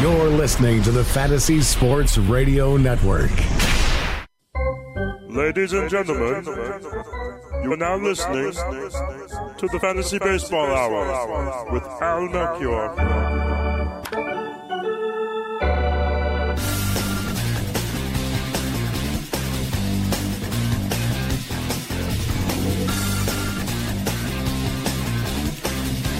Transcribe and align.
You're 0.00 0.28
listening 0.28 0.80
to 0.82 0.92
the 0.92 1.02
Fantasy 1.02 1.60
Sports 1.60 2.18
Radio 2.18 2.76
Network. 2.76 3.32
Ladies 5.28 5.72
and 5.72 5.90
gentlemen, 5.90 6.44
you 7.64 7.72
are 7.72 7.76
now 7.76 7.96
listening 7.96 8.52
to 8.52 9.66
the 9.66 9.78
Fantasy 9.80 10.20
Baseball 10.20 10.66
Hour 10.66 11.72
with 11.72 11.82
Al 11.82 12.28
Melchior. 12.28 12.94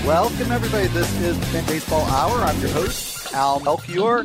Welcome, 0.04 0.50
everybody. 0.50 0.86
This 0.88 1.20
is 1.20 1.38
the 1.38 1.46
Fan 1.46 1.66
Baseball 1.66 2.00
Hour. 2.06 2.38
I'm 2.38 2.58
your 2.60 2.70
host, 2.70 3.17
Al 3.32 3.60
Melchior. 3.60 4.24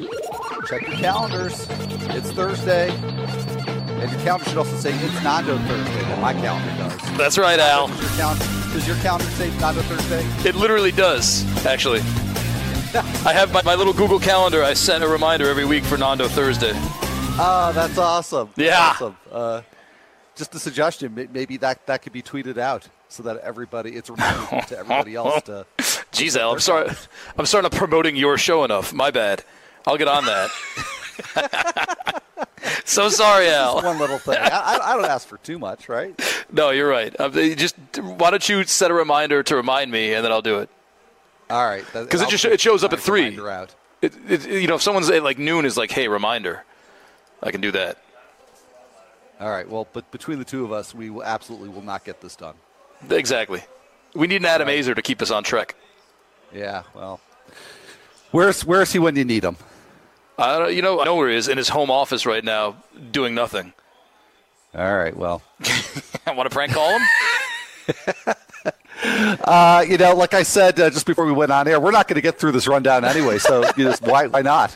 Check 0.67 0.87
your 0.87 0.97
calendars. 0.97 1.67
It's 1.69 2.31
Thursday. 2.31 2.89
And 2.89 4.11
your 4.11 4.21
calendar 4.21 4.45
should 4.49 4.57
also 4.57 4.75
say 4.77 4.93
it's 4.93 5.23
Nando 5.23 5.57
Thursday. 5.57 6.01
Well, 6.03 6.17
my 6.19 6.33
calendar 6.33 6.69
does. 6.77 7.17
That's 7.17 7.37
right, 7.37 7.59
Al. 7.59 7.87
Does 7.87 8.01
your, 8.01 8.09
calendar, 8.17 8.45
does 8.73 8.87
your 8.87 8.97
calendar 8.97 9.25
say 9.31 9.49
Nando 9.59 9.81
Thursday? 9.83 10.47
It 10.47 10.55
literally 10.55 10.91
does, 10.91 11.45
actually. 11.65 11.99
I 13.25 13.33
have 13.33 13.51
my, 13.51 13.61
my 13.63 13.75
little 13.75 13.93
Google 13.93 14.19
Calendar. 14.19 14.63
I 14.63 14.73
set 14.73 15.01
a 15.01 15.07
reminder 15.07 15.49
every 15.49 15.65
week 15.65 15.83
for 15.83 15.97
Nando 15.97 16.27
Thursday. 16.27 16.73
Oh, 16.75 17.71
that's 17.73 17.97
awesome. 17.97 18.49
Yeah. 18.55 18.91
awesome. 18.91 19.17
Uh, 19.31 19.61
just 20.35 20.53
a 20.55 20.59
suggestion. 20.59 21.29
Maybe 21.31 21.57
that, 21.57 21.85
that 21.87 22.01
could 22.01 22.13
be 22.13 22.21
tweeted 22.21 22.57
out 22.57 22.87
so 23.13 23.21
that 23.23 23.37
everybody, 23.37 23.91
it's 23.91 24.09
reminded 24.09 24.67
to 24.69 24.77
everybody 24.79 25.13
else 25.15 25.43
to. 25.43 25.65
Jeez, 25.77 26.35
Al, 26.35 26.53
I'm 26.53 26.59
sorry. 26.59 26.89
I'm 27.37 27.45
starting 27.45 27.69
to 27.69 27.77
promoting 27.77 28.15
your 28.15 28.39
show 28.39 28.63
enough. 28.63 28.91
My 28.91 29.11
bad. 29.11 29.43
I'll 29.85 29.97
get 29.97 30.07
on 30.07 30.25
that. 30.25 30.49
so 32.85 33.09
sorry, 33.09 33.49
Al. 33.49 33.83
One 33.83 33.99
little 33.99 34.17
thing. 34.17 34.37
I, 34.39 34.79
I- 34.81 34.95
don't 34.95 35.05
ask 35.05 35.27
for 35.27 35.37
too 35.37 35.59
much, 35.59 35.89
right? 35.89 36.19
No, 36.51 36.71
you're 36.71 36.89
right. 36.89 37.15
Uh, 37.19 37.29
Just 37.29 37.75
why 37.99 38.31
don't 38.31 38.47
you 38.49 38.63
set 38.63 38.89
a 38.89 38.93
reminder 38.95 39.43
to 39.43 39.55
remind 39.55 39.91
me, 39.91 40.13
and 40.13 40.25
then 40.25 40.31
I'll 40.31 40.41
do 40.41 40.59
it. 40.59 40.69
All 41.51 41.63
right. 41.65 41.85
Because 41.93 42.21
it 42.21 42.29
just 42.29 42.45
it 42.45 42.59
shows 42.59 42.83
up 42.83 42.93
at 42.93 42.99
three. 42.99 43.39
Out. 43.39 43.75
It, 44.01 44.13
it, 44.27 44.49
you 44.49 44.67
know, 44.67 44.75
if 44.75 44.81
someone's 44.81 45.09
at 45.09 45.23
like 45.23 45.37
noon 45.37 45.65
is 45.65 45.77
like, 45.77 45.91
hey, 45.91 46.07
reminder, 46.07 46.63
I 47.43 47.51
can 47.51 47.61
do 47.61 47.71
that. 47.71 48.01
All 49.39 49.49
right. 49.51 49.69
Well, 49.69 49.87
but 49.93 50.09
between 50.11 50.39
the 50.39 50.45
two 50.45 50.63
of 50.65 50.71
us, 50.71 50.95
we 50.95 51.09
will 51.11 51.23
absolutely 51.23 51.69
will 51.69 51.81
not 51.83 52.05
get 52.05 52.21
this 52.21 52.35
done. 52.35 52.55
Exactly. 53.09 53.63
We 54.13 54.27
need 54.27 54.37
an 54.37 54.45
Adam 54.45 54.67
Aizer 54.67 54.95
to 54.95 55.01
keep 55.01 55.21
us 55.21 55.31
on 55.31 55.43
track. 55.43 55.75
Yeah. 56.53 56.83
Well, 56.93 57.19
where's 58.31 58.63
where's 58.63 58.93
he 58.93 58.99
when 58.99 59.15
you 59.15 59.25
need 59.25 59.43
him? 59.43 59.57
I 60.37 60.57
don't, 60.57 60.75
you 60.75 60.81
know, 60.81 60.99
I 60.99 61.05
know 61.05 61.15
where 61.15 61.29
he 61.29 61.35
is 61.35 61.47
in 61.47 61.57
his 61.57 61.69
home 61.69 61.91
office 61.91 62.25
right 62.25 62.43
now, 62.43 62.75
doing 63.11 63.35
nothing. 63.35 63.73
All 64.75 64.95
right. 64.95 65.15
Well, 65.15 65.41
I 66.25 66.31
want 66.33 66.49
to 66.49 66.53
prank 66.53 66.73
call 66.73 66.97
him. 66.97 67.07
uh, 69.43 69.85
you 69.87 69.97
know, 69.97 70.15
like 70.15 70.33
I 70.33 70.43
said 70.43 70.79
uh, 70.79 70.89
just 70.89 71.05
before 71.05 71.25
we 71.25 71.31
went 71.31 71.51
on 71.51 71.67
air, 71.67 71.79
we're 71.79 71.91
not 71.91 72.07
going 72.07 72.15
to 72.15 72.21
get 72.21 72.39
through 72.39 72.53
this 72.53 72.67
rundown 72.67 73.05
anyway. 73.05 73.37
So 73.37 73.63
you 73.77 73.85
know, 73.85 73.95
why 74.01 74.27
why 74.27 74.41
not? 74.41 74.75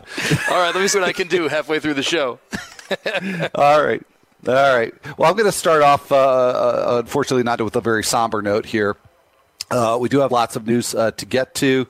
All 0.50 0.60
right, 0.60 0.74
let 0.74 0.82
me 0.82 0.88
see 0.88 1.00
what 1.00 1.08
I 1.08 1.14
can 1.14 1.28
do 1.28 1.48
halfway 1.48 1.80
through 1.80 1.96
the 1.96 2.04
show. 2.04 2.40
All 3.56 3.84
right. 3.84 4.06
All 4.46 4.54
right. 4.54 4.94
Well, 5.18 5.30
I'm 5.30 5.36
going 5.36 5.50
to 5.50 5.52
start 5.52 5.82
off, 5.82 6.12
uh, 6.12 6.16
uh, 6.16 7.02
unfortunately, 7.04 7.44
not 7.44 7.60
with 7.62 7.76
a 7.76 7.82
very 7.82 8.04
somber 8.04 8.42
note 8.42 8.66
here. 8.66 8.96
Uh, 9.70 9.98
we 10.00 10.10
do 10.10 10.20
have 10.20 10.32
lots 10.32 10.56
of 10.56 10.66
news 10.66 10.96
uh, 10.96 11.12
to 11.12 11.26
get 11.26 11.56
to. 11.56 11.88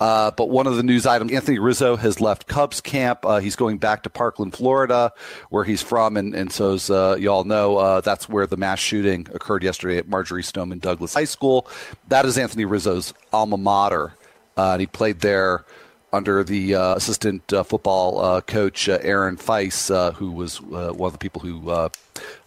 Uh, 0.00 0.30
but 0.30 0.48
one 0.48 0.68
of 0.68 0.76
the 0.76 0.82
news 0.84 1.06
items, 1.06 1.32
Anthony 1.32 1.58
Rizzo 1.58 1.96
has 1.96 2.20
left 2.20 2.46
Cubs 2.46 2.80
camp. 2.80 3.26
Uh, 3.26 3.38
he's 3.38 3.56
going 3.56 3.78
back 3.78 4.04
to 4.04 4.10
Parkland, 4.10 4.54
Florida, 4.54 5.12
where 5.50 5.64
he's 5.64 5.82
from. 5.82 6.16
And, 6.16 6.34
and 6.34 6.52
so, 6.52 6.74
as 6.74 6.88
uh, 6.88 7.16
you 7.18 7.30
all 7.30 7.44
know, 7.44 7.76
uh, 7.76 8.00
that's 8.00 8.28
where 8.28 8.46
the 8.46 8.56
mass 8.56 8.78
shooting 8.78 9.26
occurred 9.34 9.64
yesterday 9.64 9.98
at 9.98 10.08
Marjory 10.08 10.44
Stoneman 10.44 10.78
Douglas 10.78 11.14
High 11.14 11.24
School. 11.24 11.66
That 12.08 12.26
is 12.26 12.38
Anthony 12.38 12.64
Rizzo's 12.64 13.12
alma 13.32 13.56
mater. 13.56 14.14
Uh, 14.56 14.72
and 14.72 14.80
he 14.80 14.86
played 14.86 15.20
there 15.20 15.64
under 16.12 16.42
the 16.42 16.74
uh, 16.74 16.94
assistant 16.94 17.52
uh, 17.52 17.62
football 17.62 18.20
uh, 18.20 18.40
coach 18.40 18.88
uh, 18.88 18.98
Aaron 19.02 19.36
Feis, 19.36 19.90
uh, 19.94 20.12
who 20.12 20.32
was 20.32 20.60
uh, 20.60 20.92
one 20.92 21.08
of 21.08 21.12
the 21.12 21.18
people 21.18 21.42
who 21.42 21.90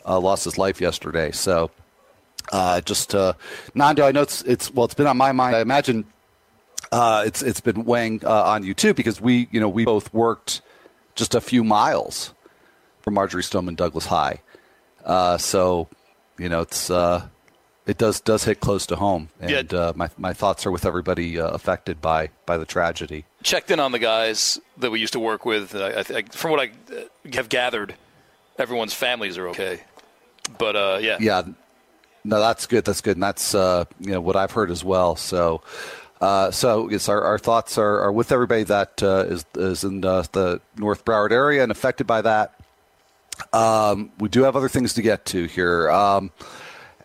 lost 0.06 0.46
his 0.46 0.58
life 0.58 0.82
yesterday. 0.82 1.32
So, 1.32 1.72
just 2.86 3.14
Nando, 3.76 4.06
I 4.06 4.12
know 4.12 4.22
it's 4.22 4.42
it's 4.44 4.74
well, 4.74 4.86
it's 4.86 4.94
been 4.94 5.08
on 5.08 5.18
my 5.18 5.32
mind. 5.32 5.56
I 5.56 5.62
imagine 5.62 6.06
it's 6.92 7.42
it's 7.42 7.62
been 7.62 7.86
weighing 7.86 8.26
on 8.26 8.64
you 8.64 8.74
too 8.74 8.94
because 8.94 9.22
we 9.22 9.48
you 9.52 9.60
know 9.60 9.70
we 9.70 9.86
both 9.86 10.14
worked 10.14 10.62
just 11.16 11.36
a 11.36 11.42
few 11.42 11.64
miles 11.64 12.34
from 13.02 13.14
Marjory 13.16 13.44
Stoneman 13.44 13.76
Douglas 13.76 14.06
High, 14.08 14.42
so 15.38 15.88
you 16.38 16.50
know 16.50 16.62
it's. 16.62 16.90
Uh, 17.88 17.92
it 17.92 17.98
does 17.98 18.22
does 18.22 18.44
hit 18.44 18.60
close 18.60 18.86
to 18.88 18.96
home, 18.96 19.30
and 19.40 19.72
Yeah. 19.72 19.80
uh, 19.80 19.94
my 19.96 20.10
my 20.18 20.34
thoughts 20.34 20.66
are 20.66 20.72
with 20.72 20.86
everybody 20.86 21.40
uh, 21.40 21.48
affected 21.50 22.02
by 22.02 22.30
by 22.46 22.58
the 22.58 22.66
tragedy. 22.66 23.26
Checked 23.44 23.72
in 23.72 23.80
on 23.80 23.92
the 23.92 24.00
guys 24.00 24.60
that 24.78 24.92
we 24.92 25.00
used 25.00 25.14
to 25.14 25.20
work 25.20 25.46
with. 25.46 25.76
I, 25.76 25.90
I, 25.90 26.00
I, 26.18 26.22
from 26.32 26.52
what 26.52 26.60
I 26.60 26.72
uh, 26.96 27.04
have 27.34 27.50
gathered, 27.50 27.96
everyone's 28.60 28.94
families 28.94 29.38
are 29.38 29.50
okay. 29.50 29.82
But 30.58 30.76
uh, 30.76 31.00
yeah, 31.02 31.18
Yeah, 31.20 31.44
no, 32.24 32.40
that's 32.40 32.68
good. 32.68 32.86
That's 32.86 33.02
good, 33.02 33.16
and 33.18 33.24
that's 33.24 33.56
uh, 33.56 33.86
you 34.00 34.12
know 34.12 34.22
what 34.22 34.36
I've 34.36 34.52
heard 34.52 34.70
as 34.72 34.84
well. 34.84 35.16
So, 35.16 35.62
uh, 36.22 36.52
so 36.52 36.90
yes, 36.90 37.10
our, 37.10 37.22
our 37.24 37.40
thoughts 37.40 37.78
are, 37.78 38.02
are 38.02 38.12
with 38.12 38.32
everybody 38.32 38.64
that 38.64 39.02
uh, 39.02 39.26
is 39.28 39.46
is 39.56 39.84
in 39.84 40.02
the, 40.02 40.28
the 40.32 40.62
North 40.78 41.04
Broward 41.04 41.32
area 41.32 41.64
and 41.64 41.72
affected 41.72 42.06
by 42.06 42.22
that. 42.22 42.54
Um, 43.54 44.12
we 44.20 44.30
do 44.30 44.44
have 44.44 44.56
other 44.56 44.70
things 44.70 44.94
to 44.94 45.02
get 45.02 45.26
to 45.28 45.46
here. 45.46 45.90
Um, 45.90 46.32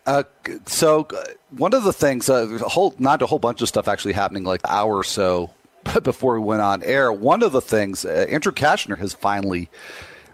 uh, 0.07 0.23
so 0.65 1.05
uh, 1.13 1.23
one 1.51 1.73
of 1.73 1.83
the 1.83 1.91
things, 1.91 2.29
uh, 2.29 2.47
a 2.47 2.69
whole 2.69 2.95
not 2.97 3.21
a 3.21 3.25
whole 3.25 3.39
bunch 3.39 3.61
of 3.61 3.67
stuff 3.67 3.89
actually 3.89 4.13
happening 4.13 4.45
like 4.45 4.61
an 4.63 4.69
hour 4.71 4.95
or 4.95 5.03
so 5.03 5.51
before 6.03 6.39
we 6.39 6.45
went 6.45 6.61
on 6.61 6.81
air. 6.83 7.11
One 7.11 7.43
of 7.43 7.51
the 7.51 7.61
things, 7.61 8.05
uh, 8.05 8.25
Andrew 8.29 8.53
Cashner 8.53 8.97
has 8.97 9.13
finally 9.13 9.69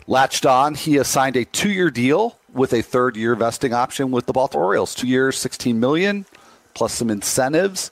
latched 0.06 0.45
on. 0.45 0.75
He 0.75 0.94
has 0.95 1.07
signed 1.07 1.35
a 1.35 1.45
two-year 1.45 1.89
deal 1.89 2.38
with 2.53 2.72
a 2.72 2.83
third-year 2.83 3.33
vesting 3.33 3.73
option 3.73 4.12
with 4.12 4.28
the 4.28 4.33
Baltimore 4.33 4.67
Orioles. 4.67 4.94
Two 4.94 5.07
years, 5.07 5.39
sixteen 5.39 5.79
million, 5.79 6.28
plus 6.75 6.94
some 6.94 7.09
incentives. 7.09 7.89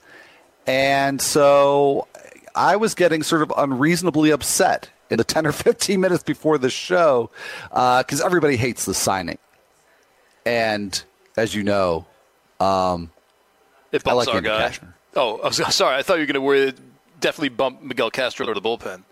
And 0.68 1.20
so 1.20 2.08
I 2.54 2.76
was 2.76 2.94
getting 2.94 3.24
sort 3.24 3.42
of 3.42 3.52
unreasonably 3.58 4.30
upset 4.30 4.90
in 5.10 5.18
the 5.18 5.24
10 5.26 5.48
or 5.48 5.52
15 5.52 6.00
minutes 6.00 6.22
before 6.22 6.60
the 6.60 6.70
show 6.70 7.32
because 7.72 8.22
everybody 8.22 8.56
hates 8.56 8.86
the 8.86 8.94
signing. 8.94 9.40
And 10.46 11.04
as 11.42 11.56
you 11.56 11.64
know, 11.64 12.06
um, 12.60 13.12
it 13.92 14.02
I 14.06 14.12
bumps 14.12 14.28
like 14.28 14.36
our 14.36 14.42
guy. 14.42 14.70
Cashner. 14.70 14.94
Oh, 15.16 15.40
I 15.40 15.48
was 15.48 15.58
sorry. 15.76 15.98
I 15.98 16.04
thought 16.04 16.16
you 16.16 16.22
were 16.22 16.26
going 16.28 16.36
to 16.36 16.42
worry. 16.42 16.74
Definitely 17.20 17.50
bump 17.50 17.82
Miguel 17.82 18.10
Castro 18.12 18.46
to 18.46 18.54
the 18.54 18.62
bullpen, 18.62 19.04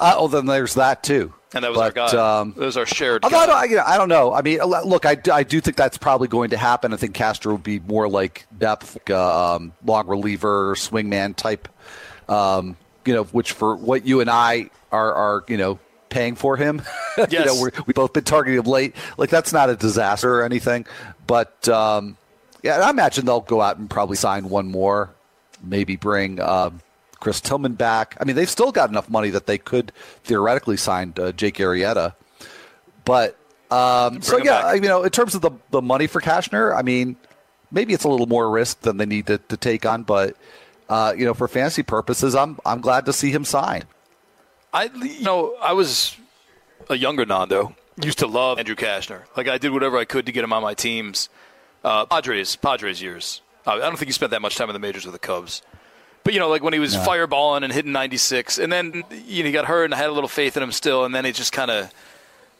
uh, 0.00 0.14
oh, 0.16 0.26
then 0.28 0.46
there's 0.46 0.74
that 0.74 1.02
too. 1.04 1.32
and 1.54 1.62
that 1.62 1.70
was 1.70 1.78
our 1.78 1.92
But, 1.92 2.12
guy. 2.12 2.40
um, 2.40 2.54
that 2.56 2.64
was 2.64 2.76
our 2.76 2.86
shared. 2.86 3.24
I 3.24 3.64
you 3.66 3.76
know, 3.76 3.84
I 3.86 3.96
don't 3.96 4.08
know. 4.08 4.32
I 4.32 4.42
mean, 4.42 4.58
look, 4.58 5.06
I, 5.06 5.16
I 5.32 5.44
do 5.44 5.60
think 5.60 5.76
that's 5.76 5.98
probably 5.98 6.26
going 6.26 6.50
to 6.50 6.56
happen. 6.56 6.92
I 6.92 6.96
think 6.96 7.14
Castro 7.14 7.52
would 7.52 7.62
be 7.62 7.78
more 7.80 8.08
like 8.08 8.46
depth, 8.58 8.96
like, 8.96 9.10
uh, 9.10 9.54
um, 9.56 9.72
long 9.84 10.08
reliever, 10.08 10.74
swingman 10.74 11.36
type. 11.36 11.68
Um, 12.28 12.76
you 13.04 13.14
know, 13.14 13.24
which 13.24 13.52
for 13.52 13.76
what 13.76 14.04
you 14.06 14.20
and 14.20 14.30
I 14.30 14.70
are, 14.90 15.12
are 15.14 15.44
you 15.48 15.56
know, 15.56 15.78
paying 16.12 16.36
for 16.36 16.56
him. 16.56 16.82
you 17.30 17.44
know, 17.44 17.60
we're, 17.60 17.70
we've 17.86 17.96
both 17.96 18.12
been 18.12 18.24
targeting 18.24 18.60
him 18.60 18.66
late. 18.66 18.94
Like 19.16 19.30
that's 19.30 19.52
not 19.52 19.70
a 19.70 19.76
disaster 19.76 20.32
or 20.32 20.44
anything. 20.44 20.86
But 21.26 21.68
um, 21.68 22.16
yeah, 22.62 22.78
I 22.78 22.90
imagine 22.90 23.24
they'll 23.26 23.40
go 23.40 23.60
out 23.60 23.78
and 23.78 23.90
probably 23.90 24.16
sign 24.16 24.48
one 24.48 24.68
more. 24.68 25.10
Maybe 25.62 25.96
bring 25.96 26.40
um, 26.40 26.80
Chris 27.18 27.40
Tillman 27.40 27.74
back. 27.74 28.16
I 28.20 28.24
mean, 28.24 28.36
they've 28.36 28.50
still 28.50 28.72
got 28.72 28.90
enough 28.90 29.08
money 29.08 29.30
that 29.30 29.46
they 29.46 29.58
could 29.58 29.92
theoretically 30.24 30.76
sign 30.76 31.14
uh, 31.18 31.32
Jake 31.32 31.56
Arrieta. 31.56 32.14
But 33.04 33.36
um, 33.70 34.22
so 34.22 34.38
yeah, 34.38 34.62
back. 34.62 34.82
you 34.82 34.88
know, 34.88 35.02
in 35.02 35.10
terms 35.10 35.34
of 35.34 35.40
the 35.40 35.52
the 35.70 35.82
money 35.82 36.06
for 36.06 36.20
Cashner, 36.20 36.76
I 36.76 36.82
mean, 36.82 37.16
maybe 37.70 37.94
it's 37.94 38.04
a 38.04 38.08
little 38.08 38.26
more 38.26 38.50
risk 38.50 38.80
than 38.82 38.98
they 38.98 39.06
need 39.06 39.26
to, 39.28 39.38
to 39.38 39.56
take 39.56 39.86
on, 39.86 40.02
but 40.02 40.36
uh, 40.88 41.14
you 41.16 41.24
know, 41.24 41.32
for 41.32 41.48
fantasy 41.48 41.82
purposes, 41.82 42.34
I'm 42.34 42.58
I'm 42.66 42.80
glad 42.80 43.06
to 43.06 43.12
see 43.12 43.30
him 43.30 43.44
sign. 43.44 43.84
I, 44.72 44.84
you 44.84 45.22
know, 45.22 45.56
I 45.60 45.72
was 45.72 46.16
a 46.88 46.96
younger 46.96 47.26
Nando. 47.26 47.74
Used 48.02 48.20
to 48.20 48.26
love 48.26 48.58
Andrew 48.58 48.74
Cashner. 48.74 49.22
Like 49.36 49.48
I 49.48 49.58
did 49.58 49.72
whatever 49.72 49.98
I 49.98 50.04
could 50.04 50.26
to 50.26 50.32
get 50.32 50.44
him 50.44 50.52
on 50.52 50.62
my 50.62 50.74
teams. 50.74 51.28
Uh, 51.84 52.06
Padres, 52.06 52.56
Padres 52.56 53.02
years. 53.02 53.42
I 53.66 53.78
don't 53.78 53.96
think 53.96 54.08
he 54.08 54.12
spent 54.12 54.30
that 54.30 54.42
much 54.42 54.56
time 54.56 54.68
in 54.68 54.72
the 54.72 54.78
majors 54.80 55.04
with 55.04 55.12
the 55.12 55.18
Cubs. 55.18 55.62
But 56.24 56.34
you 56.34 56.40
know, 56.40 56.48
like 56.48 56.62
when 56.62 56.72
he 56.72 56.78
was 56.78 56.94
fireballing 56.94 57.64
and 57.64 57.72
hitting 57.72 57.92
96, 57.92 58.58
and 58.58 58.72
then 58.72 59.04
you 59.10 59.42
know, 59.42 59.46
he 59.46 59.52
got 59.52 59.66
hurt, 59.66 59.84
and 59.84 59.94
I 59.94 59.98
had 59.98 60.08
a 60.08 60.12
little 60.12 60.28
faith 60.28 60.56
in 60.56 60.62
him 60.62 60.72
still, 60.72 61.04
and 61.04 61.14
then 61.14 61.26
it 61.26 61.34
just 61.34 61.52
kind 61.52 61.70
of, 61.70 61.92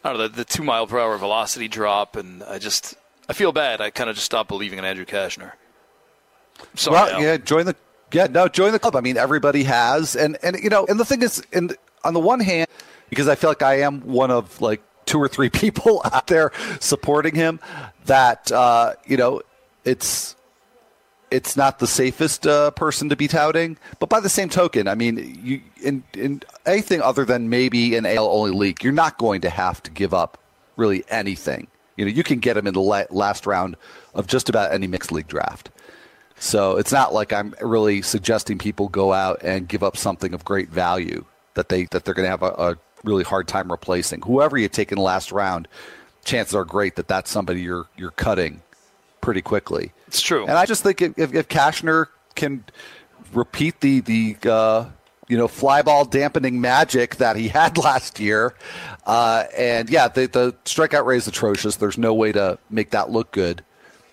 I 0.02 0.10
don't 0.10 0.18
know, 0.18 0.28
the, 0.28 0.36
the 0.36 0.44
two 0.44 0.64
mile 0.64 0.86
per 0.86 0.98
hour 0.98 1.16
velocity 1.16 1.68
drop, 1.68 2.16
and 2.16 2.42
I 2.42 2.58
just, 2.58 2.96
I 3.28 3.32
feel 3.32 3.52
bad. 3.52 3.80
I 3.80 3.90
kind 3.90 4.10
of 4.10 4.16
just 4.16 4.26
stopped 4.26 4.48
believing 4.48 4.78
in 4.78 4.84
Andrew 4.84 5.04
Cashner. 5.04 5.52
Sorry, 6.74 6.94
well, 6.94 7.08
Al. 7.08 7.22
yeah, 7.22 7.36
join 7.36 7.66
the 7.66 7.76
Yeah, 8.12 8.26
no, 8.26 8.48
join 8.48 8.72
the 8.72 8.78
club. 8.78 8.96
I 8.96 9.00
mean, 9.00 9.16
everybody 9.16 9.62
has, 9.64 10.16
and 10.16 10.36
and 10.42 10.56
you 10.56 10.68
know, 10.68 10.84
and 10.86 10.98
the 10.98 11.04
thing 11.04 11.22
is, 11.22 11.42
and 11.52 11.76
on 12.04 12.14
the 12.14 12.20
one 12.20 12.40
hand, 12.40 12.68
because 13.10 13.28
I 13.28 13.34
feel 13.34 13.50
like 13.50 13.62
I 13.62 13.80
am 13.80 14.00
one 14.00 14.30
of 14.30 14.60
like 14.60 14.82
two 15.06 15.18
or 15.18 15.28
three 15.28 15.50
people 15.62 16.02
out 16.04 16.26
there 16.26 16.52
supporting 16.80 17.34
him, 17.34 17.60
that 18.06 18.50
uh, 18.52 18.94
you 19.06 19.16
know, 19.16 19.42
it's 19.84 20.36
it's 21.30 21.56
not 21.56 21.78
the 21.78 21.86
safest 21.86 22.46
uh, 22.46 22.70
person 22.72 23.08
to 23.08 23.16
be 23.16 23.26
touting. 23.26 23.78
But 23.98 24.08
by 24.08 24.20
the 24.20 24.28
same 24.28 24.48
token, 24.48 24.86
I 24.86 24.94
mean, 24.94 25.40
you 25.42 25.60
in 25.82 26.04
in 26.14 26.42
anything 26.66 27.00
other 27.00 27.24
than 27.24 27.48
maybe 27.48 27.96
an 27.96 28.06
AL 28.06 28.26
only 28.26 28.52
league, 28.52 28.84
you're 28.84 28.92
not 28.92 29.18
going 29.18 29.40
to 29.40 29.50
have 29.50 29.82
to 29.84 29.90
give 29.90 30.14
up 30.14 30.38
really 30.76 31.04
anything. 31.08 31.66
You 31.96 32.04
know, 32.04 32.10
you 32.10 32.22
can 32.22 32.38
get 32.38 32.56
him 32.56 32.66
in 32.66 32.74
the 32.74 32.80
la- 32.80 33.04
last 33.10 33.46
round 33.46 33.76
of 34.14 34.26
just 34.26 34.48
about 34.48 34.72
any 34.72 34.86
mixed 34.86 35.12
league 35.12 35.28
draft. 35.28 35.70
So 36.36 36.76
it's 36.76 36.92
not 36.92 37.14
like 37.14 37.32
I'm 37.32 37.54
really 37.60 38.02
suggesting 38.02 38.58
people 38.58 38.88
go 38.88 39.12
out 39.12 39.40
and 39.42 39.68
give 39.68 39.82
up 39.82 39.96
something 39.96 40.34
of 40.34 40.44
great 40.44 40.70
value 40.70 41.24
that 41.54 41.68
they 41.68 41.84
that 41.86 42.04
they're 42.04 42.14
going 42.14 42.26
to 42.26 42.30
have 42.30 42.42
a, 42.42 42.46
a 42.46 42.76
really 43.04 43.24
hard 43.24 43.48
time 43.48 43.70
replacing. 43.70 44.22
Whoever 44.22 44.56
you 44.56 44.68
take 44.68 44.92
in 44.92 44.96
the 44.96 45.02
last 45.02 45.32
round, 45.32 45.68
chances 46.24 46.54
are 46.54 46.64
great 46.64 46.96
that 46.96 47.08
that's 47.08 47.30
somebody 47.30 47.62
you're 47.62 47.86
you're 47.96 48.10
cutting 48.12 48.62
pretty 49.20 49.42
quickly. 49.42 49.92
It's 50.06 50.20
true. 50.20 50.42
And 50.42 50.52
I 50.52 50.66
just 50.66 50.82
think 50.82 51.00
if, 51.00 51.16
if 51.18 51.48
Cashner 51.48 52.06
can 52.34 52.64
repeat 53.32 53.80
the 53.80 54.00
the 54.00 54.36
uh, 54.50 54.86
you 55.28 55.36
know 55.36 55.48
fly 55.48 55.82
ball 55.82 56.04
dampening 56.04 56.60
magic 56.60 57.16
that 57.16 57.36
he 57.36 57.48
had 57.60 57.78
last 57.78 58.20
year, 58.20 58.54
uh, 59.06 59.44
and 59.56 59.88
yeah, 59.90 60.08
the, 60.08 60.26
the 60.26 60.52
strikeout 60.64 61.06
rate 61.06 61.18
is 61.18 61.26
atrocious. 61.26 61.76
There's 61.76 61.98
no 61.98 62.14
way 62.14 62.32
to 62.32 62.58
make 62.70 62.90
that 62.90 63.10
look 63.10 63.32
good, 63.32 63.64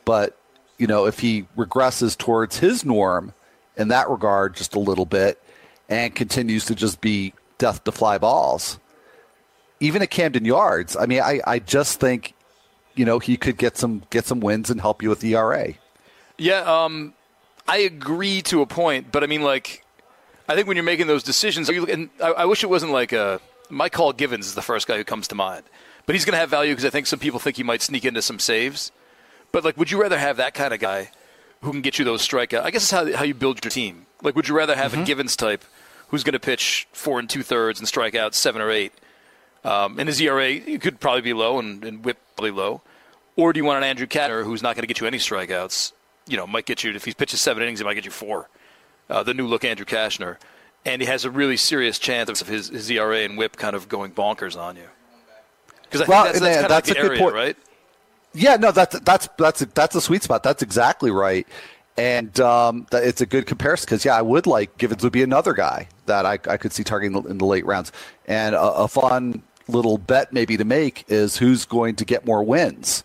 but 0.06 0.38
you 0.78 0.88
know, 0.88 1.06
if 1.06 1.20
he 1.20 1.46
regresses 1.58 2.18
towards 2.18 2.60
his 2.60 2.86
norm 2.86 3.34
in 3.76 3.90
that 3.90 4.10
regard 4.10 4.56
just 4.56 4.76
a 4.76 4.80
little 4.80 5.06
bit 5.06 5.42
and 5.90 6.14
continues 6.16 6.66
to 6.66 6.76
just 6.76 7.02
be 7.02 7.34
death 7.58 7.84
to 7.84 7.92
fly 7.92 8.18
balls, 8.18 8.80
even 9.80 10.02
at 10.02 10.10
Camden 10.10 10.46
Yards, 10.46 10.96
I 10.96 11.06
mean, 11.06 11.22
I, 11.22 11.42
I 11.46 11.60
just 11.60 12.00
think, 12.00 12.34
you 12.96 13.06
know, 13.06 13.20
he 13.20 13.38
could 13.38 13.58
get 13.58 13.78
some 13.78 14.04
get 14.10 14.26
some 14.26 14.40
wins 14.40 14.70
and 14.70 14.80
help 14.82 15.02
you 15.02 15.10
with 15.10 15.24
ERA. 15.24 15.74
Yeah, 16.38 16.60
um, 16.62 17.14
I 17.68 17.78
agree 17.80 18.42
to 18.44 18.62
a 18.62 18.66
point, 18.66 19.12
but 19.12 19.24
I 19.24 19.28
mean, 19.28 19.42
like, 19.42 19.84
I 20.48 20.56
think 20.56 20.68
when 20.68 20.78
you're 20.78 20.84
making 20.86 21.08
those 21.08 21.24
decisions, 21.24 21.70
you, 21.70 21.86
and 21.86 22.10
I, 22.24 22.32
I 22.32 22.46
wish 22.46 22.64
it 22.64 22.70
wasn't 22.70 22.92
like 22.92 23.12
a 23.14 23.40
Mychal 23.70 24.16
Givens 24.16 24.48
is 24.48 24.56
the 24.56 24.62
first 24.62 24.88
guy 24.88 24.98
who 24.98 25.04
comes 25.04 25.28
to 25.30 25.36
mind, 25.36 25.64
but 26.06 26.16
he's 26.16 26.26
going 26.26 26.34
to 26.34 26.40
have 26.40 26.50
value 26.50 26.72
because 26.74 26.86
I 26.86 26.90
think 26.90 27.08
some 27.08 27.20
people 27.20 27.40
think 27.40 27.58
he 27.58 27.64
might 27.64 27.82
sneak 27.82 28.06
into 28.06 28.22
some 28.22 28.40
saves. 28.40 28.92
But 29.52 29.64
like, 29.64 29.78
would 29.78 29.92
you 29.92 30.02
rather 30.02 30.18
have 30.18 30.38
that 30.38 30.54
kind 30.54 30.74
of 30.74 30.80
guy 30.80 31.10
who 31.62 31.72
can 31.72 31.82
get 31.82 32.00
you 32.00 32.06
those 32.06 32.28
strikeouts? 32.28 32.64
I 32.64 32.72
guess 32.72 32.84
it's 32.84 32.92
how 32.92 33.12
how 33.14 33.24
you 33.24 33.34
build 33.34 33.64
your 33.64 33.72
team. 33.72 34.06
Like, 34.22 34.36
would 34.36 34.48
you 34.48 34.56
rather 34.56 34.76
have 34.76 34.92
Mm-hmm. 34.92 35.02
a 35.04 35.06
Givens 35.06 35.36
type 35.36 35.64
who's 36.10 36.24
going 36.24 36.34
to 36.34 36.40
pitch 36.40 36.88
four 36.92 37.20
and 37.20 37.30
two 37.30 37.44
thirds 37.44 37.80
and 37.80 37.88
strike 37.88 38.16
out 38.16 38.36
seven 38.36 38.62
or 38.62 38.70
eight, 38.70 38.94
um, 39.64 40.00
and 40.00 40.08
his 40.08 40.20
ERA 40.22 40.60
could 40.80 41.00
probably 41.00 41.22
be 41.22 41.34
low 41.34 41.60
and, 41.60 41.84
and 41.84 42.04
whip 42.06 42.18
probably 42.36 42.52
low, 42.52 42.82
or 43.36 43.54
do 43.54 43.60
you 43.60 43.66
want 43.66 43.78
an 43.78 43.84
Andrew 43.84 44.08
Cashner 44.08 44.44
who's 44.44 44.62
not 44.64 44.76
going 44.76 44.84
to 44.84 44.88
get 44.88 45.00
you 45.00 45.08
any 45.08 45.18
strikeouts? 45.18 45.94
You 46.28 46.38
know, 46.38 46.46
might 46.46 46.66
get 46.66 46.84
you 46.84 46.94
if 46.94 47.06
he 47.06 47.14
pitches 47.14 47.42
seven 47.42 47.64
innings, 47.64 47.80
he 47.80 47.86
might 47.86 47.96
get 47.96 48.06
you 48.06 48.12
four. 48.12 48.50
Uh, 49.10 49.24
the 49.24 49.34
new 49.34 49.48
look 49.48 49.64
Andrew 49.66 49.86
Cashner, 49.86 50.38
and 50.86 51.02
he 51.02 51.08
has 51.08 51.26
a 51.26 51.32
really 51.32 51.58
serious 51.58 51.98
chance 51.98 52.42
of 52.42 52.48
his, 52.48 52.70
his 52.70 52.90
ERA 52.92 53.20
and 53.20 53.38
WHIP 53.38 53.56
kind 53.58 53.76
of 53.76 53.90
going 53.90 54.12
bonkers 54.12 54.56
on 54.60 54.76
you. 54.76 54.84
Because 55.84 56.02
I 56.02 56.06
Well, 56.08 56.24
think 56.26 56.36
that's, 56.36 56.40
that's 56.40 56.56
kind 56.56 56.66
of 56.66 56.72
like 56.72 56.84
that's 56.86 56.92
a 56.92 56.94
good 56.94 57.06
area, 57.12 57.20
point. 57.20 57.34
right? 57.36 57.58
Yeah, 58.34 58.58
no, 58.58 58.72
that's 58.72 59.00
that's 59.00 59.28
that's 59.40 59.60
that's 59.74 59.96
a 59.96 60.02
sweet 60.02 60.22
spot. 60.22 60.44
That's 60.44 60.62
exactly 60.62 61.10
right, 61.10 61.48
and 62.00 62.40
um, 62.40 62.88
that 62.92 63.04
it's 63.04 63.20
a 63.20 63.26
good 63.26 63.46
comparison 63.46 63.86
because 63.86 64.06
yeah, 64.06 64.16
I 64.16 64.22
would 64.22 64.48
like 64.48 64.78
Givens 64.78 65.04
would 65.04 65.12
be 65.12 65.22
another 65.22 65.54
guy 65.54 65.90
that 66.06 66.26
I, 66.26 66.40
I 66.48 66.56
could 66.56 66.72
see 66.72 66.84
targeting 66.84 67.16
in 67.16 67.24
the, 67.24 67.30
in 67.30 67.38
the 67.40 67.46
late 67.46 67.66
rounds, 67.66 67.92
and 68.26 68.56
a, 68.56 68.62
a 68.62 68.88
fun 68.88 69.44
little 69.68 69.98
bet 69.98 70.32
maybe 70.32 70.56
to 70.56 70.64
make 70.64 71.04
is 71.10 71.38
who's 71.38 71.66
going 71.66 71.96
to 71.98 72.06
get 72.06 72.26
more 72.26 72.42
wins 72.42 73.04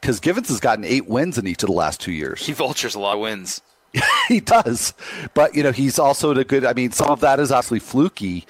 because 0.00 0.20
Givens 0.20 0.48
has 0.48 0.60
gotten 0.60 0.84
eight 0.84 1.08
wins 1.08 1.38
in 1.38 1.46
each 1.46 1.62
of 1.64 1.66
the 1.66 1.74
last 1.74 2.00
two 2.00 2.12
years. 2.12 2.46
He 2.46 2.52
vultures 2.52 2.94
a 2.94 3.00
lot 3.00 3.16
of 3.16 3.20
wins. 3.20 3.60
he 4.28 4.38
does, 4.38 4.94
but 5.34 5.56
you 5.56 5.64
know 5.64 5.72
he's 5.72 5.98
also 5.98 6.30
a 6.30 6.44
good. 6.44 6.64
I 6.64 6.72
mean, 6.72 6.92
some 6.92 7.10
of 7.10 7.20
that 7.20 7.40
is 7.40 7.50
obviously 7.50 7.80
fluky, 7.80 8.46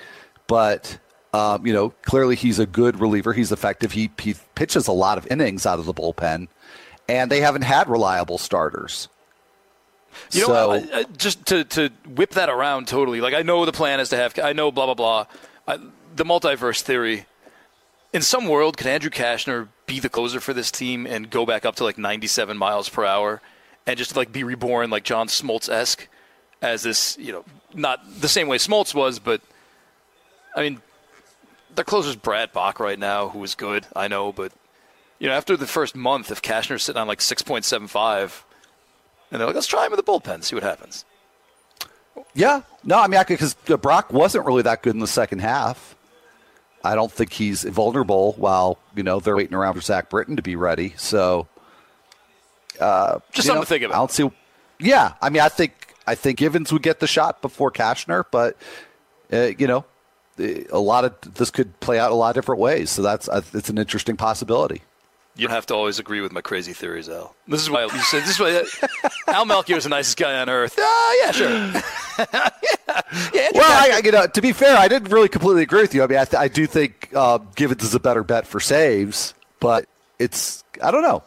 but 0.46 0.98
um, 1.32 1.66
you 1.66 1.72
know 1.72 1.90
clearly 2.02 2.36
he's 2.36 2.58
a 2.58 2.66
good 2.66 3.00
reliever. 3.00 3.32
He's 3.32 3.50
effective. 3.50 3.92
He 3.92 4.10
he 4.20 4.34
pitches 4.54 4.88
a 4.88 4.92
lot 4.92 5.16
of 5.16 5.26
innings 5.28 5.64
out 5.64 5.78
of 5.78 5.86
the 5.86 5.94
bullpen, 5.94 6.48
and 7.08 7.30
they 7.30 7.40
haven't 7.40 7.62
had 7.62 7.88
reliable 7.88 8.36
starters. 8.36 9.08
You 10.32 10.46
know, 10.46 10.70
I, 10.70 10.76
I, 10.92 11.04
just 11.16 11.46
to, 11.46 11.64
to 11.64 11.90
whip 12.08 12.30
that 12.32 12.48
around 12.48 12.88
totally. 12.88 13.20
Like 13.20 13.34
I 13.34 13.42
know 13.42 13.64
the 13.64 13.72
plan 13.72 14.00
is 14.00 14.10
to 14.10 14.16
have. 14.16 14.38
I 14.38 14.52
know 14.52 14.70
blah 14.70 14.86
blah 14.86 14.94
blah. 14.94 15.26
I, 15.66 15.78
the 16.14 16.24
multiverse 16.24 16.80
theory. 16.82 17.26
In 18.12 18.22
some 18.22 18.46
world, 18.46 18.76
could 18.76 18.86
Andrew 18.86 19.10
Cashner 19.10 19.68
be 19.84 20.00
the 20.00 20.08
closer 20.08 20.40
for 20.40 20.54
this 20.54 20.70
team 20.70 21.06
and 21.06 21.28
go 21.28 21.44
back 21.44 21.66
up 21.66 21.76
to 21.76 21.84
like 21.84 21.98
97 21.98 22.56
miles 22.56 22.88
per 22.88 23.04
hour, 23.04 23.42
and 23.86 23.98
just 23.98 24.16
like 24.16 24.32
be 24.32 24.42
reborn 24.42 24.90
like 24.90 25.04
John 25.04 25.28
Smoltz 25.28 25.68
esque 25.68 26.08
as 26.62 26.82
this? 26.82 27.18
You 27.18 27.32
know, 27.32 27.44
not 27.74 28.00
the 28.20 28.28
same 28.28 28.48
way 28.48 28.58
Smoltz 28.58 28.94
was, 28.94 29.18
but 29.18 29.42
I 30.54 30.62
mean, 30.62 30.80
their 31.74 31.84
closer's 31.84 32.16
Brad 32.16 32.52
Brach 32.52 32.80
right 32.80 32.98
now, 32.98 33.28
who 33.28 33.42
is 33.44 33.54
good. 33.54 33.86
I 33.94 34.08
know, 34.08 34.32
but 34.32 34.52
you 35.18 35.28
know, 35.28 35.34
after 35.34 35.56
the 35.56 35.66
first 35.66 35.94
month, 35.94 36.30
if 36.30 36.42
Cashner's 36.42 36.82
sitting 36.82 37.00
on 37.00 37.08
like 37.08 37.20
6.75. 37.20 38.42
And 39.30 39.40
they're 39.40 39.46
like, 39.46 39.54
let's 39.54 39.66
try 39.66 39.86
him 39.86 39.92
in 39.92 39.96
the 39.96 40.02
bullpen, 40.02 40.44
see 40.44 40.54
what 40.54 40.62
happens. 40.62 41.04
yeah, 42.34 42.62
no, 42.84 42.98
I 42.98 43.08
mean, 43.08 43.22
because 43.26 43.54
Brach 43.54 44.12
wasn't 44.12 44.46
really 44.46 44.62
that 44.62 44.82
good 44.82 44.94
in 44.94 45.00
the 45.00 45.06
second 45.06 45.40
half. 45.40 45.96
I 46.84 46.94
don't 46.94 47.10
think 47.10 47.32
he's 47.32 47.64
vulnerable 47.64 48.34
while 48.34 48.78
you 48.94 49.02
know 49.02 49.18
they're 49.18 49.36
waiting 49.36 49.54
around 49.54 49.74
for 49.74 49.80
Zach 49.80 50.08
Britton 50.08 50.36
to 50.36 50.42
be 50.42 50.54
ready. 50.54 50.94
So, 50.96 51.48
uh, 52.80 53.18
Just 53.32 53.48
something 53.48 53.60
know, 53.60 53.64
to 53.64 53.66
think 53.66 53.82
about. 53.82 53.94
I 53.94 53.98
don't 53.98 54.10
see. 54.12 54.30
Yeah, 54.78 55.14
I 55.20 55.30
mean, 55.30 55.42
I 55.42 55.48
think 55.48 55.94
I 56.06 56.14
think 56.14 56.38
Givens 56.38 56.72
would 56.72 56.82
get 56.82 57.00
the 57.00 57.08
shot 57.08 57.42
before 57.42 57.72
Cashner, 57.72 58.24
but 58.30 58.56
uh, 59.32 59.50
you 59.58 59.66
know, 59.66 59.84
a 60.38 60.78
lot 60.78 61.04
of 61.04 61.34
this 61.34 61.50
could 61.50 61.78
play 61.80 61.98
out 61.98 62.12
a 62.12 62.14
lot 62.14 62.30
of 62.30 62.34
different 62.34 62.60
ways. 62.60 62.90
So 62.90 63.02
that's 63.02 63.28
uh, 63.28 63.42
it's 63.52 63.68
an 63.68 63.78
interesting 63.78 64.16
possibility. 64.16 64.82
You 65.36 65.46
don't 65.46 65.54
have 65.54 65.66
to 65.66 65.74
always 65.74 65.98
agree 65.98 66.20
with 66.22 66.32
my 66.32 66.40
crazy 66.40 66.72
theories, 66.72 67.08
Al. 67.10 67.34
This 67.46 67.60
is 67.60 67.68
why 67.68 67.82
you 67.82 67.88
said 67.90 68.22
this 68.22 68.38
is 68.38 68.40
why 68.40 68.64
Al 69.28 69.44
Melchior 69.44 69.76
is 69.76 69.84
the 69.84 69.90
nicest 69.90 70.16
guy 70.16 70.40
on 70.40 70.48
earth. 70.48 70.74
Ah, 70.78 71.14
yeah, 71.22 71.30
sure. 71.30 71.48
yeah, 72.18 72.50
yeah. 73.34 73.48
Well, 73.54 73.64
I, 73.64 73.90
I- 73.96 74.00
you 74.04 74.12
know, 74.12 74.26
to 74.26 74.40
be 74.40 74.52
fair, 74.52 74.76
I 74.76 74.88
didn't 74.88 75.10
really 75.10 75.28
completely 75.28 75.62
agree 75.62 75.82
with 75.82 75.94
you. 75.94 76.02
I 76.02 76.06
mean, 76.06 76.18
I, 76.18 76.24
th- 76.24 76.40
I 76.40 76.48
do 76.48 76.66
think 76.66 77.10
uh, 77.14 77.38
Givens 77.54 77.82
is 77.82 77.94
a 77.94 78.00
better 78.00 78.24
bet 78.24 78.46
for 78.46 78.60
saves, 78.60 79.34
but 79.60 79.86
it's 80.18 80.64
I 80.82 80.90
don't 80.90 81.02
know. 81.02 81.22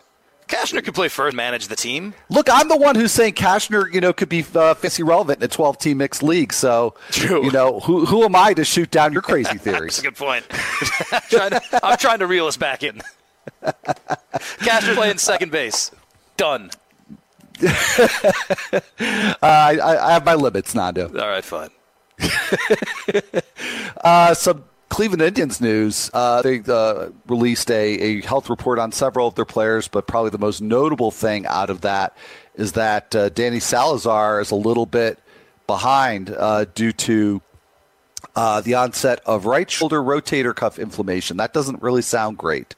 Cashner 0.48 0.84
could 0.84 0.96
play 0.96 1.10
first, 1.10 1.36
manage 1.36 1.68
the 1.68 1.76
team. 1.76 2.16
Look, 2.32 2.48
I'm 2.52 2.68
the 2.70 2.76
one 2.78 2.96
who's 2.96 3.12
saying 3.12 3.34
Cashner, 3.36 3.94
you 3.94 4.02
know, 4.02 4.12
could 4.14 4.30
be 4.30 4.40
uh, 4.40 4.74
fantasy 4.74 5.04
relevant 5.04 5.38
in 5.38 5.44
a 5.46 5.48
12 5.48 5.78
team 5.78 5.98
mixed 6.00 6.24
league. 6.24 6.52
So, 6.54 6.96
True. 7.12 7.46
you 7.46 7.52
know, 7.52 7.80
who 7.82 8.08
who 8.08 8.24
am 8.24 8.36
I 8.36 8.56
to 8.56 8.66
shoot 8.66 8.90
down 8.90 9.14
your 9.14 9.22
crazy 9.22 9.60
theories? 9.60 9.98
That's 9.98 10.00
a 10.00 10.02
good 10.02 10.16
point. 10.16 10.46
I'm, 11.12 11.22
trying 11.30 11.50
to, 11.52 11.62
I'm 11.86 11.98
trying 12.00 12.20
to 12.20 12.26
reel 12.28 12.48
us 12.48 12.58
back 12.58 12.82
in. 12.82 13.00
Cashner 14.60 14.96
playing 14.96 15.18
second 15.18 15.52
base. 15.52 15.92
Done. 16.38 16.72
Uh, 19.02 19.36
I, 19.42 20.08
I 20.08 20.12
have 20.14 20.26
my 20.26 20.36
limits, 20.36 20.76
Nando. 20.76 21.08
All 21.08 21.28
right, 21.30 21.44
fine. 21.44 21.70
Uh, 24.04 24.34
some 24.34 24.64
Cleveland 24.90 25.22
Indians 25.22 25.60
news. 25.62 26.10
Uh, 26.14 26.42
they 26.42 26.62
uh, 26.68 27.10
released 27.28 27.70
a, 27.70 27.76
a 27.76 28.22
health 28.22 28.50
report 28.50 28.80
on 28.80 28.92
several 28.92 29.28
of 29.28 29.36
their 29.36 29.46
players, 29.46 29.88
but 29.88 30.08
probably 30.08 30.30
the 30.32 30.38
most 30.38 30.62
notable 30.62 31.12
thing 31.12 31.46
out 31.46 31.70
of 31.70 31.82
that 31.82 32.16
is 32.56 32.74
that 32.74 33.14
uh, 33.16 33.30
Danny 33.30 33.60
Salazar 33.60 34.42
is 34.42 34.52
a 34.52 34.56
little 34.56 34.86
bit 34.86 35.20
behind 35.68 36.30
uh, 36.32 36.66
due 36.76 36.92
to 36.92 37.42
uh, 38.36 38.62
the 38.62 38.74
onset 38.74 39.22
of 39.26 39.46
right 39.46 39.70
shoulder 39.70 40.02
rotator 40.02 40.56
cuff 40.56 40.80
inflammation. 40.80 41.38
That 41.38 41.54
doesn't 41.54 41.82
really 41.82 42.02
sound 42.02 42.38
great. 42.38 42.76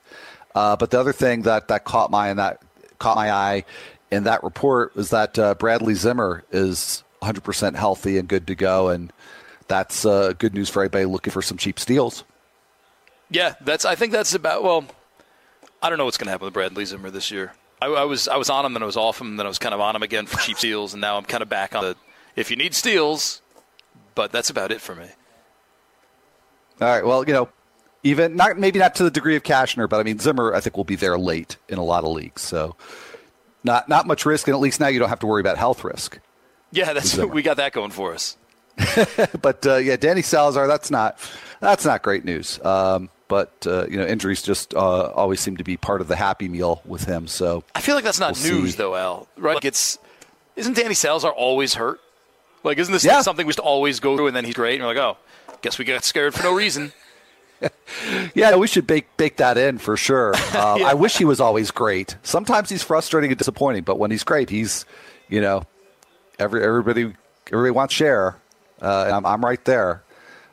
Uh, 0.53 0.75
but 0.75 0.91
the 0.91 0.99
other 0.99 1.13
thing 1.13 1.43
that, 1.43 1.67
that 1.69 1.83
caught 1.83 2.11
my 2.11 2.29
and 2.29 2.39
that 2.39 2.61
caught 2.99 3.15
my 3.15 3.31
eye 3.31 3.63
in 4.11 4.25
that 4.25 4.43
report 4.43 4.95
was 4.95 5.09
that 5.09 5.39
uh, 5.39 5.55
Bradley 5.55 5.95
Zimmer 5.95 6.43
is 6.51 7.03
100% 7.21 7.75
healthy 7.75 8.17
and 8.17 8.27
good 8.27 8.47
to 8.47 8.55
go, 8.55 8.89
and 8.89 9.13
that's 9.67 10.05
uh, 10.05 10.33
good 10.37 10.53
news 10.53 10.69
for 10.69 10.81
anybody 10.81 11.05
looking 11.05 11.31
for 11.31 11.41
some 11.41 11.57
cheap 11.57 11.79
steals. 11.79 12.23
Yeah, 13.29 13.55
that's. 13.61 13.85
I 13.85 13.95
think 13.95 14.11
that's 14.11 14.33
about. 14.33 14.63
Well, 14.63 14.85
I 15.81 15.89
don't 15.89 15.97
know 15.97 16.05
what's 16.05 16.17
going 16.17 16.25
to 16.25 16.31
happen 16.31 16.45
with 16.45 16.53
Bradley 16.53 16.83
Zimmer 16.83 17.09
this 17.09 17.31
year. 17.31 17.53
I, 17.81 17.87
I 17.87 18.03
was 18.03 18.27
I 18.27 18.35
was 18.35 18.49
on 18.49 18.65
him, 18.65 18.73
then 18.73 18.83
I 18.83 18.85
was 18.85 18.97
off 18.97 19.21
him, 19.21 19.27
and 19.27 19.39
then 19.39 19.45
I 19.45 19.49
was 19.49 19.57
kind 19.57 19.73
of 19.73 19.79
on 19.79 19.95
him 19.95 20.03
again 20.03 20.25
for 20.25 20.37
cheap 20.39 20.57
steals, 20.57 20.93
and 20.93 20.99
now 20.99 21.17
I'm 21.17 21.23
kind 21.23 21.41
of 21.41 21.47
back 21.47 21.73
on 21.73 21.83
the. 21.83 21.95
If 22.35 22.51
you 22.51 22.57
need 22.57 22.73
steals, 22.75 23.41
but 24.15 24.31
that's 24.31 24.49
about 24.49 24.71
it 24.71 24.81
for 24.81 24.95
me. 24.95 25.07
All 26.81 26.87
right, 26.87 27.05
well, 27.05 27.25
you 27.25 27.33
know, 27.33 27.49
even 28.03 28.35
not 28.35 28.57
maybe 28.57 28.79
not 28.79 28.95
to 28.95 29.03
the 29.03 29.11
degree 29.11 29.35
of 29.35 29.43
Cashner, 29.43 29.87
but 29.89 29.99
I 29.99 30.03
mean 30.03 30.19
Zimmer, 30.19 30.53
I 30.53 30.59
think 30.59 30.77
will 30.77 30.83
be 30.83 30.95
there 30.95 31.17
late 31.17 31.57
in 31.69 31.77
a 31.77 31.83
lot 31.83 32.03
of 32.03 32.11
leagues, 32.11 32.41
so 32.41 32.75
not 33.63 33.87
not 33.89 34.07
much 34.07 34.25
risk, 34.25 34.47
and 34.47 34.55
at 34.55 34.59
least 34.61 34.79
now 34.79 34.87
you 34.87 34.99
don't 34.99 35.09
have 35.09 35.19
to 35.19 35.27
worry 35.27 35.41
about 35.41 35.57
health 35.57 35.83
risk. 35.83 36.19
Yeah, 36.71 36.93
that's 36.93 37.17
we 37.17 37.41
got 37.41 37.57
that 37.57 37.73
going 37.73 37.91
for 37.91 38.13
us. 38.13 38.37
but 39.41 39.65
uh, 39.67 39.75
yeah, 39.75 39.95
Danny 39.97 40.21
Salazar, 40.21 40.67
that's 40.67 40.89
not 40.89 41.17
that's 41.59 41.85
not 41.85 42.01
great 42.01 42.25
news. 42.25 42.63
Um, 42.63 43.09
but 43.27 43.51
uh, 43.67 43.85
you 43.89 43.97
know, 43.97 44.05
injuries 44.05 44.41
just 44.41 44.73
uh, 44.73 44.79
always 45.11 45.39
seem 45.39 45.57
to 45.57 45.63
be 45.63 45.77
part 45.77 46.01
of 46.01 46.07
the 46.07 46.15
happy 46.15 46.49
meal 46.49 46.81
with 46.85 47.05
him. 47.05 47.27
So 47.27 47.63
I 47.75 47.81
feel 47.81 47.95
like 47.95 48.03
that's 48.03 48.19
not 48.19 48.33
we'll 48.41 48.51
news, 48.53 48.71
see. 48.71 48.77
though, 48.77 48.95
Al. 48.95 49.27
Right? 49.37 49.55
Like 49.55 49.65
it's 49.65 49.99
isn't 50.55 50.75
Danny 50.75 50.93
Salazar 50.95 51.31
always 51.31 51.75
hurt? 51.75 51.99
Like, 52.63 52.77
isn't 52.77 52.91
this 52.91 53.03
Yeah. 53.05 53.21
something 53.21 53.45
we 53.47 53.51
just 53.51 53.59
always 53.59 53.99
go 53.99 54.15
through 54.15 54.27
and 54.27 54.35
then 54.35 54.45
he's 54.45 54.53
great? 54.53 54.75
And 54.75 54.83
we're 54.83 54.93
like, 54.93 54.97
oh, 54.97 55.17
guess 55.61 55.79
we 55.79 55.85
got 55.85 56.03
scared 56.03 56.33
for 56.35 56.43
no 56.43 56.53
reason. 56.53 56.91
Yeah, 58.33 58.55
we 58.55 58.67
should 58.67 58.87
bake 58.87 59.15
bake 59.17 59.37
that 59.37 59.57
in 59.57 59.77
for 59.77 59.97
sure. 59.97 60.33
Um, 60.55 60.83
I 60.83 60.93
wish 60.93 61.17
he 61.17 61.25
was 61.25 61.39
always 61.39 61.71
great. 61.71 62.15
Sometimes 62.23 62.69
he's 62.69 62.83
frustrating 62.83 63.31
and 63.31 63.37
disappointing, 63.37 63.83
but 63.83 63.97
when 63.99 64.11
he's 64.11 64.23
great, 64.23 64.49
he's 64.49 64.85
you 65.29 65.41
know 65.41 65.63
every 66.39 66.63
everybody 66.63 67.13
everybody 67.47 67.71
wants 67.71 67.93
share. 67.93 68.37
Uh, 68.81 69.11
I'm, 69.13 69.25
I'm 69.25 69.43
right 69.43 69.63
there. 69.65 70.03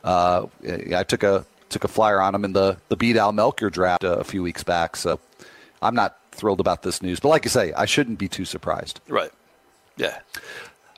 Uh, 0.04 0.46
I 0.94 1.02
took 1.04 1.22
a 1.22 1.44
took 1.68 1.84
a 1.84 1.88
flyer 1.88 2.20
on 2.20 2.34
him 2.34 2.44
in 2.44 2.52
the 2.52 2.76
the 2.88 2.96
beat 2.96 3.16
Al 3.16 3.32
Melchior 3.32 3.70
draft 3.70 4.04
a 4.04 4.24
few 4.24 4.42
weeks 4.42 4.62
back, 4.62 4.96
so 4.96 5.18
I'm 5.82 5.94
not 5.94 6.18
thrilled 6.32 6.60
about 6.60 6.82
this 6.82 7.02
news. 7.02 7.20
But 7.20 7.28
like 7.28 7.44
you 7.44 7.50
say, 7.50 7.72
I 7.72 7.84
shouldn't 7.84 8.18
be 8.18 8.28
too 8.28 8.44
surprised. 8.44 9.00
Right. 9.08 9.32
Yeah. 9.96 10.18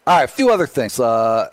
All 0.06 0.18
right, 0.18 0.24
a 0.24 0.28
few 0.28 0.50
other 0.50 0.66
things. 0.66 0.98
Uh, 0.98 1.50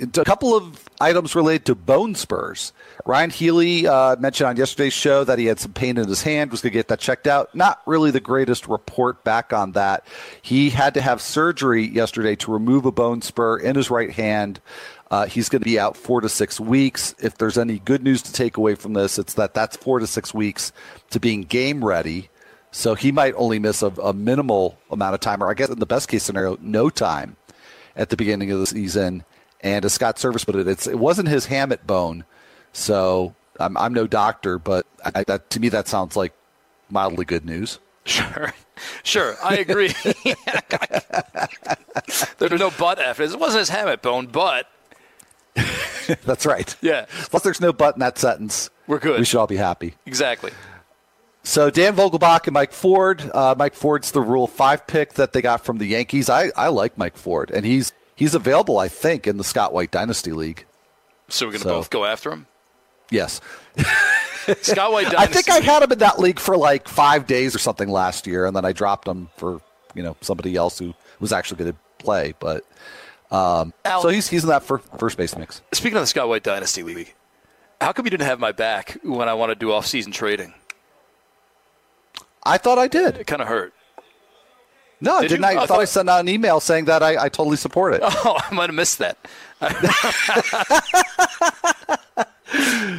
a 0.00 0.24
couple 0.24 0.54
of 0.54 0.88
items 1.00 1.34
related 1.34 1.66
to 1.66 1.74
bone 1.74 2.14
spurs. 2.14 2.72
Ryan 3.04 3.30
Healy 3.30 3.86
uh, 3.86 4.16
mentioned 4.16 4.48
on 4.48 4.56
yesterday's 4.56 4.92
show 4.92 5.24
that 5.24 5.38
he 5.38 5.46
had 5.46 5.58
some 5.58 5.72
pain 5.72 5.96
in 5.96 6.08
his 6.08 6.22
hand, 6.22 6.50
was 6.50 6.60
going 6.60 6.72
to 6.72 6.78
get 6.78 6.88
that 6.88 7.00
checked 7.00 7.26
out. 7.26 7.54
Not 7.54 7.80
really 7.86 8.10
the 8.10 8.20
greatest 8.20 8.68
report 8.68 9.24
back 9.24 9.52
on 9.52 9.72
that. 9.72 10.06
He 10.42 10.70
had 10.70 10.94
to 10.94 11.00
have 11.00 11.20
surgery 11.20 11.86
yesterday 11.86 12.36
to 12.36 12.52
remove 12.52 12.84
a 12.84 12.92
bone 12.92 13.22
spur 13.22 13.58
in 13.58 13.76
his 13.76 13.90
right 13.90 14.10
hand. 14.10 14.60
Uh, 15.10 15.26
he's 15.26 15.48
going 15.48 15.60
to 15.60 15.64
be 15.64 15.78
out 15.78 15.96
four 15.96 16.20
to 16.20 16.28
six 16.28 16.60
weeks. 16.60 17.14
If 17.18 17.38
there's 17.38 17.56
any 17.56 17.78
good 17.78 18.02
news 18.02 18.22
to 18.22 18.32
take 18.32 18.56
away 18.56 18.74
from 18.74 18.92
this, 18.92 19.18
it's 19.18 19.34
that 19.34 19.54
that's 19.54 19.76
four 19.76 20.00
to 20.00 20.06
six 20.06 20.34
weeks 20.34 20.72
to 21.10 21.20
being 21.20 21.42
game 21.42 21.84
ready. 21.84 22.28
So 22.70 22.94
he 22.94 23.12
might 23.12 23.34
only 23.36 23.58
miss 23.58 23.82
a, 23.82 23.86
a 23.86 24.12
minimal 24.12 24.78
amount 24.90 25.14
of 25.14 25.20
time, 25.20 25.42
or 25.42 25.50
I 25.50 25.54
guess 25.54 25.70
in 25.70 25.78
the 25.78 25.86
best 25.86 26.08
case 26.08 26.22
scenario, 26.22 26.58
no 26.60 26.90
time 26.90 27.36
at 27.96 28.10
the 28.10 28.16
beginning 28.16 28.50
of 28.50 28.60
the 28.60 28.66
season. 28.66 29.24
And 29.60 29.84
as 29.84 29.92
Scott 29.92 30.16
Servais 30.16 30.44
put 30.46 30.54
it, 30.56 30.68
it's, 30.68 30.86
it 30.86 30.98
wasn't 30.98 31.28
his 31.28 31.46
hamate 31.48 31.86
bone. 31.86 32.24
So 32.72 33.34
I'm, 33.58 33.76
I'm 33.76 33.92
no 33.92 34.06
doctor, 34.06 34.58
but 34.58 34.86
I, 35.04 35.24
that, 35.24 35.50
to 35.50 35.60
me, 35.60 35.68
that 35.70 35.88
sounds 35.88 36.16
like 36.16 36.32
mildly 36.90 37.24
good 37.24 37.44
news. 37.44 37.78
Sure. 38.04 38.52
Sure. 39.02 39.34
I 39.42 39.56
agree. 39.56 39.88
There's 42.38 42.60
no 42.60 42.70
butt 42.70 43.00
after. 43.00 43.24
It 43.24 43.36
wasn't 43.38 43.58
his 43.60 43.70
hamate 43.70 44.02
bone, 44.02 44.26
but 44.26 44.68
That's 46.24 46.46
right. 46.46 46.74
yeah, 46.80 47.06
Plus, 47.30 47.42
there's 47.42 47.60
no 47.60 47.72
but 47.72 47.96
in 47.96 48.00
that 48.00 48.18
sentence. 48.18 48.70
We're 48.86 49.00
good. 49.00 49.18
We 49.18 49.24
should 49.24 49.38
all 49.40 49.48
be 49.48 49.56
happy. 49.56 49.94
exactly. 50.06 50.52
So 51.42 51.70
Dan 51.70 51.96
Vogelbach 51.96 52.46
and 52.46 52.54
Mike 52.54 52.72
Ford. 52.72 53.28
Uh, 53.34 53.54
Mike 53.58 53.74
Ford's 53.74 54.12
the 54.12 54.20
Rule 54.20 54.46
Five 54.46 54.86
pick 54.86 55.14
that 55.14 55.32
they 55.32 55.42
got 55.42 55.64
from 55.64 55.78
the 55.78 55.86
Yankees. 55.86 56.30
I, 56.30 56.50
I 56.56 56.68
like 56.68 56.96
Mike 56.98 57.16
Ford, 57.16 57.50
and 57.50 57.64
he's 57.66 57.92
he's 58.18 58.34
available, 58.34 58.78
I 58.78 58.88
think, 58.88 59.26
in 59.26 59.36
the 59.38 59.44
Scott 59.44 59.72
White 59.72 59.90
Dynasty 59.92 60.32
League. 60.32 60.66
So 61.28 61.46
we're 61.46 61.52
going 61.52 61.60
to 61.62 61.68
So- 61.68 61.74
both 61.76 61.90
go 61.90 62.04
after 62.04 62.32
him? 62.32 62.46
Yes, 63.10 63.40
Scott 64.60 64.92
White 64.92 65.10
Dynasty 65.10 65.16
I 65.16 65.26
think 65.26 65.48
I 65.48 65.60
had 65.60 65.82
him 65.82 65.92
in 65.92 65.98
that 66.00 66.18
league 66.18 66.38
for 66.38 66.56
like 66.58 66.88
five 66.88 67.26
days 67.26 67.54
or 67.54 67.58
something 67.58 67.88
last 67.88 68.26
year, 68.26 68.44
and 68.44 68.54
then 68.54 68.64
I 68.66 68.72
dropped 68.72 69.08
him 69.08 69.30
for 69.38 69.62
you 69.94 70.02
know 70.02 70.14
somebody 70.20 70.56
else 70.56 70.78
who 70.78 70.92
was 71.20 71.32
actually 71.32 71.56
going 71.58 71.72
to 71.72 71.78
play. 72.04 72.34
But 72.38 72.64
um, 73.30 73.72
Al- 73.86 74.02
so 74.02 74.08
he's 74.08 74.28
he's 74.28 74.42
in 74.42 74.50
that 74.50 74.62
fir- 74.62 74.78
first 74.98 75.16
base 75.16 75.34
mix. 75.36 75.62
Speaking 75.72 75.96
of 75.96 76.02
the 76.02 76.06
Scott 76.06 76.28
White 76.28 76.42
Dynasty 76.42 76.82
League, 76.82 77.14
how 77.80 77.92
come 77.92 78.04
you 78.04 78.10
didn't 78.10 78.26
have 78.26 78.40
my 78.40 78.52
back 78.52 78.98
when 79.02 79.26
I 79.26 79.32
want 79.32 79.50
to 79.50 79.54
do 79.54 79.72
off-season 79.72 80.12
trading? 80.12 80.52
I 82.42 82.58
thought 82.58 82.78
I 82.78 82.88
did. 82.88 83.16
It 83.16 83.26
kind 83.26 83.40
of 83.42 83.48
hurt. 83.48 83.72
No, 85.00 85.20
Did 85.20 85.28
didn't 85.28 85.42
you? 85.42 85.58
I? 85.58 85.60
I 85.60 85.62
I 85.62 85.66
thought 85.66 85.80
I 85.80 85.84
sent 85.84 86.08
out 86.10 86.20
an 86.20 86.28
email 86.28 86.60
saying 86.60 86.86
that 86.86 87.02
I, 87.02 87.24
I 87.24 87.28
totally 87.28 87.56
support 87.56 87.94
it. 87.94 88.02
Oh, 88.24 88.36
I 88.38 88.52
might 88.52 88.68
have 88.68 88.74
missed 88.74 88.98
that. 88.98 89.16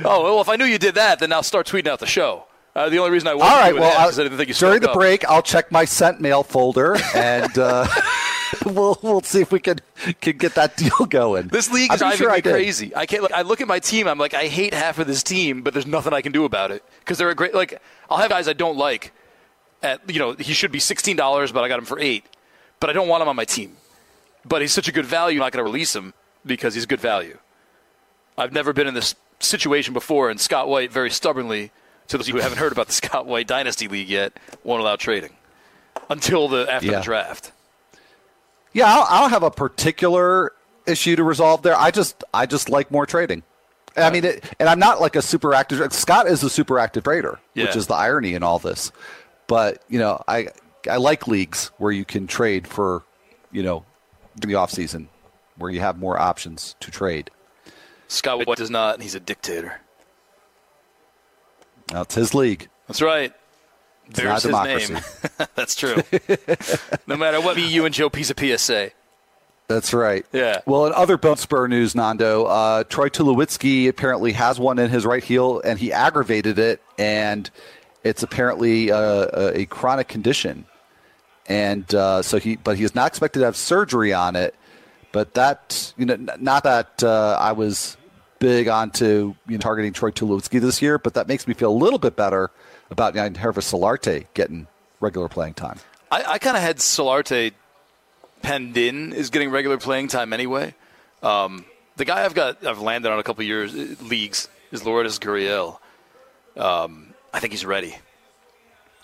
oh 0.06 0.24
well, 0.24 0.42
if 0.42 0.50
I 0.50 0.56
knew 0.56 0.66
you 0.66 0.78
did 0.78 0.96
that, 0.96 1.20
then 1.20 1.34
I'll 1.34 1.44
start 1.44 1.68
tweeting 1.68 1.88
out 1.88 2.00
the 2.00 2.06
show. 2.08 2.46
Uh, 2.76 2.88
the 2.90 2.98
only 3.00 3.12
reason 3.12 3.28
I 3.28 3.34
wasn't 3.34 3.52
All 3.52 3.60
right. 3.60 3.74
Well, 3.74 3.84
that 3.84 4.00
I, 4.00 4.08
is 4.08 4.20
I 4.20 4.24
didn't 4.24 4.38
think 4.38 4.50
you 4.50 4.56
during 4.56 4.82
the 4.82 4.90
up. 4.90 4.96
break, 4.96 5.26
I'll 5.26 5.42
check 5.42 5.72
my 5.72 5.86
sent 5.86 6.22
mail 6.22 6.44
folder 6.44 6.98
and 7.16 7.58
uh, 7.58 7.88
we'll 8.66 8.98
we'll 9.02 9.22
see 9.22 9.42
if 9.42 9.52
we 9.52 9.60
can 9.60 9.80
can 10.22 10.38
get 10.38 10.56
that 10.56 10.78
deal 10.78 11.06
going. 11.08 11.48
This 11.48 11.72
league 11.72 11.92
is 11.92 12.00
driving 12.00 12.18
sure 12.18 12.34
me 12.34 12.42
crazy. 12.42 12.96
I 12.96 13.06
can't. 13.06 13.24
Look, 13.24 13.34
I 13.34 13.42
look 13.42 13.60
at 13.62 13.68
my 13.68 13.80
team. 13.80 14.08
I'm 14.08 14.18
like, 14.20 14.34
I 14.34 14.48
hate 14.48 14.74
half 14.74 15.00
of 15.00 15.08
this 15.08 15.24
team, 15.24 15.62
but 15.62 15.74
there's 15.74 15.88
nothing 15.88 16.14
I 16.14 16.22
can 16.22 16.32
do 16.32 16.46
about 16.46 16.72
it 16.72 16.84
because 17.00 17.18
they're 17.18 17.30
a 17.30 17.36
great. 17.36 17.54
Like, 17.54 17.82
I'll 18.10 18.18
have 18.18 18.30
guys 18.30 18.48
I 18.48 18.54
don't 18.54 18.78
like. 18.78 19.12
At 19.82 20.10
you 20.10 20.20
know, 20.20 20.34
he 20.34 20.54
should 20.54 20.72
be 20.72 20.80
sixteen 20.80 21.16
dollars, 21.16 21.52
but 21.52 21.64
I 21.64 21.68
got 21.68 21.80
him 21.80 21.86
for 21.86 22.00
eight. 22.00 22.26
But 22.80 22.90
I 22.90 22.94
don't 22.94 23.08
want 23.08 23.22
him 23.22 23.28
on 23.28 23.36
my 23.36 23.46
team. 23.46 23.78
But 24.46 24.62
he's 24.62 24.74
such 24.74 24.88
a 24.88 24.92
good 24.92 25.06
value. 25.06 25.40
I'm 25.40 25.46
not 25.46 25.52
going 25.52 25.66
to 25.66 25.70
release 25.70 25.96
him 25.96 26.14
because 26.46 26.74
he's 26.74 26.86
good 26.86 27.02
value. 27.02 27.38
I've 28.38 28.54
never 28.54 28.72
been 28.74 28.88
in 28.88 28.94
this 28.94 29.16
situation 29.40 29.94
before, 29.94 30.30
and 30.30 30.40
Scott 30.40 30.68
White 30.70 30.92
very 30.92 31.10
stubbornly, 31.12 31.72
to 32.08 32.18
those 32.18 32.26
of 32.26 32.30
you 32.30 32.34
who 32.36 32.42
haven't 32.42 32.58
heard 32.58 32.72
about 32.72 32.88
the 32.88 32.94
Scott 32.94 33.26
White 33.26 33.48
Dynasty 33.48 33.88
League 33.90 34.08
yet, 34.10 34.34
won't 34.64 34.82
allow 34.82 34.96
trading 34.96 35.32
until 36.10 36.48
the 36.48 36.72
after 36.72 36.88
Yeah. 36.88 37.00
the 37.00 37.04
draft. 37.04 37.52
Yeah, 38.74 38.86
I 38.92 38.96
don't, 38.96 39.12
I 39.12 39.20
don't 39.22 39.30
have 39.32 39.44
a 39.44 39.52
particular 39.52 40.54
issue 40.86 41.16
to 41.16 41.24
resolve 41.24 41.62
there. 41.62 41.76
I 41.76 41.92
just 41.92 42.24
I 42.34 42.46
just 42.46 42.70
like 42.70 42.92
more 42.92 43.06
trading. 43.06 43.44
I 43.98 44.12
mean, 44.12 44.24
it, 44.24 44.44
and 44.60 44.70
I'm 44.70 44.80
not 44.80 45.02
like 45.02 45.16
a 45.18 45.22
super 45.22 45.54
active. 45.54 45.92
Scott 45.92 46.28
is 46.28 46.44
a 46.44 46.50
super 46.50 46.80
active 46.80 47.04
trader, 47.04 47.40
which 47.56 47.76
is 47.76 47.88
the 47.88 47.96
irony 47.96 48.36
in 48.36 48.44
all 48.44 48.60
this. 48.60 48.92
But 49.50 49.84
you 49.90 49.98
know, 49.98 50.24
I 50.28 50.50
I 50.90 50.98
like 50.98 51.28
leagues 51.28 51.72
where 51.80 51.92
you 51.92 52.06
can 52.06 52.28
trade 52.28 52.68
for, 52.68 53.04
you 53.52 53.64
know, 53.64 53.84
during 54.40 54.54
the 54.54 54.60
off 54.60 54.70
season, 54.70 55.10
where 55.58 55.72
you 55.72 55.80
have 55.82 55.98
more 55.98 56.18
options 56.18 56.76
to 56.82 56.92
trade. 56.92 57.32
Scott 58.08 58.46
White 58.48 58.58
does 58.60 58.70
not, 58.70 58.94
and 58.94 59.04
he's 59.04 59.16
a 59.16 59.20
dictator. 59.20 59.82
That's 61.88 62.14
his 62.14 62.36
league. 62.36 62.70
That's 62.88 63.02
right. 63.02 63.34
not 64.08 64.16
There's 64.16 64.34
his 64.36 64.44
democracy. 64.44 64.94
name. 64.94 65.04
That's 65.56 65.76
true. 65.76 65.96
no 67.08 67.18
matter 67.18 67.42
what 67.42 67.56
me, 67.56 67.68
you, 67.68 67.86
and 67.86 67.94
Joe 67.94 68.12
Pisapia. 68.12 68.92
That's 69.68 69.94
right. 69.94 70.26
Yeah. 70.32 70.62
Well, 70.66 70.86
in 70.88 70.94
other 70.94 71.18
bone 71.18 71.38
spur 71.38 71.68
news, 71.68 71.96
Nando, 71.96 72.46
uh, 72.46 72.84
Troy 72.84 73.10
Tulowitzki 73.10 73.88
apparently 73.88 74.32
has 74.34 74.60
one 74.60 74.78
in 74.78 74.90
his 74.92 75.06
right 75.06 75.24
heel, 75.24 75.62
and 75.64 75.78
he 75.80 75.92
aggravated 75.92 76.60
it, 76.60 76.82
and 76.98 77.50
it's 78.04 78.24
apparently 78.24 78.92
uh, 78.92 79.28
a, 79.34 79.60
a 79.60 79.66
chronic 79.66 80.08
condition, 80.08 80.66
and 81.48 81.94
uh, 81.94 82.22
so 82.22 82.40
he, 82.40 82.56
but 82.56 82.78
he 82.78 82.84
is 82.84 82.96
not 82.96 83.08
expected 83.08 83.40
to 83.40 83.46
have 83.46 83.56
surgery 83.56 84.14
on 84.14 84.36
it. 84.36 84.56
But 85.12 85.34
that, 85.34 85.94
you 85.98 86.06
know, 86.06 86.16
not 86.40 86.64
that 86.64 87.04
uh, 87.04 87.38
I 87.40 87.54
was 87.54 87.98
big 88.38 88.68
onto 88.68 89.36
you 89.48 89.54
know, 89.54 89.58
targeting 89.58 89.92
Troy 89.92 90.12
Tulowitzki 90.12 90.62
this 90.62 90.82
year, 90.82 90.98
but 90.98 91.16
that 91.16 91.28
makes 91.28 91.48
me 91.48 91.54
feel 91.54 91.72
a 91.72 91.74
little 91.74 92.00
bit 92.00 92.16
better 92.16 92.52
about 92.92 93.16
you 93.16 93.22
know, 93.22 93.30
Hervis 93.30 93.72
Solarte 93.72 94.28
getting 94.34 94.68
regular 95.00 95.28
playing 95.28 95.56
time. 95.56 95.80
I, 96.12 96.24
I 96.24 96.38
kind 96.38 96.58
of 96.58 96.64
had 96.64 96.78
Solarte 96.78 97.54
penned 98.42 98.78
in 98.78 99.14
is 99.14 99.30
getting 99.30 99.52
regular 99.52 99.78
playing 99.78 100.08
time 100.08 100.32
anyway. 100.34 100.74
Um, 101.22 101.66
the 101.98 102.06
guy 102.06 102.24
I've 102.24 102.34
got, 102.34 102.66
I've 102.66 102.80
landed 102.80 103.12
on 103.12 103.20
a 103.20 103.24
couple 103.24 103.44
years 103.44 103.76
uh, 103.76 103.96
leagues 104.04 104.48
is 104.72 104.86
Lourdes 104.86 105.20
Gurriel. 105.20 105.80
Um, 106.56 107.09
I 107.34 107.40
think 107.40 107.54
he's 107.54 107.66
ready. 107.66 107.96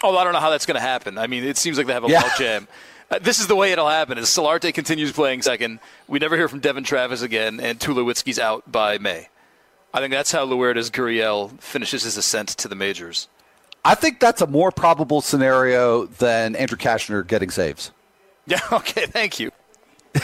Although 0.03 0.17
I 0.17 0.23
don't 0.23 0.33
know 0.33 0.39
how 0.39 0.49
that's 0.49 0.65
going 0.65 0.75
to 0.75 0.81
happen. 0.81 1.17
I 1.17 1.27
mean, 1.27 1.43
it 1.43 1.57
seems 1.57 1.77
like 1.77 1.87
they 1.87 1.93
have 1.93 2.03
a 2.03 2.09
Yeah. 2.09 2.29
jam. 2.37 2.67
Uh, 3.09 3.19
this 3.19 3.39
is 3.39 3.47
the 3.47 3.55
way 3.55 3.71
it'll 3.71 3.87
happen: 3.89 4.17
is 4.17 4.27
Solarte 4.27 4.73
continues 4.73 5.11
playing 5.11 5.41
second. 5.43 5.79
We 6.07 6.19
never 6.19 6.35
hear 6.35 6.47
from 6.47 6.59
Devon 6.59 6.83
Travis 6.83 7.21
again, 7.21 7.59
and 7.59 7.79
Tulowitzki's 7.79 8.39
out 8.39 8.69
by 8.71 8.97
May. 8.97 9.29
I 9.93 9.99
think 9.99 10.11
that's 10.11 10.31
how 10.31 10.43
Lourdes 10.43 10.89
Gurriel 10.89 11.57
finishes 11.61 12.03
his 12.03 12.17
ascent 12.17 12.49
to 12.49 12.67
the 12.67 12.75
majors. 12.75 13.27
I 13.85 13.93
think 13.95 14.19
that's 14.19 14.41
a 14.41 14.47
more 14.47 14.71
probable 14.71 15.21
scenario 15.21 16.05
than 16.05 16.55
Andrew 16.55 16.77
Cashner 16.77 17.25
getting 17.25 17.49
saves. 17.51 17.91
Yeah. 18.47 18.59
Okay. 18.71 19.07
Thank 19.07 19.39
you. 19.39 19.49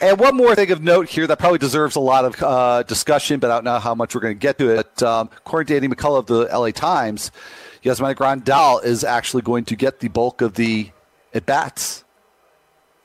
And 0.00 0.18
one 0.18 0.36
more 0.36 0.54
thing 0.54 0.70
of 0.70 0.82
note 0.82 1.08
here 1.08 1.26
that 1.26 1.38
probably 1.38 1.58
deserves 1.58 1.96
a 1.96 2.00
lot 2.00 2.24
of 2.24 2.42
uh, 2.42 2.82
discussion, 2.84 3.40
but 3.40 3.50
I 3.50 3.54
don't 3.54 3.64
know 3.64 3.78
how 3.78 3.94
much 3.94 4.14
we're 4.14 4.20
going 4.20 4.34
to 4.34 4.40
get 4.40 4.58
to 4.58 4.70
it. 4.70 4.88
But, 4.96 5.02
um, 5.02 5.30
according 5.36 5.66
to 5.68 5.80
Danny 5.80 5.94
McCullough 5.94 6.18
of 6.20 6.26
the 6.26 6.44
LA 6.44 6.70
Times, 6.70 7.30
Yasmani 7.82 8.14
Grandal 8.14 8.82
is 8.84 9.04
actually 9.04 9.42
going 9.42 9.64
to 9.66 9.76
get 9.76 10.00
the 10.00 10.08
bulk 10.08 10.40
of 10.40 10.54
the 10.54 10.90
at 11.34 11.46
bats 11.46 12.04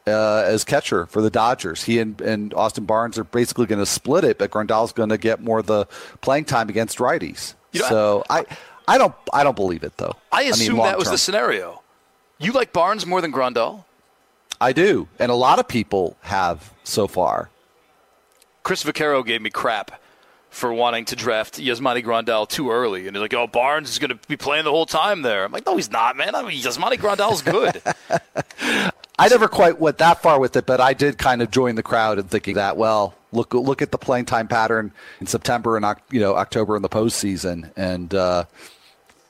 uh, 0.08 0.44
as 0.46 0.64
catcher 0.64 1.06
for 1.08 1.22
the 1.22 1.30
Dodgers. 1.30 1.84
He 1.84 2.00
and, 2.00 2.20
and 2.22 2.54
Austin 2.54 2.86
Barnes 2.86 3.18
are 3.18 3.24
basically 3.24 3.66
going 3.66 3.80
to 3.80 3.86
split 3.86 4.24
it, 4.24 4.38
but 4.38 4.52
Grandal's 4.52 4.92
going 4.92 5.10
to 5.10 5.18
get 5.18 5.42
more 5.42 5.60
of 5.60 5.66
the 5.66 5.86
playing 6.22 6.46
time 6.46 6.70
against 6.70 6.98
righties. 6.98 7.54
You 7.72 7.82
know, 7.82 7.90
so 7.90 8.24
I, 8.30 8.46
I 8.88 8.98
don't, 8.98 9.16
I 9.32 9.44
don't 9.44 9.56
believe 9.56 9.84
it 9.84 9.98
though. 9.98 10.16
I 10.32 10.44
mean, 10.44 10.52
assume 10.52 10.78
long 10.78 10.88
that 10.88 10.98
was 10.98 11.08
term. 11.08 11.14
the 11.14 11.18
scenario. 11.18 11.82
You 12.40 12.52
like 12.52 12.74
Barnes 12.74 13.06
more 13.06 13.22
than 13.22 13.32
Grandal? 13.32 13.86
I 14.64 14.72
do, 14.72 15.10
and 15.20 15.30
a 15.30 15.36
lot 15.36 15.60
of 15.60 15.68
people 15.68 16.16
have 16.22 16.74
so 16.86 17.06
far. 17.06 17.50
Chris 18.64 18.82
Vaccaro 18.82 19.26
gave 19.26 19.42
me 19.42 19.50
crap 19.50 20.00
for 20.50 20.74
wanting 20.74 21.04
to 21.06 21.18
draft 21.18 21.60
Yasmani 21.60 22.02
Grandal 22.02 22.48
too 22.48 22.72
early, 22.72 23.06
and 23.06 23.14
he's 23.14 23.22
like, 23.22 23.34
"Oh, 23.34 23.46
Barnes 23.46 23.90
is 23.90 24.00
going 24.00 24.18
to 24.18 24.28
be 24.30 24.38
playing 24.38 24.64
the 24.64 24.72
whole 24.72 24.86
time 24.86 25.22
there." 25.22 25.44
I'm 25.44 25.52
like, 25.52 25.66
"No, 25.66 25.76
he's 25.76 25.92
not, 25.92 26.16
man. 26.16 26.34
I 26.34 26.44
mean, 26.44 26.62
Yasmani 26.62 26.98
Grandal's 26.98 27.42
good." 27.42 27.82
I 29.20 29.28
never 29.28 29.50
quite 29.50 29.82
went 29.82 29.98
that 29.98 30.22
far 30.22 30.40
with 30.40 30.56
it, 30.56 30.66
but 30.66 30.80
I 30.80 30.94
did 30.94 31.18
kind 31.18 31.42
of 31.42 31.52
join 31.52 31.76
the 31.76 31.84
crowd 31.84 32.18
in 32.18 32.30
thinking 32.30 32.56
that, 32.56 32.78
well, 32.78 33.16
look 33.34 33.54
look 33.54 33.82
at 33.82 33.92
the 33.92 33.98
playing 33.98 34.26
time 34.26 34.48
pattern 34.48 34.94
in 35.20 35.28
September 35.28 35.76
and 35.76 35.86
you 36.10 36.22
know 36.22 36.36
October 36.36 36.78
in 36.78 36.82
the 36.82 36.90
postseason, 36.90 37.70
and 37.76 38.16
uh, 38.16 38.46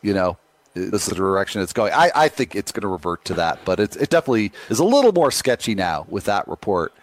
you 0.03 0.13
know 0.13 0.37
is 0.75 1.05
the 1.05 1.15
direction 1.15 1.61
it's 1.61 1.73
going. 1.73 1.93
I, 1.93 2.11
I 2.15 2.27
think 2.27 2.55
it's 2.55 2.71
going 2.71 2.81
to 2.81 2.87
revert 2.87 3.25
to 3.25 3.33
that, 3.35 3.59
but 3.65 3.79
it, 3.79 3.95
it 3.95 4.09
definitely 4.09 4.51
is 4.69 4.79
a 4.79 4.85
little 4.85 5.11
more 5.11 5.31
sketchy 5.31 5.75
now 5.75 6.05
with 6.09 6.25
that 6.25 6.47
report. 6.47 6.93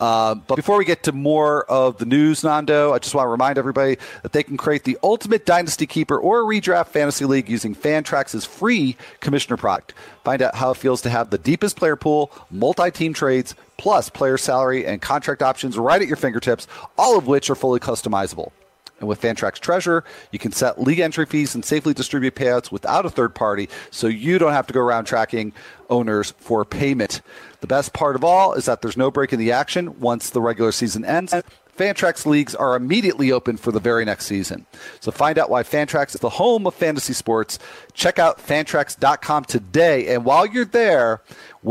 Um, 0.00 0.44
but 0.46 0.54
before 0.54 0.78
we 0.78 0.84
get 0.84 1.02
to 1.04 1.12
more 1.12 1.64
of 1.64 1.98
the 1.98 2.04
news, 2.06 2.44
Nando, 2.44 2.92
I 2.92 3.00
just 3.00 3.14
want 3.16 3.26
to 3.26 3.30
remind 3.30 3.58
everybody 3.58 3.98
that 4.22 4.32
they 4.32 4.44
can 4.44 4.56
create 4.56 4.84
the 4.84 4.96
ultimate 5.02 5.44
dynasty 5.44 5.86
keeper 5.86 6.16
or 6.16 6.44
redraft 6.44 6.88
fantasy 6.88 7.24
league 7.24 7.48
using 7.48 7.74
Fantrax's 7.74 8.44
free 8.44 8.96
commissioner 9.20 9.56
product. 9.56 9.94
Find 10.22 10.40
out 10.40 10.54
how 10.54 10.70
it 10.70 10.76
feels 10.76 11.02
to 11.02 11.10
have 11.10 11.30
the 11.30 11.38
deepest 11.38 11.76
player 11.76 11.96
pool, 11.96 12.30
multi-team 12.50 13.12
trades, 13.12 13.56
plus 13.76 14.08
player 14.08 14.38
salary 14.38 14.86
and 14.86 15.02
contract 15.02 15.42
options 15.42 15.76
right 15.76 16.00
at 16.00 16.06
your 16.06 16.16
fingertips, 16.16 16.68
all 16.96 17.18
of 17.18 17.26
which 17.26 17.50
are 17.50 17.56
fully 17.56 17.80
customizable. 17.80 18.52
And 19.00 19.08
with 19.08 19.20
Fantrax 19.20 19.60
Treasure, 19.60 20.02
you 20.32 20.38
can 20.38 20.52
set 20.52 20.80
league 20.80 20.98
entry 20.98 21.26
fees 21.26 21.54
and 21.54 21.64
safely 21.64 21.94
distribute 21.94 22.34
payouts 22.34 22.72
without 22.72 23.06
a 23.06 23.10
third 23.10 23.34
party, 23.34 23.68
so 23.90 24.06
you 24.06 24.38
don't 24.38 24.52
have 24.52 24.66
to 24.66 24.72
go 24.72 24.80
around 24.80 25.04
tracking 25.04 25.52
owners 25.88 26.34
for 26.38 26.64
payment. 26.64 27.20
The 27.60 27.66
best 27.66 27.92
part 27.92 28.16
of 28.16 28.24
all 28.24 28.54
is 28.54 28.64
that 28.66 28.82
there's 28.82 28.96
no 28.96 29.10
break 29.10 29.32
in 29.32 29.38
the 29.38 29.52
action 29.52 30.00
once 30.00 30.30
the 30.30 30.40
regular 30.40 30.72
season 30.72 31.04
ends. 31.04 31.34
Fantrax 31.76 32.26
leagues 32.26 32.56
are 32.56 32.74
immediately 32.74 33.30
open 33.30 33.56
for 33.56 33.70
the 33.70 33.78
very 33.78 34.04
next 34.04 34.26
season. 34.26 34.66
So 34.98 35.12
find 35.12 35.38
out 35.38 35.48
why 35.48 35.62
Fantrax 35.62 36.14
is 36.14 36.20
the 36.20 36.28
home 36.28 36.66
of 36.66 36.74
fantasy 36.74 37.12
sports. 37.12 37.60
Check 37.94 38.18
out 38.18 38.38
fantrax.com 38.38 39.44
today. 39.44 40.12
And 40.12 40.24
while 40.24 40.44
you're 40.44 40.64
there, 40.64 41.22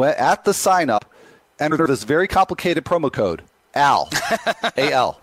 at 0.01 0.45
the 0.45 0.53
sign 0.53 0.89
up, 0.89 1.11
enter 1.59 1.85
this 1.85 2.05
very 2.05 2.27
complicated 2.27 2.85
promo 2.85 3.11
code 3.11 3.43
Al. 3.77 4.09
A 4.77 4.91
L. 4.91 5.21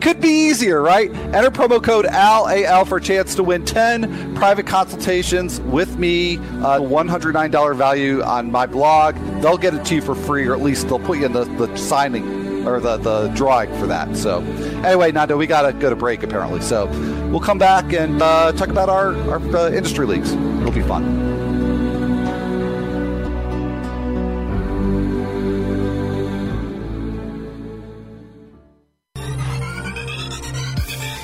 Could 0.00 0.20
be 0.20 0.28
easier, 0.28 0.80
right? 0.80 1.10
Enter 1.34 1.50
promo 1.50 1.82
code 1.82 2.06
AL 2.06 2.48
AL 2.48 2.84
for 2.84 2.98
a 2.98 3.00
chance 3.00 3.34
to 3.34 3.42
win 3.42 3.64
10 3.64 4.34
private 4.36 4.66
consultations 4.66 5.60
with 5.62 5.98
me, 5.98 6.36
uh, 6.36 6.80
$109 6.80 7.76
value 7.76 8.22
on 8.22 8.50
my 8.50 8.66
blog. 8.66 9.16
They'll 9.42 9.58
get 9.58 9.74
it 9.74 9.84
to 9.86 9.96
you 9.96 10.02
for 10.02 10.14
free, 10.14 10.46
or 10.46 10.54
at 10.54 10.62
least 10.62 10.88
they'll 10.88 10.98
put 11.00 11.18
you 11.18 11.26
in 11.26 11.32
the, 11.32 11.44
the 11.44 11.76
signing 11.76 12.66
or 12.66 12.78
the, 12.80 12.96
the 12.96 13.28
drawing 13.28 13.76
for 13.78 13.86
that. 13.88 14.16
So, 14.16 14.40
anyway, 14.84 15.10
Nando, 15.10 15.36
we 15.36 15.46
got 15.46 15.62
to 15.62 15.72
go 15.72 15.90
to 15.90 15.96
break 15.96 16.22
apparently. 16.22 16.60
So, 16.60 16.86
we'll 17.30 17.40
come 17.40 17.58
back 17.58 17.92
and 17.92 18.22
uh, 18.22 18.52
talk 18.52 18.68
about 18.68 18.88
our, 18.88 19.16
our 19.30 19.56
uh, 19.56 19.70
industry 19.72 20.06
leagues. 20.06 20.32
It'll 20.32 20.70
be 20.70 20.82
fun. 20.82 21.51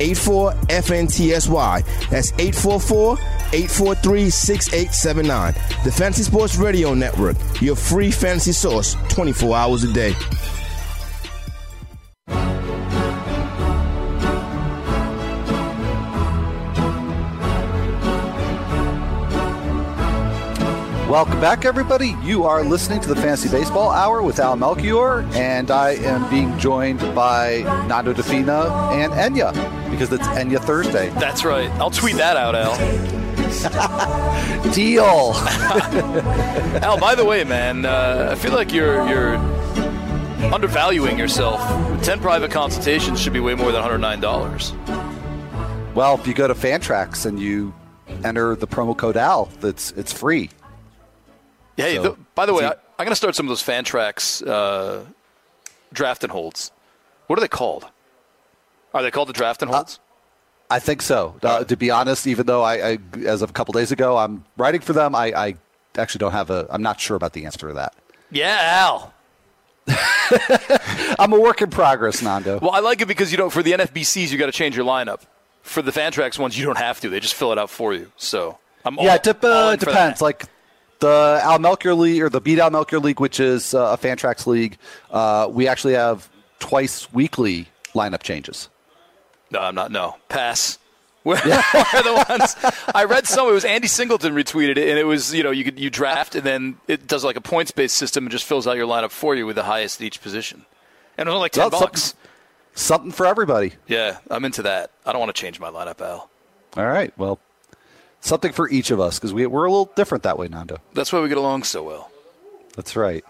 84 0.00 0.52
FNTSY. 0.52 2.08
That's 2.10 2.32
844 2.32 3.18
843 3.52 4.30
6879. 4.30 5.54
The 5.84 5.92
Fantasy 5.92 6.22
Sports 6.22 6.56
Radio 6.56 6.94
Network, 6.94 7.36
your 7.60 7.76
free 7.76 8.10
fantasy 8.10 8.52
source 8.52 8.96
24 9.08 9.56
hours 9.56 9.84
a 9.84 9.92
day. 9.92 10.14
Welcome 21.08 21.40
back, 21.40 21.64
everybody. 21.64 22.14
You 22.22 22.44
are 22.44 22.62
listening 22.62 23.00
to 23.00 23.08
the 23.08 23.16
Fantasy 23.16 23.48
Baseball 23.48 23.90
Hour 23.90 24.22
with 24.22 24.38
Al 24.38 24.56
Melchior, 24.56 25.20
and 25.32 25.70
I 25.70 25.92
am 25.92 26.28
being 26.28 26.58
joined 26.58 26.98
by 27.14 27.60
Nando 27.88 28.12
Di 28.12 28.20
Fino 28.20 28.90
and 28.90 29.12
Enya 29.14 29.54
because 29.96 30.12
it's 30.12 30.26
Enya 30.28 30.62
Thursday. 30.62 31.08
That's 31.10 31.44
right. 31.44 31.70
I'll 31.72 31.90
tweet 31.90 32.16
that 32.16 32.36
out, 32.36 32.54
Al. 32.54 32.76
Deal. 34.74 35.32
Al, 36.82 36.98
by 36.98 37.14
the 37.14 37.24
way, 37.24 37.44
man, 37.44 37.86
uh, 37.86 38.30
I 38.32 38.34
feel 38.34 38.52
like 38.52 38.72
you're 38.72 39.08
you're 39.08 39.36
undervaluing 40.52 41.18
yourself. 41.18 41.60
Ten 42.02 42.20
private 42.20 42.50
consultations 42.50 43.20
should 43.20 43.32
be 43.32 43.40
way 43.40 43.54
more 43.54 43.72
than 43.72 43.82
$109. 43.82 45.94
Well, 45.94 46.16
if 46.16 46.26
you 46.26 46.34
go 46.34 46.46
to 46.46 46.54
Fantrax 46.54 47.24
and 47.24 47.40
you 47.40 47.72
enter 48.22 48.54
the 48.54 48.66
promo 48.66 48.94
code 48.96 49.16
Al, 49.16 49.46
that's 49.60 49.92
it's 49.92 50.12
free. 50.12 50.50
Hey, 51.78 51.96
so, 51.96 52.18
by 52.34 52.44
the 52.44 52.52
way, 52.52 52.66
I, 52.66 52.70
am 52.70 52.76
going 52.98 53.08
to 53.08 53.16
start 53.16 53.34
some 53.34 53.46
of 53.46 53.48
those 53.48 53.62
Fantrax 53.62 54.46
uh, 54.46 55.06
draft 55.92 56.22
and 56.22 56.30
holds. 56.30 56.70
What 57.28 57.38
are 57.38 57.40
they 57.40 57.48
called? 57.48 57.86
Are 58.96 59.02
they 59.02 59.10
called 59.10 59.28
the 59.28 59.34
draft 59.34 59.60
and 59.60 59.70
holds? 59.70 59.98
Uh, 60.70 60.74
I 60.74 60.78
think 60.78 61.02
so. 61.02 61.36
Uh, 61.42 61.64
to 61.64 61.76
be 61.76 61.90
honest, 61.90 62.26
even 62.26 62.46
though 62.46 62.62
I, 62.62 62.92
I, 62.92 62.98
as 63.24 63.42
of 63.42 63.50
a 63.50 63.52
couple 63.52 63.72
days 63.72 63.92
ago, 63.92 64.16
I'm 64.16 64.44
writing 64.56 64.80
for 64.80 64.94
them, 64.94 65.14
I, 65.14 65.26
I 65.26 65.54
actually 65.96 66.20
don't 66.20 66.32
have 66.32 66.50
a. 66.50 66.66
I'm 66.70 66.82
not 66.82 66.98
sure 66.98 67.16
about 67.16 67.34
the 67.34 67.44
answer 67.44 67.68
to 67.68 67.74
that. 67.74 67.94
Yeah, 68.30 68.58
Al. 68.62 69.12
I'm 71.18 71.32
a 71.32 71.38
work 71.38 71.60
in 71.62 71.70
progress, 71.70 72.22
Nando. 72.22 72.58
Well, 72.58 72.72
I 72.72 72.80
like 72.80 73.00
it 73.02 73.06
because 73.06 73.30
you 73.30 73.38
know 73.38 73.50
for 73.50 73.62
the 73.62 73.72
NFBCs 73.72 74.32
you 74.32 74.38
got 74.38 74.46
to 74.46 74.52
change 74.52 74.76
your 74.76 74.86
lineup. 74.86 75.20
For 75.62 75.82
the 75.82 75.90
Fantrax 75.90 76.38
ones, 76.38 76.58
you 76.58 76.64
don't 76.64 76.78
have 76.78 77.00
to; 77.00 77.10
they 77.10 77.20
just 77.20 77.34
fill 77.34 77.52
it 77.52 77.58
out 77.58 77.70
for 77.70 77.92
you. 77.92 78.10
So 78.16 78.58
I'm 78.84 78.96
yeah, 78.96 79.12
all, 79.12 79.18
dep- 79.18 79.44
all 79.44 79.70
it 79.70 79.80
depends. 79.80 80.22
Like 80.22 80.46
the 81.00 81.40
Al 81.42 81.58
Melchior 81.58 81.94
League 81.94 82.22
or 82.22 82.28
the 82.28 82.40
Beat 82.40 82.58
Al 82.58 82.70
Melchior 82.70 82.98
League, 83.00 83.20
which 83.20 83.38
is 83.38 83.74
uh, 83.74 83.96
a 83.96 83.98
Fantrax 83.98 84.46
league, 84.46 84.78
uh, 85.10 85.48
we 85.50 85.68
actually 85.68 85.94
have 85.94 86.28
twice 86.58 87.12
weekly 87.12 87.68
lineup 87.94 88.22
changes. 88.22 88.68
No, 89.50 89.60
I'm 89.60 89.74
not. 89.74 89.90
No, 89.90 90.16
pass. 90.28 90.78
Where, 91.26 91.38
are 91.38 92.02
the 92.04 92.24
ones? 92.28 92.54
I 92.94 93.04
read 93.04 93.26
some. 93.26 93.48
It 93.48 93.52
was 93.52 93.64
Andy 93.64 93.88
Singleton 93.88 94.32
retweeted 94.32 94.76
it, 94.76 94.88
and 94.88 94.96
it 94.96 95.04
was 95.04 95.34
you 95.34 95.42
know 95.42 95.50
you 95.50 95.64
could 95.64 95.78
you 95.78 95.90
draft 95.90 96.36
and 96.36 96.44
then 96.44 96.76
it 96.86 97.08
does 97.08 97.24
like 97.24 97.34
a 97.34 97.40
points 97.40 97.72
based 97.72 97.96
system 97.96 98.24
and 98.24 98.30
just 98.30 98.44
fills 98.44 98.68
out 98.68 98.76
your 98.76 98.86
lineup 98.86 99.10
for 99.10 99.34
you 99.34 99.44
with 99.44 99.56
the 99.56 99.64
highest 99.64 100.00
at 100.00 100.04
each 100.04 100.22
position, 100.22 100.64
and 101.18 101.26
it 101.26 101.30
was 101.30 101.34
only 101.34 101.44
like 101.46 101.52
ten 101.52 101.68
well, 101.70 101.80
bucks. 101.80 102.02
Something, 102.02 102.30
something 102.74 103.10
for 103.10 103.26
everybody. 103.26 103.72
Yeah, 103.88 104.18
I'm 104.30 104.44
into 104.44 104.62
that. 104.62 104.92
I 105.04 105.10
don't 105.10 105.18
want 105.18 105.34
to 105.34 105.40
change 105.40 105.58
my 105.58 105.68
lineup, 105.68 106.00
Al. 106.00 106.30
All 106.76 106.86
right. 106.86 107.12
Well, 107.18 107.40
something 108.20 108.52
for 108.52 108.68
each 108.68 108.92
of 108.92 109.00
us 109.00 109.18
because 109.18 109.32
we, 109.32 109.46
we're 109.46 109.64
a 109.64 109.70
little 109.70 109.90
different 109.96 110.24
that 110.24 110.38
way, 110.38 110.46
Nando. 110.46 110.78
That's 110.92 111.12
why 111.12 111.20
we 111.20 111.28
get 111.28 111.38
along 111.38 111.64
so 111.64 111.82
well. 111.82 112.10
That's 112.76 112.94
right. 112.94 113.24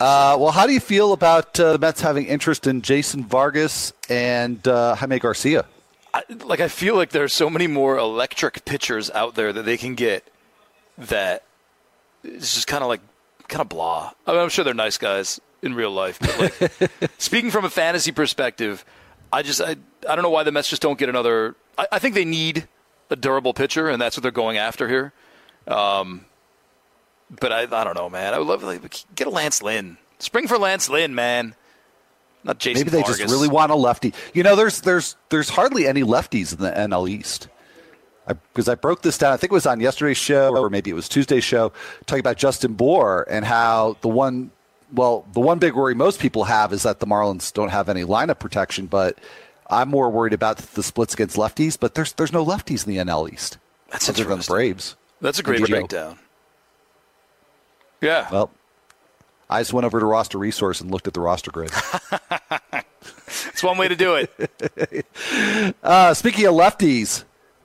Uh, 0.00 0.36
well, 0.38 0.52
how 0.52 0.66
do 0.66 0.72
you 0.72 0.80
feel 0.80 1.12
about 1.12 1.58
uh, 1.58 1.72
the 1.72 1.78
Mets 1.78 2.00
having 2.00 2.26
interest 2.26 2.66
in 2.66 2.82
Jason 2.82 3.24
Vargas 3.24 3.92
and 4.08 4.66
uh, 4.68 4.94
Jaime 4.94 5.18
Garcia? 5.18 5.66
I, 6.14 6.22
like, 6.44 6.60
I 6.60 6.68
feel 6.68 6.94
like 6.94 7.10
there's 7.10 7.32
so 7.32 7.50
many 7.50 7.66
more 7.66 7.98
electric 7.98 8.64
pitchers 8.64 9.10
out 9.10 9.34
there 9.34 9.52
that 9.52 9.64
they 9.64 9.76
can 9.76 9.94
get 9.94 10.24
that 10.96 11.44
it's 12.24 12.54
just 12.54 12.66
kind 12.66 12.82
of 12.82 12.88
like 12.88 13.00
kind 13.48 13.60
of 13.60 13.68
blah. 13.68 14.12
I 14.26 14.32
mean, 14.32 14.40
I'm 14.40 14.48
sure 14.48 14.64
they're 14.64 14.74
nice 14.74 14.98
guys 14.98 15.40
in 15.62 15.74
real 15.74 15.90
life, 15.90 16.18
but 16.20 16.60
like, 16.60 17.10
speaking 17.18 17.50
from 17.50 17.64
a 17.64 17.70
fantasy 17.70 18.12
perspective, 18.12 18.84
I 19.32 19.42
just 19.42 19.60
I, 19.60 19.76
I 20.08 20.14
don't 20.14 20.22
know 20.22 20.30
why 20.30 20.44
the 20.44 20.52
Mets 20.52 20.68
just 20.68 20.82
don't 20.82 20.98
get 20.98 21.08
another. 21.08 21.56
I, 21.76 21.86
I 21.92 21.98
think 21.98 22.14
they 22.14 22.24
need 22.24 22.68
a 23.10 23.16
durable 23.16 23.54
pitcher, 23.54 23.88
and 23.88 24.00
that's 24.00 24.16
what 24.16 24.22
they're 24.22 24.30
going 24.30 24.58
after 24.58 24.88
here. 24.88 25.12
Um, 25.66 26.24
but 27.30 27.52
I, 27.52 27.62
I 27.62 27.84
don't 27.84 27.96
know, 27.96 28.08
man. 28.08 28.34
I 28.34 28.38
would 28.38 28.46
love 28.46 28.60
to 28.60 28.66
like, 28.66 29.04
get 29.14 29.26
a 29.26 29.30
Lance 29.30 29.62
Lynn. 29.62 29.98
Spring 30.18 30.48
for 30.48 30.58
Lance 30.58 30.88
Lynn, 30.88 31.14
man. 31.14 31.54
Not 32.44 32.58
Jason. 32.58 32.80
Maybe 32.80 32.90
they 32.90 33.00
Vargas. 33.00 33.18
just 33.18 33.32
really 33.32 33.48
want 33.48 33.72
a 33.72 33.74
lefty. 33.74 34.14
You 34.32 34.42
know, 34.42 34.56
there's 34.56 34.80
there's 34.80 35.16
there's 35.28 35.48
hardly 35.48 35.86
any 35.86 36.02
lefties 36.02 36.52
in 36.52 36.60
the 36.60 36.70
NL 36.70 37.08
East. 37.08 37.48
because 38.26 38.68
I, 38.68 38.72
I, 38.72 38.74
broke 38.76 39.02
this 39.02 39.18
down. 39.18 39.32
I 39.32 39.36
think 39.36 39.52
it 39.52 39.54
was 39.54 39.66
on 39.66 39.80
yesterday's 39.80 40.16
show 40.16 40.56
or 40.56 40.70
maybe 40.70 40.90
it 40.90 40.94
was 40.94 41.08
Tuesday's 41.08 41.44
show, 41.44 41.72
talking 42.06 42.20
about 42.20 42.36
Justin 42.36 42.74
Bour 42.74 43.26
and 43.28 43.44
how 43.44 43.96
the 44.02 44.08
one, 44.08 44.50
well, 44.92 45.26
the 45.32 45.40
one 45.40 45.58
big 45.58 45.74
worry 45.74 45.94
most 45.94 46.20
people 46.20 46.44
have 46.44 46.72
is 46.72 46.84
that 46.84 47.00
the 47.00 47.06
Marlins 47.06 47.52
don't 47.52 47.70
have 47.70 47.88
any 47.88 48.04
lineup 48.04 48.38
protection, 48.38 48.86
but 48.86 49.18
I'm 49.68 49.88
more 49.88 50.08
worried 50.08 50.32
about 50.32 50.58
the 50.58 50.82
splits 50.82 51.14
against 51.14 51.36
lefties. 51.36 51.78
But 51.78 51.94
there's 51.94 52.12
there's 52.12 52.32
no 52.32 52.44
lefties 52.44 52.86
in 52.86 52.94
the 52.94 53.00
NL 53.00 53.32
East. 53.32 53.58
That's 53.90 54.08
other 54.08 54.24
than 54.24 54.38
the 54.38 54.44
Braves. 54.44 54.96
That's 55.20 55.38
a 55.38 55.42
great 55.42 55.66
breakdown. 55.66 56.18
Yeah. 58.00 58.28
Well, 58.30 58.50
I 59.50 59.60
just 59.60 59.72
went 59.72 59.84
over 59.84 59.98
to 59.98 60.06
Roster 60.06 60.38
Resource 60.38 60.80
and 60.80 60.90
looked 60.90 61.06
at 61.06 61.14
the 61.14 61.20
roster 61.20 61.50
grid. 61.50 61.70
It's 63.58 63.62
one 63.62 63.76
way 63.76 63.88
to 63.88 63.96
do 63.96 64.14
it. 64.14 65.76
uh, 65.82 66.14
speaking 66.14 66.46
of 66.46 66.54
lefties, 66.54 67.24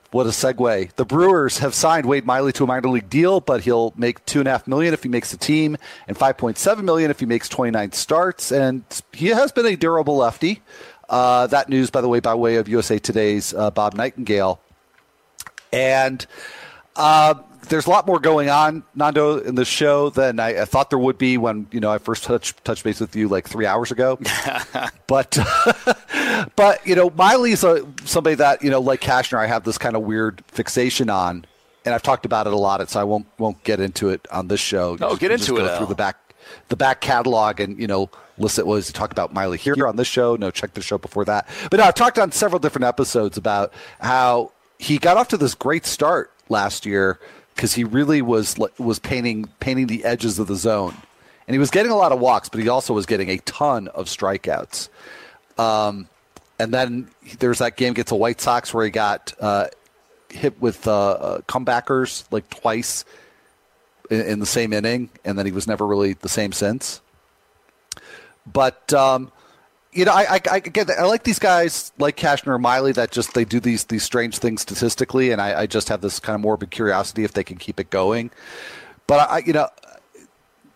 what 0.09 0.25
a 0.25 0.29
segue. 0.29 0.91
The 0.95 1.05
Brewers 1.05 1.59
have 1.59 1.75
signed 1.75 2.07
Wade 2.07 2.25
Miley 2.25 2.51
to 2.53 2.63
a 2.63 2.67
minor 2.67 2.89
league 2.89 3.09
deal, 3.09 3.39
but 3.39 3.61
he'll 3.61 3.93
make 3.95 4.25
two 4.25 4.39
and 4.39 4.47
a 4.47 4.51
half 4.51 4.67
million 4.67 4.93
if 4.93 5.03
he 5.03 5.09
makes 5.09 5.31
the 5.31 5.37
team, 5.37 5.77
and 6.07 6.17
five 6.17 6.37
point 6.37 6.57
seven 6.57 6.83
million 6.85 7.11
if 7.11 7.19
he 7.19 7.27
makes 7.27 7.47
twenty 7.47 7.71
nine 7.71 7.91
starts. 7.91 8.51
And 8.51 8.83
he 9.11 9.27
has 9.27 9.51
been 9.51 9.67
a 9.67 9.75
durable 9.75 10.17
lefty. 10.17 10.61
Uh, 11.09 11.47
that 11.47 11.69
news, 11.69 11.91
by 11.91 12.01
the 12.01 12.07
way, 12.07 12.19
by 12.19 12.33
way 12.33 12.55
of 12.55 12.67
USA 12.67 12.97
Today's 12.97 13.53
uh, 13.53 13.69
Bob 13.69 13.93
Nightingale. 13.93 14.59
And 15.71 16.25
uh, 16.95 17.35
there's 17.69 17.85
a 17.85 17.89
lot 17.89 18.05
more 18.05 18.19
going 18.19 18.49
on, 18.49 18.83
Nando, 18.95 19.37
in 19.39 19.55
the 19.55 19.65
show 19.65 20.09
than 20.09 20.39
I, 20.39 20.61
I, 20.61 20.65
thought 20.65 20.89
there 20.89 20.99
would 20.99 21.17
be 21.17 21.37
when 21.37 21.67
you 21.71 21.79
know 21.79 21.91
I 21.91 21.97
first 21.97 22.23
touched 22.23 22.63
touched 22.63 22.83
base 22.83 22.99
with 22.99 23.15
you 23.15 23.27
like 23.27 23.47
three 23.47 23.65
hours 23.65 23.91
ago. 23.91 24.19
but 25.07 25.37
but 26.55 26.85
you 26.85 26.95
know, 26.95 27.09
Miley's 27.11 27.63
a, 27.63 27.85
somebody 28.05 28.35
that 28.35 28.63
you 28.63 28.69
know, 28.69 28.79
like 28.79 29.01
Cashner, 29.01 29.37
I 29.37 29.47
have 29.47 29.63
this 29.63 29.77
kind 29.77 29.95
of 29.95 30.03
weird 30.03 30.43
fixation 30.47 31.09
on, 31.09 31.45
and 31.85 31.93
I've 31.93 32.03
talked 32.03 32.25
about 32.25 32.47
it 32.47 32.53
a 32.53 32.57
lot, 32.57 32.87
so 32.89 32.99
I 32.99 33.03
won't 33.03 33.27
won't 33.37 33.63
get 33.63 33.79
into 33.79 34.09
it 34.09 34.27
on 34.31 34.47
this 34.47 34.59
show. 34.59 34.97
No, 34.99 35.09
just, 35.09 35.21
get 35.21 35.31
into 35.31 35.57
it 35.57 35.59
go 35.59 35.77
through 35.77 35.87
the 35.87 35.95
back 35.95 36.17
the 36.69 36.75
back 36.75 37.01
catalog 37.01 37.59
and 37.59 37.79
you 37.79 37.87
know 37.87 38.09
listen 38.37 38.65
was 38.65 38.87
to 38.87 38.93
talk 38.93 39.11
about 39.11 39.33
Miley 39.33 39.57
here 39.57 39.87
on 39.87 39.95
this 39.95 40.07
show. 40.07 40.35
No, 40.35 40.51
check 40.51 40.73
the 40.73 40.81
show 40.81 40.97
before 40.97 41.25
that. 41.25 41.47
But 41.69 41.77
no, 41.77 41.83
I've 41.83 41.95
talked 41.95 42.19
on 42.19 42.31
several 42.31 42.59
different 42.59 42.85
episodes 42.85 43.37
about 43.37 43.73
how 43.99 44.51
he 44.79 44.97
got 44.97 45.17
off 45.17 45.29
to 45.29 45.37
this 45.37 45.55
great 45.55 45.85
start 45.85 46.31
last 46.49 46.85
year 46.85 47.19
because 47.55 47.73
he 47.73 47.83
really 47.83 48.21
was 48.21 48.57
was 48.77 48.99
painting 48.99 49.45
painting 49.59 49.87
the 49.87 50.03
edges 50.03 50.39
of 50.39 50.47
the 50.47 50.55
zone, 50.55 50.95
and 51.47 51.55
he 51.55 51.59
was 51.59 51.71
getting 51.71 51.91
a 51.91 51.95
lot 51.95 52.11
of 52.11 52.19
walks, 52.19 52.49
but 52.49 52.59
he 52.59 52.69
also 52.69 52.93
was 52.93 53.05
getting 53.05 53.29
a 53.29 53.37
ton 53.39 53.87
of 53.89 54.07
strikeouts. 54.07 54.89
Um, 55.57 56.07
and 56.59 56.73
then 56.73 57.09
there's 57.39 57.59
that 57.59 57.77
game 57.77 57.91
against 57.91 58.09
the 58.09 58.15
White 58.15 58.41
Sox 58.41 58.73
where 58.73 58.85
he 58.85 58.91
got 58.91 59.33
uh, 59.39 59.67
hit 60.29 60.59
with 60.61 60.87
uh, 60.87 61.11
uh, 61.11 61.41
comebackers 61.41 62.25
like 62.31 62.49
twice 62.49 63.05
in, 64.09 64.21
in, 64.21 64.39
the 64.39 64.45
same 64.45 64.73
inning, 64.73 65.09
and 65.25 65.37
then 65.37 65.45
he 65.45 65.51
was 65.51 65.67
never 65.67 65.85
really 65.85 66.13
the 66.13 66.29
same 66.29 66.51
since. 66.51 67.01
But 68.51 68.93
um, 68.93 69.31
you 69.93 70.05
know, 70.05 70.11
I, 70.11 70.35
I, 70.35 70.41
I 70.51 70.59
get 70.59 70.89
I 70.89 71.05
like 71.05 71.23
these 71.23 71.39
guys 71.39 71.91
like 71.97 72.17
Cashner 72.17 72.47
or 72.47 72.59
Miley 72.59 72.91
that 72.93 73.11
just 73.11 73.33
they 73.33 73.45
do 73.45 73.59
these 73.59 73.85
these 73.85 74.03
strange 74.03 74.37
things 74.37 74.61
statistically, 74.61 75.31
and 75.31 75.41
I, 75.41 75.61
I 75.61 75.65
just 75.67 75.89
have 75.89 76.01
this 76.01 76.19
kind 76.19 76.35
of 76.35 76.41
morbid 76.41 76.71
curiosity 76.71 77.23
if 77.23 77.33
they 77.33 77.43
can 77.43 77.57
keep 77.57 77.79
it 77.79 77.89
going. 77.89 78.31
But 79.07 79.29
I, 79.29 79.37
you 79.39 79.53
know, 79.53 79.69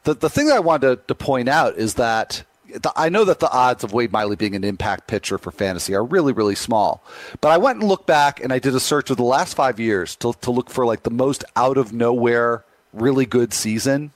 the 0.03 0.13
the 0.13 0.29
thing 0.29 0.47
that 0.47 0.55
I 0.55 0.59
wanted 0.59 0.87
to, 0.87 1.07
to 1.07 1.15
point 1.15 1.49
out 1.49 1.77
is 1.77 1.95
that 1.95 2.43
the, 2.67 2.91
I 2.95 3.09
know 3.09 3.23
that 3.25 3.39
the 3.39 3.49
odds 3.49 3.83
of 3.83 3.93
Wade 3.93 4.11
Miley 4.11 4.35
being 4.35 4.55
an 4.55 4.63
impact 4.63 5.07
pitcher 5.07 5.37
for 5.37 5.51
fantasy 5.51 5.95
are 5.95 6.03
really, 6.03 6.33
really 6.33 6.55
small. 6.55 7.03
But 7.41 7.49
I 7.49 7.57
went 7.57 7.79
and 7.79 7.87
looked 7.87 8.07
back 8.07 8.41
and 8.41 8.51
I 8.51 8.59
did 8.59 8.75
a 8.75 8.79
search 8.79 9.09
of 9.09 9.17
the 9.17 9.23
last 9.23 9.55
five 9.55 9.79
years 9.79 10.15
to, 10.17 10.33
to 10.41 10.51
look 10.51 10.69
for 10.69 10.85
like 10.85 11.03
the 11.03 11.11
most 11.11 11.43
out 11.55 11.77
of 11.77 11.93
nowhere, 11.93 12.65
really 12.93 13.25
good 13.25 13.53
season. 13.53 14.11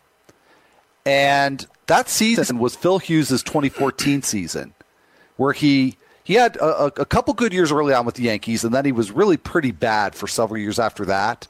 And 1.06 1.66
that 1.88 2.10
season 2.10 2.60
was 2.60 2.76
Phil 2.76 3.00
Hughes' 3.00 3.30
2014 3.30 4.22
season 4.22 4.74
where 5.42 5.54
he 5.54 5.98
he 6.24 6.36
had 6.36 6.56
a, 6.58 7.02
a, 7.02 7.06
couple 7.06 7.34
good 7.34 7.52
years 7.52 7.72
early 7.72 7.96
on 7.96 8.06
with 8.06 8.14
the 8.14 8.22
Yankees, 8.22 8.64
and 8.64 8.72
then 8.72 8.86
he 8.86 8.92
was 8.92 9.10
really 9.10 9.38
pretty 9.38 9.72
bad 9.72 10.14
for 10.14 10.28
several 10.28 10.60
years 10.60 10.78
after 10.78 11.04
that. 11.06 11.48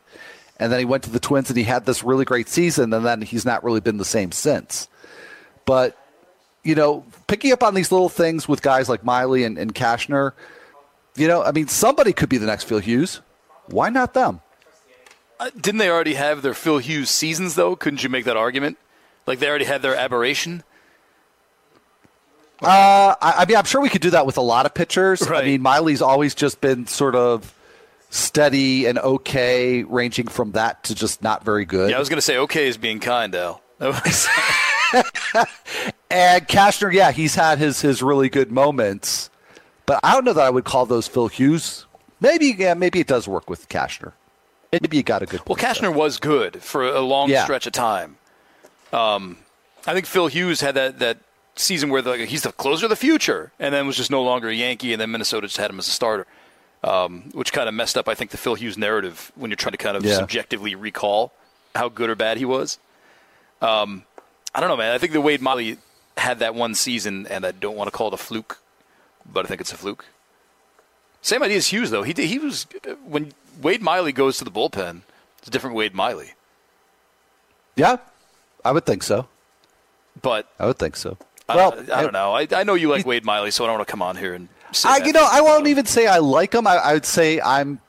And 0.58 0.72
then 0.72 0.80
he 0.80 0.86
went 0.86 1.04
to 1.04 1.10
the 1.10 1.20
Twins, 1.20 1.50
and 1.50 1.58
he 1.58 1.66
had 1.66 1.86
this 1.86 2.02
really 2.02 2.24
great 2.24 2.48
season, 2.48 2.94
and 2.94 3.06
then 3.06 3.22
he's 3.22 3.44
not 3.44 3.66
really 3.66 3.82
been 3.82 3.98
the 3.98 4.06
same 4.06 4.32
since. 4.32 4.88
But 5.66 5.98
you 6.64 6.74
know, 6.74 7.04
picking 7.28 7.52
up 7.52 7.64
on 7.64 7.74
these 7.74 7.92
little 7.92 8.08
things 8.08 8.48
with 8.48 8.62
guys 8.62 8.88
like 8.88 9.04
Miley 9.04 9.44
and, 9.44 9.58
and 9.58 9.76
Cashner, 9.76 10.32
you 11.16 11.28
know, 11.28 11.44
I 11.44 11.52
mean, 11.52 11.68
somebody 11.68 12.14
could 12.14 12.30
be 12.30 12.38
the 12.38 12.46
next 12.46 12.64
Phil 12.64 12.80
Hughes. 12.80 13.20
Why 13.66 13.90
not 13.90 14.14
them? 14.14 14.40
Uh, 15.38 15.50
didn't 15.60 15.80
they 15.80 15.90
already 15.90 16.14
have 16.14 16.44
their 16.44 16.54
Phil 16.54 16.78
Hughes 16.78 17.10
seasons, 17.10 17.56
though? 17.56 17.76
Couldn't 17.76 18.04
you 18.04 18.10
make 18.10 18.24
that 18.24 18.38
argument? 18.38 18.78
Like 19.28 19.40
they 19.40 19.50
already 19.50 19.66
had 19.66 19.82
their 19.82 19.96
aberration? 19.96 20.64
Uh, 22.62 23.16
I, 23.20 23.34
I, 23.38 23.46
mean, 23.46 23.58
I'm 23.58 23.66
sure 23.66 23.82
we 23.82 23.90
could 23.90 24.02
do 24.02 24.12
that 24.12 24.26
with 24.26 24.38
a 24.38 24.42
lot 24.42 24.66
of 24.66 24.74
pitchers. 24.74 25.28
Right. 25.28 25.44
I 25.44 25.46
mean, 25.46 25.62
Miley's 25.62 26.02
always 26.02 26.36
just 26.36 26.62
been 26.62 26.86
sort 26.86 27.16
of 27.16 27.56
steady 28.12 28.86
and 28.86 29.00
okay, 29.00 29.84
ranging 29.84 30.28
from 30.28 30.52
that 30.52 30.84
to 30.84 30.96
just 30.96 31.24
not 31.24 31.44
very 31.44 31.66
good. 31.66 31.90
Yeah, 31.90 31.96
I 31.96 32.00
was 32.00 32.10
going 32.10 32.18
to 32.18 32.22
say 32.22 32.38
okay 32.38 32.68
is 32.68 32.78
being 32.78 33.00
kind, 33.00 33.34
Al. 33.34 33.62
and 33.82 33.90
Cashner, 36.48 36.94
yeah, 36.94 37.12
he's 37.12 37.34
had 37.34 37.58
his 37.58 37.82
his 37.82 38.04
really 38.04 38.30
good 38.30 38.52
moments, 38.52 39.32
but 39.88 40.00
I 40.04 40.14
don't 40.14 40.24
know 40.24 40.34
that 40.34 40.46
I 40.46 40.52
would 40.52 40.66
call 40.66 40.86
those 40.86 41.08
Phil 41.08 41.30
Hughes. 41.30 41.88
Maybe, 42.20 42.54
yeah, 42.58 42.76
maybe 42.76 43.00
it 43.00 43.08
does 43.08 43.28
work 43.28 43.50
with 43.50 43.68
Cashner. 43.70 44.14
Maybe 44.72 44.98
you 44.98 45.04
got 45.04 45.24
a 45.24 45.26
good. 45.26 45.42
Well, 45.48 45.56
Cashner 45.56 45.82
there. 45.82 45.92
was 45.92 46.20
good 46.20 46.62
for 46.62 46.86
a 46.86 47.02
long 47.02 47.30
yeah. 47.30 47.44
stretch 47.44 47.66
of 47.66 47.74
time. 47.74 48.18
Um, 48.94 49.38
I 49.88 49.94
think 49.94 50.06
Phil 50.06 50.28
Hughes 50.28 50.62
had 50.62 50.76
that 50.76 51.00
that 51.00 51.18
season 51.56 51.90
where 51.90 52.02
the, 52.02 52.26
he's 52.26 52.44
the 52.44 52.52
closer 52.52 52.86
of 52.86 52.90
the 52.90 52.96
future, 52.96 53.52
and 53.60 53.74
then 53.74 53.88
was 53.88 53.98
just 53.98 54.12
no 54.12 54.24
longer 54.24 54.50
a 54.50 54.54
Yankee, 54.54 54.94
and 54.94 55.02
then 55.02 55.12
Minnesota 55.12 55.48
just 55.48 55.58
had 55.58 55.70
him 55.70 55.80
as 55.80 55.88
a 55.88 55.92
starter, 55.92 56.28
um, 56.84 57.30
which 57.34 57.54
kind 57.54 57.68
of 57.68 57.76
messed 57.76 57.98
up, 57.98 58.08
I 58.08 58.16
think, 58.16 58.32
the 58.32 58.38
Phil 58.38 58.56
Hughes 58.56 58.78
narrative 58.78 59.32
when 59.36 59.52
you're 59.52 59.56
trying 59.56 59.74
to 59.74 59.78
kind 59.78 59.98
of 59.98 60.06
yeah. 60.06 60.16
subjectively 60.16 60.76
recall 60.76 61.32
how 61.76 61.90
good 61.90 62.10
or 62.10 62.16
bad 62.16 62.38
he 62.38 62.46
was. 62.46 62.80
Um, 63.62 64.04
I 64.54 64.60
don't 64.60 64.70
know, 64.70 64.78
man. 64.78 64.94
I 64.94 64.98
think 64.98 65.14
the 65.14 65.22
Wade 65.22 65.42
Miley 65.42 65.78
had 66.18 66.40
that 66.40 66.56
one 66.56 66.76
season, 66.76 67.28
and 67.28 67.46
I 67.46 67.52
don't 67.52 67.76
want 67.76 67.88
to 67.88 67.92
call 67.92 68.08
it 68.08 68.14
a 68.14 68.18
fluke, 68.18 68.60
but 69.32 69.46
I 69.46 69.48
think 69.48 69.62
it's 69.62 69.72
a 69.72 69.78
fluke. 69.78 70.06
Same 71.22 71.44
idea 71.44 71.58
as 71.58 71.68
Hughes, 71.68 71.92
though. 71.92 72.04
He 72.04 72.14
he 72.14 72.40
was 72.40 72.66
when 73.06 73.34
Wade 73.62 73.82
Miley 73.82 74.12
goes 74.12 74.38
to 74.40 74.44
the 74.44 74.52
bullpen. 74.52 75.02
It's 75.40 75.48
a 75.48 75.52
different 75.52 75.76
Wade 75.76 75.94
Miley. 75.94 76.34
Yeah, 77.76 77.98
I 78.66 78.72
would 78.72 78.86
think 78.86 79.04
so. 79.04 79.28
But 80.22 80.52
I 80.60 80.66
would 80.66 80.78
think 80.78 80.96
so. 80.96 81.18
I 81.52 81.56
well, 81.56 81.72
don't, 81.72 81.92
I 81.92 82.02
don't 82.02 82.14
know. 82.14 82.34
I, 82.34 82.48
I 82.52 82.64
know 82.64 82.74
you 82.74 82.90
like 82.90 83.06
Wade 83.06 83.26
Miley, 83.26 83.52
so 83.52 83.64
I 83.64 83.68
don't 83.68 83.78
want 83.78 83.88
to 83.88 83.92
come 83.92 84.02
on 84.02 84.16
here 84.16 84.34
and. 84.34 84.50
I, 84.86 85.04
you 85.04 85.12
know, 85.12 85.28
I 85.30 85.42
won't 85.42 85.68
even 85.68 85.86
say 85.86 86.08
I 86.08 86.20
like 86.20 86.54
him. 86.54 86.66
I, 86.66 86.78
I 86.78 86.94
would 86.94 87.06
say 87.06 87.42
I'm, 87.42 87.82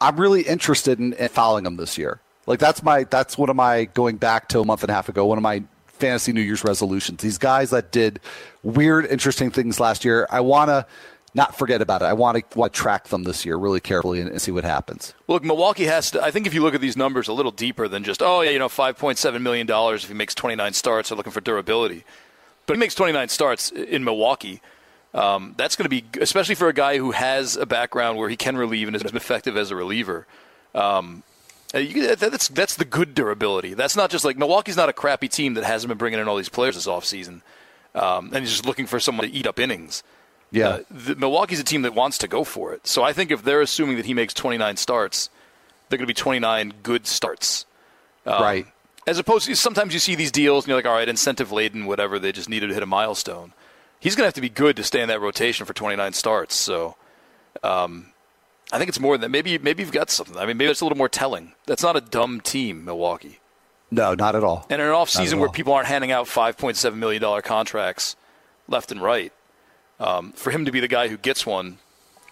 I'm 0.00 0.18
really 0.18 0.42
interested 0.42 0.98
in, 0.98 1.12
in 1.12 1.28
following 1.28 1.64
him 1.64 1.76
this 1.76 1.96
year. 1.96 2.20
Like 2.46 2.58
that's 2.58 2.82
my 2.82 3.04
that's 3.04 3.38
one 3.38 3.50
of 3.50 3.56
my 3.56 3.84
going 3.84 4.16
back 4.16 4.48
to 4.48 4.60
a 4.60 4.64
month 4.64 4.82
and 4.82 4.90
a 4.90 4.94
half 4.94 5.08
ago. 5.08 5.24
One 5.26 5.38
of 5.38 5.42
my 5.42 5.62
fantasy 5.86 6.32
New 6.32 6.40
Year's 6.40 6.64
resolutions. 6.64 7.22
These 7.22 7.38
guys 7.38 7.70
that 7.70 7.92
did 7.92 8.20
weird, 8.62 9.06
interesting 9.06 9.50
things 9.50 9.80
last 9.80 10.04
year. 10.04 10.26
I 10.30 10.40
want 10.40 10.68
to 10.68 10.86
not 11.34 11.56
forget 11.56 11.82
about 11.82 12.02
it. 12.02 12.04
I 12.04 12.12
want 12.12 12.38
to, 12.38 12.58
want 12.58 12.72
to 12.72 12.80
track 12.80 13.08
them 13.08 13.24
this 13.24 13.44
year 13.44 13.56
really 13.56 13.80
carefully 13.80 14.20
and, 14.20 14.30
and, 14.30 14.40
see 14.40 14.52
what 14.52 14.62
happens. 14.62 15.14
Look, 15.26 15.42
Milwaukee 15.42 15.84
has 15.84 16.12
to. 16.12 16.22
I 16.22 16.30
think 16.30 16.46
if 16.46 16.54
you 16.54 16.62
look 16.62 16.74
at 16.74 16.80
these 16.80 16.96
numbers 16.96 17.26
a 17.26 17.32
little 17.32 17.50
deeper 17.50 17.88
than 17.88 18.04
just 18.04 18.22
oh 18.22 18.42
yeah, 18.42 18.50
you 18.50 18.58
know, 18.58 18.68
five 18.68 18.98
point 18.98 19.18
seven 19.18 19.42
million 19.42 19.66
dollars 19.66 20.04
if 20.04 20.10
he 20.10 20.14
makes 20.14 20.34
twenty 20.34 20.56
nine 20.56 20.72
starts, 20.72 21.08
they're 21.08 21.16
looking 21.16 21.32
for 21.32 21.40
durability. 21.40 22.04
But 22.66 22.76
he 22.76 22.80
makes 22.80 22.94
29 22.94 23.28
starts 23.28 23.70
in 23.70 24.04
Milwaukee. 24.04 24.60
Um, 25.12 25.54
that's 25.56 25.76
going 25.76 25.84
to 25.84 25.88
be, 25.90 26.04
especially 26.20 26.56
for 26.56 26.68
a 26.68 26.72
guy 26.72 26.98
who 26.98 27.12
has 27.12 27.56
a 27.56 27.66
background 27.66 28.18
where 28.18 28.28
he 28.28 28.36
can 28.36 28.56
relieve 28.56 28.88
and 28.88 28.96
is 28.96 29.02
effective 29.02 29.56
as 29.56 29.70
a 29.70 29.76
reliever. 29.76 30.26
Um, 30.74 31.22
uh, 31.74 31.78
you, 31.78 32.14
that's 32.16 32.48
that's 32.48 32.76
the 32.76 32.84
good 32.84 33.14
durability. 33.14 33.74
That's 33.74 33.96
not 33.96 34.10
just 34.10 34.24
like 34.24 34.36
Milwaukee's 34.36 34.76
not 34.76 34.88
a 34.88 34.92
crappy 34.92 35.28
team 35.28 35.54
that 35.54 35.64
hasn't 35.64 35.88
been 35.88 35.98
bringing 35.98 36.20
in 36.20 36.28
all 36.28 36.36
these 36.36 36.48
players 36.48 36.74
this 36.74 36.86
offseason. 36.86 37.42
Um, 37.94 38.26
and 38.32 38.38
he's 38.38 38.50
just 38.50 38.66
looking 38.66 38.86
for 38.86 38.98
someone 38.98 39.28
to 39.28 39.32
eat 39.32 39.46
up 39.46 39.58
innings. 39.60 40.02
Yeah, 40.50 40.68
uh, 40.68 40.78
the, 40.90 41.16
Milwaukee's 41.16 41.60
a 41.60 41.64
team 41.64 41.82
that 41.82 41.94
wants 41.94 42.18
to 42.18 42.28
go 42.28 42.44
for 42.44 42.72
it. 42.74 42.86
So 42.86 43.02
I 43.02 43.12
think 43.12 43.30
if 43.30 43.42
they're 43.42 43.60
assuming 43.60 43.96
that 43.96 44.06
he 44.06 44.14
makes 44.14 44.34
29 44.34 44.76
starts, 44.76 45.30
they're 45.88 45.96
going 45.96 46.06
to 46.06 46.10
be 46.10 46.14
29 46.14 46.74
good 46.82 47.06
starts. 47.06 47.66
Um, 48.26 48.42
right. 48.42 48.66
As 49.06 49.18
opposed 49.18 49.46
to 49.46 49.54
sometimes 49.56 49.92
you 49.92 50.00
see 50.00 50.14
these 50.14 50.32
deals 50.32 50.64
and 50.64 50.68
you're 50.68 50.78
like, 50.78 50.86
all 50.86 50.94
right, 50.94 51.08
incentive 51.08 51.52
laden, 51.52 51.86
whatever. 51.86 52.18
They 52.18 52.32
just 52.32 52.48
needed 52.48 52.68
to 52.68 52.74
hit 52.74 52.82
a 52.82 52.86
milestone. 52.86 53.52
He's 54.00 54.14
going 54.14 54.22
to 54.22 54.26
have 54.26 54.34
to 54.34 54.40
be 54.40 54.48
good 54.48 54.76
to 54.76 54.82
stay 54.82 55.00
in 55.02 55.08
that 55.08 55.20
rotation 55.20 55.66
for 55.66 55.74
29 55.74 56.12
starts. 56.12 56.54
So, 56.54 56.96
um, 57.62 58.12
I 58.72 58.78
think 58.78 58.88
it's 58.88 59.00
more 59.00 59.14
than 59.14 59.20
that. 59.22 59.30
Maybe 59.30 59.58
maybe 59.58 59.82
you've 59.82 59.92
got 59.92 60.10
something. 60.10 60.36
I 60.36 60.46
mean, 60.46 60.56
maybe 60.56 60.70
it's 60.70 60.80
a 60.80 60.84
little 60.84 60.98
more 60.98 61.08
telling. 61.08 61.52
That's 61.66 61.82
not 61.82 61.96
a 61.96 62.00
dumb 62.00 62.40
team, 62.40 62.84
Milwaukee. 62.84 63.40
No, 63.90 64.14
not 64.14 64.34
at 64.34 64.42
all. 64.42 64.66
And 64.70 64.80
in 64.80 64.88
an 64.88 64.94
off 64.94 65.10
season 65.10 65.38
where 65.38 65.48
people 65.48 65.72
aren't 65.72 65.86
handing 65.86 66.10
out 66.10 66.26
5.7 66.26 66.94
million 66.96 67.22
dollar 67.22 67.42
contracts 67.42 68.16
left 68.66 68.90
and 68.90 69.00
right, 69.00 69.32
um, 70.00 70.32
for 70.32 70.50
him 70.50 70.64
to 70.64 70.72
be 70.72 70.80
the 70.80 70.88
guy 70.88 71.08
who 71.08 71.16
gets 71.16 71.46
one, 71.46 71.78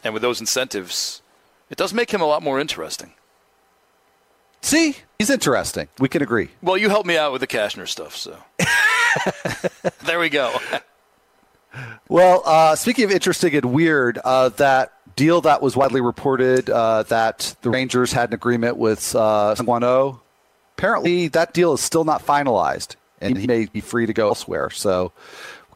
and 0.03 0.13
with 0.13 0.23
those 0.23 0.41
incentives, 0.41 1.23
it 1.71 1.79
does 1.79 1.95
make 1.95 2.11
him 2.11 2.21
a 2.21 2.27
lot 2.27 2.43
more 2.43 2.59
interesting. 2.59 3.13
See, 4.63 4.97
he's 5.19 5.31
interesting. 5.31 5.89
We 5.99 6.09
can 6.09 6.23
agree. 6.23 6.49
Well, 6.63 6.77
you 6.77 6.89
helped 6.89 7.07
me 7.07 7.19
out 7.19 7.33
with 7.33 7.41
the 7.41 7.47
Cashner 7.47 7.87
stuff, 7.87 8.17
so 8.17 8.37
there 10.05 10.19
we 10.19 10.29
go. 10.29 10.57
Well, 12.09 12.43
uh, 12.45 12.77
speaking 12.77 13.05
of 13.05 13.11
interesting 13.11 13.55
and 13.55 13.73
weird, 13.73 14.19
uh, 14.19 14.51
that 14.51 14.93
deal 15.17 15.41
that 15.43 15.63
was 15.63 15.77
widely 15.77 16.01
reported 16.01 16.71
uh, 16.71 17.03
that 17.05 17.55
the 17.63 17.71
Rangers 17.71 18.13
had 18.13 18.31
an 18.31 18.35
agreement 18.35 18.77
with 18.77 19.15
uh, 19.15 19.55
Guano, 19.57 20.23
apparently 20.77 21.29
that 21.29 21.55
deal 21.55 21.75
is 21.75 21.81
still 21.81 22.05
not 22.05 22.25
finalized, 22.25 22.97
and 23.21 23.37
he 23.37 23.47
may 23.47 23.67
be 23.67 23.81
free 23.81 24.07
to 24.07 24.13
go 24.13 24.29
elsewhere. 24.29 24.71
So 24.71 25.13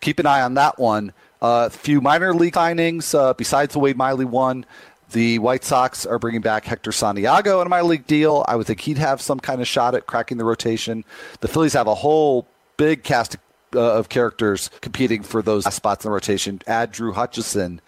keep 0.01 0.19
an 0.19 0.27
eye 0.27 0.43
on 0.43 0.55
that 0.55 0.79
one. 0.79 1.13
A 1.43 1.45
uh, 1.45 1.69
few 1.69 2.01
minor 2.01 2.35
league 2.35 2.55
signings 2.55 3.17
uh, 3.17 3.35
besides 3.35 3.75
the 3.75 3.79
Wade 3.79 3.97
Miley 3.97 4.25
one. 4.25 4.65
The 5.13 5.39
White 5.39 5.65
Sox 5.65 6.05
are 6.05 6.19
bringing 6.19 6.41
back 6.41 6.65
Hector 6.65 6.91
Santiago 6.93 7.61
in 7.61 7.67
a 7.67 7.71
minor 7.71 7.85
league 7.85 8.07
deal. 8.07 8.45
I 8.49 8.57
would 8.57 8.67
think 8.67 8.81
he'd 8.81 8.99
have 8.99 9.21
some 9.21 9.39
kind 9.39 9.61
of 9.61 9.69
shot 9.69 9.95
at 9.95 10.07
cracking 10.07 10.37
the 10.39 10.45
rotation. 10.45 11.05
The 11.41 11.49
Phillies 11.49 11.75
have 11.75 11.87
a 11.87 11.95
whole 11.95 12.47
big 12.77 13.05
cast 13.05 13.37
of, 13.37 13.41
uh, 13.79 14.03
characters 14.09 14.69
competing 14.81 15.23
for 15.23 15.43
those 15.43 15.73
spots 15.73 16.05
in 16.05 16.11
the 16.11 16.15
rotation. 16.15 16.61
Add 16.67 16.91
Drew 16.93 17.13
Hutchison 17.13 17.81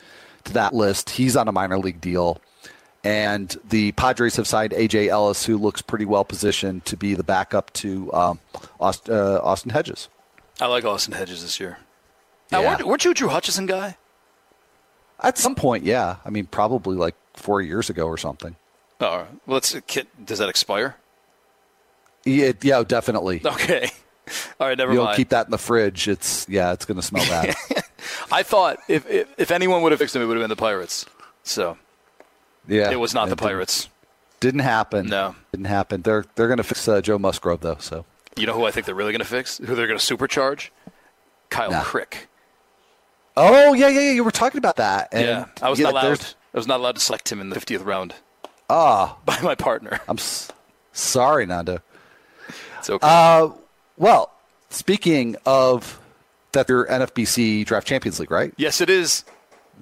to 0.45 0.53
that 0.53 0.75
list. 0.75 1.11
He's 1.11 1.37
on 1.37 1.49
a 1.49 1.53
minor 1.53 1.79
league 1.79 2.01
deal. 2.01 2.41
And 3.05 3.57
the 3.69 3.93
Padres 3.93 4.37
have 4.37 4.47
signed 4.47 4.73
A.J. 4.73 5.09
Ellis, 5.09 5.45
who 5.47 5.57
looks 5.57 5.81
pretty 5.83 6.05
well 6.05 6.25
positioned 6.25 6.85
to 6.87 6.97
be 6.97 7.15
the 7.15 7.23
backup 7.23 7.73
to 7.75 8.13
um, 8.13 8.41
Austin, 8.81 9.15
uh, 9.15 9.41
Austin 9.43 9.71
Hedges. 9.71 10.09
I 10.61 10.67
like 10.67 10.85
Austin 10.85 11.15
Hedges 11.15 11.43
this 11.43 11.59
year. 11.61 11.79
Now, 12.51 12.61
Yeah. 12.61 12.69
weren't, 12.75 12.87
weren't 12.87 13.05
you 13.05 13.11
a 13.13 13.15
Drew 13.15 13.29
Hutchison 13.29 13.67
guy? 13.67 13.97
At 15.21 15.39
some 15.39 15.55
point, 15.55 15.85
yeah. 15.85 16.17
I 16.25 16.31
mean, 16.31 16.47
probably 16.47 16.97
like 16.97 17.15
four 17.35 17.61
years 17.61 17.91
ago 17.91 18.07
or 18.07 18.17
something. 18.17 18.57
Oh, 19.01 19.27
well, 19.47 19.55
let's, 19.57 19.73
does 20.25 20.39
that 20.39 20.49
expire? 20.49 20.97
Yeah, 22.25 22.53
yeah 22.63 22.83
definitely. 22.83 23.41
Okay. 23.45 23.91
All 24.61 24.67
right, 24.69 24.77
never 24.77 24.93
You'll 24.93 25.05
mind. 25.05 25.17
keep 25.17 25.31
that 25.31 25.47
in 25.47 25.51
the 25.51 25.59
fridge. 25.59 26.09
It's 26.09 26.47
yeah, 26.49 26.73
it's 26.73 26.85
going 26.85 26.97
to 26.97 27.03
smell 27.03 27.25
bad. 27.27 27.55
I 28.33 28.43
thought 28.43 28.79
if, 28.89 29.09
if 29.09 29.29
if 29.39 29.51
anyone 29.51 29.83
would 29.83 29.93
have 29.93 29.99
fixed 29.99 30.15
him, 30.15 30.21
it 30.23 30.27
would 30.27 30.37
have 30.37 30.43
been 30.43 30.51
the 30.51 30.57
Pirates. 30.57 31.07
So 31.45 31.79
yeah, 32.67 32.91
it 32.91 33.01
was 33.01 33.15
not 33.15 33.29
the 33.31 33.37
didn't- 33.37 33.49
Pirates. 33.49 33.89
Didn't 34.41 34.61
happen. 34.61 35.07
No. 35.09 35.35
didn't 35.51 35.67
happen. 35.67 36.03
They're 36.03 36.25
they're 36.37 36.47
going 36.47 36.59
to 36.59 36.63
fix 36.63 36.87
uh, 36.87 37.01
Joe 37.01 37.19
Musgrove 37.19 37.61
though. 37.61 37.79
So 37.81 38.05
You 38.37 38.47
know 38.47 38.53
who 38.53 38.67
I 38.67 38.71
think 38.71 38.87
they're 38.87 38.95
really 38.95 39.13
going 39.13 39.19
to 39.21 39.25
fix? 39.27 39.59
Who 39.59 39.75
they're 39.75 39.87
going 39.89 39.99
to 39.99 40.17
supercharge? 40.17 40.69
Kyle 41.51 41.71
Nah. 41.71 41.83
Crick. 41.83 42.29
Oh 43.39 43.73
yeah 43.75 43.89
yeah 43.89 44.01
yeah, 44.01 44.11
you 44.13 44.25
were 44.25 44.31
talking 44.31 44.59
about 44.59 44.77
that. 44.77 45.09
And, 45.13 45.25
yeah, 45.27 45.45
I 45.63 45.71
was 45.71 45.79
yeah, 45.79 45.85
not 45.85 45.93
allowed. 45.93 46.03
there's- 46.05 46.35
I 46.55 46.57
was 46.59 46.67
not 46.67 46.81
allowed 46.81 46.95
to 46.97 47.01
select 47.01 47.31
him 47.31 47.41
in 47.41 47.51
the 47.51 47.57
50th 47.57 47.85
round 47.85 48.15
Ah, 48.71 49.17
by 49.27 49.39
my 49.43 49.55
partner. 49.55 50.01
I'm 50.09 50.19
s- 50.19 50.51
sorry, 50.93 51.45
Nando. 51.47 51.81
It's 52.79 52.89
okay. 52.91 53.07
Uh, 53.07 53.51
well, 53.99 54.33
speaking 54.71 55.37
of 55.47 56.01
that, 56.53 56.69
your 56.69 56.87
NFBC 56.87 57.65
Draft 57.67 57.87
Champions 57.87 58.19
League, 58.19 58.31
right? 58.31 58.53
yes, 58.57 58.81
it 58.81 58.89
is. 58.91 59.25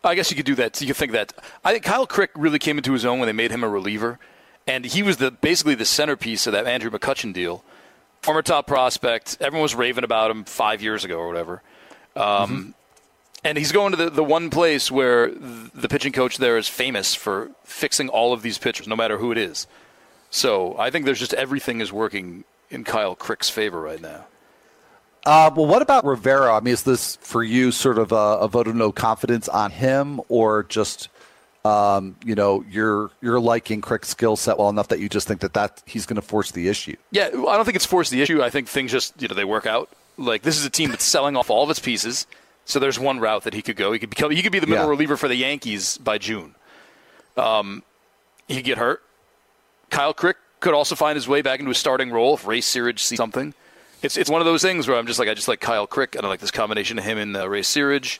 I 0.03 0.14
guess 0.14 0.31
you 0.31 0.37
could 0.37 0.46
do 0.46 0.55
that. 0.55 0.81
You 0.81 0.87
could 0.87 0.96
think 0.96 1.12
that. 1.12 1.35
I 1.64 1.72
think 1.72 1.85
Kyle 1.85 2.07
Crick 2.07 2.31
really 2.35 2.59
came 2.59 2.79
into 2.79 2.92
his 2.92 3.05
own 3.05 3.18
when 3.18 3.27
they 3.27 3.33
made 3.33 3.51
him 3.51 3.62
a 3.62 3.68
reliever, 3.68 4.18
and 4.66 4.87
he 4.87 5.03
was 5.03 5.18
the 5.18 5.31
basically 5.31 5.74
the 5.74 5.85
centerpiece 5.85 6.46
of 6.46 6.55
that 6.55 6.66
Andrew 6.66 6.90
McCutchen 6.90 7.35
deal. 7.35 7.62
Former 8.22 8.42
top 8.42 8.66
prospect. 8.66 9.38
Everyone 9.40 9.62
was 9.62 9.74
raving 9.74 10.04
about 10.04 10.31
him 10.31 10.44
five 10.44 10.83
years 10.83 11.04
ago 11.04 11.18
or 11.18 11.28
whatever. 11.28 11.62
Um, 12.16 12.74
And 13.44 13.57
he's 13.57 13.70
going 13.70 13.92
to 13.92 13.96
the, 13.96 14.11
the 14.11 14.24
one 14.24 14.50
place 14.50 14.90
where 14.90 15.31
the 15.31 15.88
pitching 15.88 16.12
coach 16.12 16.38
there 16.38 16.59
is 16.59 16.66
famous 16.66 17.14
for 17.14 17.52
fixing 17.62 18.09
all 18.09 18.33
of 18.33 18.42
these 18.42 18.59
pitchers, 18.59 18.88
no 18.88 18.96
matter 18.96 19.18
who 19.18 19.31
it 19.31 19.38
is. 19.38 19.68
So 20.28 20.76
I 20.76 20.90
think 20.90 21.04
there's 21.04 21.20
just 21.20 21.35
everything 21.35 21.81
is 21.81 21.92
working 21.92 22.42
in 22.68 22.83
Kyle 22.83 23.14
Crick's 23.14 23.48
favor 23.48 23.81
right 23.81 24.02
now. 24.02 24.26
Uh, 25.24 25.50
well, 25.54 25.66
what 25.66 25.83
about 25.83 26.04
Rivera? 26.04 26.57
I 26.57 26.61
mean, 26.61 26.74
is 26.74 26.83
this 26.83 27.16
for 27.16 27.44
you 27.44 27.70
sort 27.70 27.98
of 27.98 28.11
a, 28.11 28.16
a 28.16 28.48
vote 28.48 28.66
of 28.66 28.74
no 28.74 28.90
confidence 28.90 29.48
on 29.48 29.70
him, 29.70 30.20
or 30.28 30.64
just 30.64 31.09
um, 31.64 32.16
you 32.25 32.35
know 32.35 32.64
you're 32.71 33.11
you're 33.21 33.40
liking 33.40 33.81
Crick's 33.81 34.09
skill 34.09 34.37
set 34.37 34.59
well 34.59 34.68
enough 34.68 34.88
that 34.88 35.01
you 35.01 35.09
just 35.09 35.27
think 35.29 35.40
that 35.40 35.55
that 35.55 35.83
he's 35.87 36.07
going 36.07 36.16
to 36.16 36.23
force 36.23 36.51
the 36.53 36.68
issue? 36.68 36.97
Yeah, 37.11 37.27
I 37.27 37.57
don't 37.57 37.64
think 37.64 37.77
it's 37.77 37.87
forced 37.87 38.11
the 38.11 38.23
issue. 38.23 38.42
I 38.42 38.51
think 38.51 38.68
things 38.68 38.90
just 38.92 39.21
you 39.21 39.29
know 39.29 39.35
they 39.35 39.44
work 39.44 39.66
out. 39.66 39.88
Like 40.16 40.42
this 40.42 40.57
is 40.59 40.64
a 40.64 40.71
team 40.71 40.90
that's 40.90 41.05
selling 41.16 41.37
off 41.37 41.51
all 41.51 41.64
of 41.64 41.71
its 41.71 41.79
pieces, 41.81 42.27
so 42.64 42.79
there's 42.79 42.99
one 42.99 43.21
route 43.21 43.42
that 43.44 43.55
he 43.55 43.62
could 43.62 43.77
go. 43.77 43.92
He 43.92 43.99
could 43.99 44.11
become 44.11 44.31
he 44.31 44.42
could 44.42 44.53
be 44.53 44.59
the 44.61 44.66
middle 44.66 44.85
Yeah. 44.85 44.90
reliever 44.90 45.16
for 45.16 45.29
the 45.29 45.35
Yankees 45.37 45.99
by 45.99 46.18
June. 46.18 46.55
Um, 47.37 47.83
he 48.47 48.57
could 48.57 48.64
get 48.64 48.79
hurt. 48.79 49.03
Kyle 49.90 50.12
Crick 50.14 50.37
could 50.61 50.75
also 50.75 50.94
find 50.94 51.16
his 51.16 51.29
way 51.29 51.40
back 51.42 51.61
into 51.61 51.71
a 51.71 51.75
starting 51.75 52.11
role 52.11 52.35
if 52.35 52.47
Ray 52.47 52.61
Searage 52.61 52.99
sees 52.99 53.16
something. 53.16 53.55
It's 54.03 54.16
it's 54.16 54.31
one 54.31 54.40
of 54.40 54.44
those 54.47 54.62
things 54.62 54.87
where 54.88 54.97
I'm 54.97 55.07
just 55.07 55.18
like 55.18 55.29
I 55.29 55.35
just 55.35 55.49
like 55.49 55.61
Kyle 55.61 55.87
Crick. 55.87 56.16
I 56.16 56.21
don't 56.21 56.31
like 56.31 56.40
this 56.40 56.51
combination 56.51 56.99
of 56.99 57.05
him 57.05 57.18
and 57.18 57.37
uh, 57.37 57.49
Ray 57.49 57.62
Searage, 57.62 58.18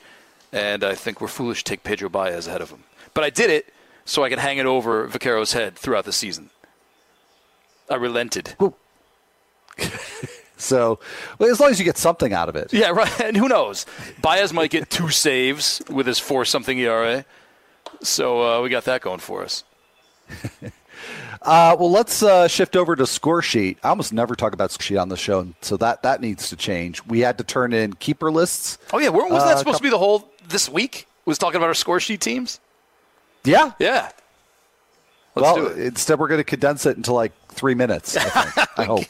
and 0.53 0.83
I 0.85 0.95
think 0.95 1.21
we're 1.21 1.29
foolish 1.29 1.63
to 1.65 1.71
take 1.71 1.85
Pedro 1.85 2.09
Baez 2.09 2.47
ahead 2.47 2.61
of 2.63 2.71
him. 2.71 2.85
But 3.19 3.25
I 3.25 3.31
did 3.31 3.51
it 3.51 3.75
so 4.05 4.23
I 4.23 4.29
could 4.29 4.39
hang 4.39 4.59
it 4.59 4.67
over 4.67 5.05
Vaccaro's 5.09 5.53
head 5.53 5.77
throughout 5.77 6.05
the 6.05 6.13
season. 6.13 6.51
I 7.91 7.97
relented. 7.97 8.55
So, 10.61 10.99
well, 11.39 11.51
as 11.51 11.61
long 11.61 11.71
as 11.71 11.79
you 11.79 11.85
get 11.85 11.97
something 11.97 12.33
out 12.33 12.49
of 12.49 12.57
it. 12.57 12.73
Yeah, 12.73 12.91
right. 12.91 13.21
And 13.25 13.37
who 13.37 13.49
knows? 13.49 13.87
Baez 14.21 14.53
might 14.53 14.71
get 14.71 14.91
two 14.91 15.09
saves 15.09 15.81
with 15.89 16.07
his 16.07 16.19
four 16.19 16.45
something 16.45 16.79
ERA. 16.79 17.25
So 18.03 18.43
uh, 18.43 18.63
we 18.63 18.69
got 18.69 18.85
that 18.85 19.01
going 19.01 19.19
for 19.21 19.43
us. 19.43 19.65
Uh, 21.43 21.77
well, 21.79 21.91
let's 21.91 22.25
uh, 22.25 22.49
shift 22.49 22.75
over 22.75 22.97
to 22.97 23.07
score 23.07 23.41
sheet. 23.41 23.79
I 23.85 23.91
almost 23.91 24.13
never 24.13 24.35
talk 24.35 24.53
about 24.53 24.73
score 24.73 24.83
sheet 24.83 24.97
on 24.97 25.09
the 25.09 25.17
show, 25.17 25.47
so 25.61 25.77
that 25.77 26.03
that 26.03 26.21
needs 26.21 26.49
to 26.49 26.57
change. 26.57 27.05
We 27.07 27.21
had 27.21 27.39
to 27.39 27.45
turn 27.45 27.73
in 27.73 27.93
keeper 27.95 28.33
lists. 28.33 28.79
Oh 28.93 28.99
yeah, 28.99 29.11
wasn't 29.11 29.45
that 29.45 29.59
supposed 29.59 29.79
to 29.79 29.83
be 29.85 29.91
the 29.91 29.99
whole 29.99 30.29
this 30.49 30.69
week? 30.69 31.07
Was 31.25 31.39
talking 31.39 31.57
about 31.57 31.69
our 31.69 31.75
score 31.75 32.01
sheet 32.01 32.21
teams? 32.21 32.59
Yeah, 33.45 33.73
yeah. 33.79 34.11
Let's 35.35 35.59
well, 35.59 35.67
instead 35.73 36.19
we're 36.19 36.29
going 36.29 36.41
to 36.41 36.45
condense 36.45 36.87
it 36.87 36.97
into 36.97 37.13
like 37.13 37.33
three 37.49 37.75
minutes. 37.75 38.17
I, 38.17 38.45
think, 38.45 38.69
I 38.79 38.85
hope. 38.85 39.05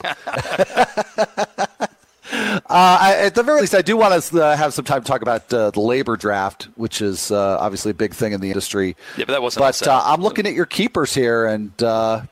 Uh, 2.31 2.99
I, 3.01 3.17
at 3.21 3.35
the 3.35 3.43
very 3.43 3.63
least, 3.63 3.75
I 3.75 3.81
do 3.81 3.97
want 3.97 4.23
to 4.23 4.45
uh, 4.45 4.55
have 4.55 4.75
some 4.75 4.85
time 4.85 5.03
to 5.03 5.09
talk 5.09 5.23
about 5.23 5.53
uh, 5.53 5.71
the 5.71 5.81
labor 5.81 6.17
draft, 6.17 6.69
which 6.75 7.01
is 7.01 7.31
uh, 7.31 7.57
obviously 7.59 7.93
a 7.93 7.95
big 7.95 8.13
thing 8.13 8.33
in 8.35 8.43
the 8.43 8.49
industry. 8.49 8.97
Yeah, 9.17 9.25
but 9.25 9.33
that 9.33 9.43
wasn't. 9.43 9.65
But 9.65 9.89
uh, 9.89 10.03
I'm 10.05 10.21
looking 10.21 10.47
at 10.47 10.53
your 10.53 10.67
keepers 10.67 11.15
here, 11.15 11.47
and 11.47 11.83
uh, 11.83 12.23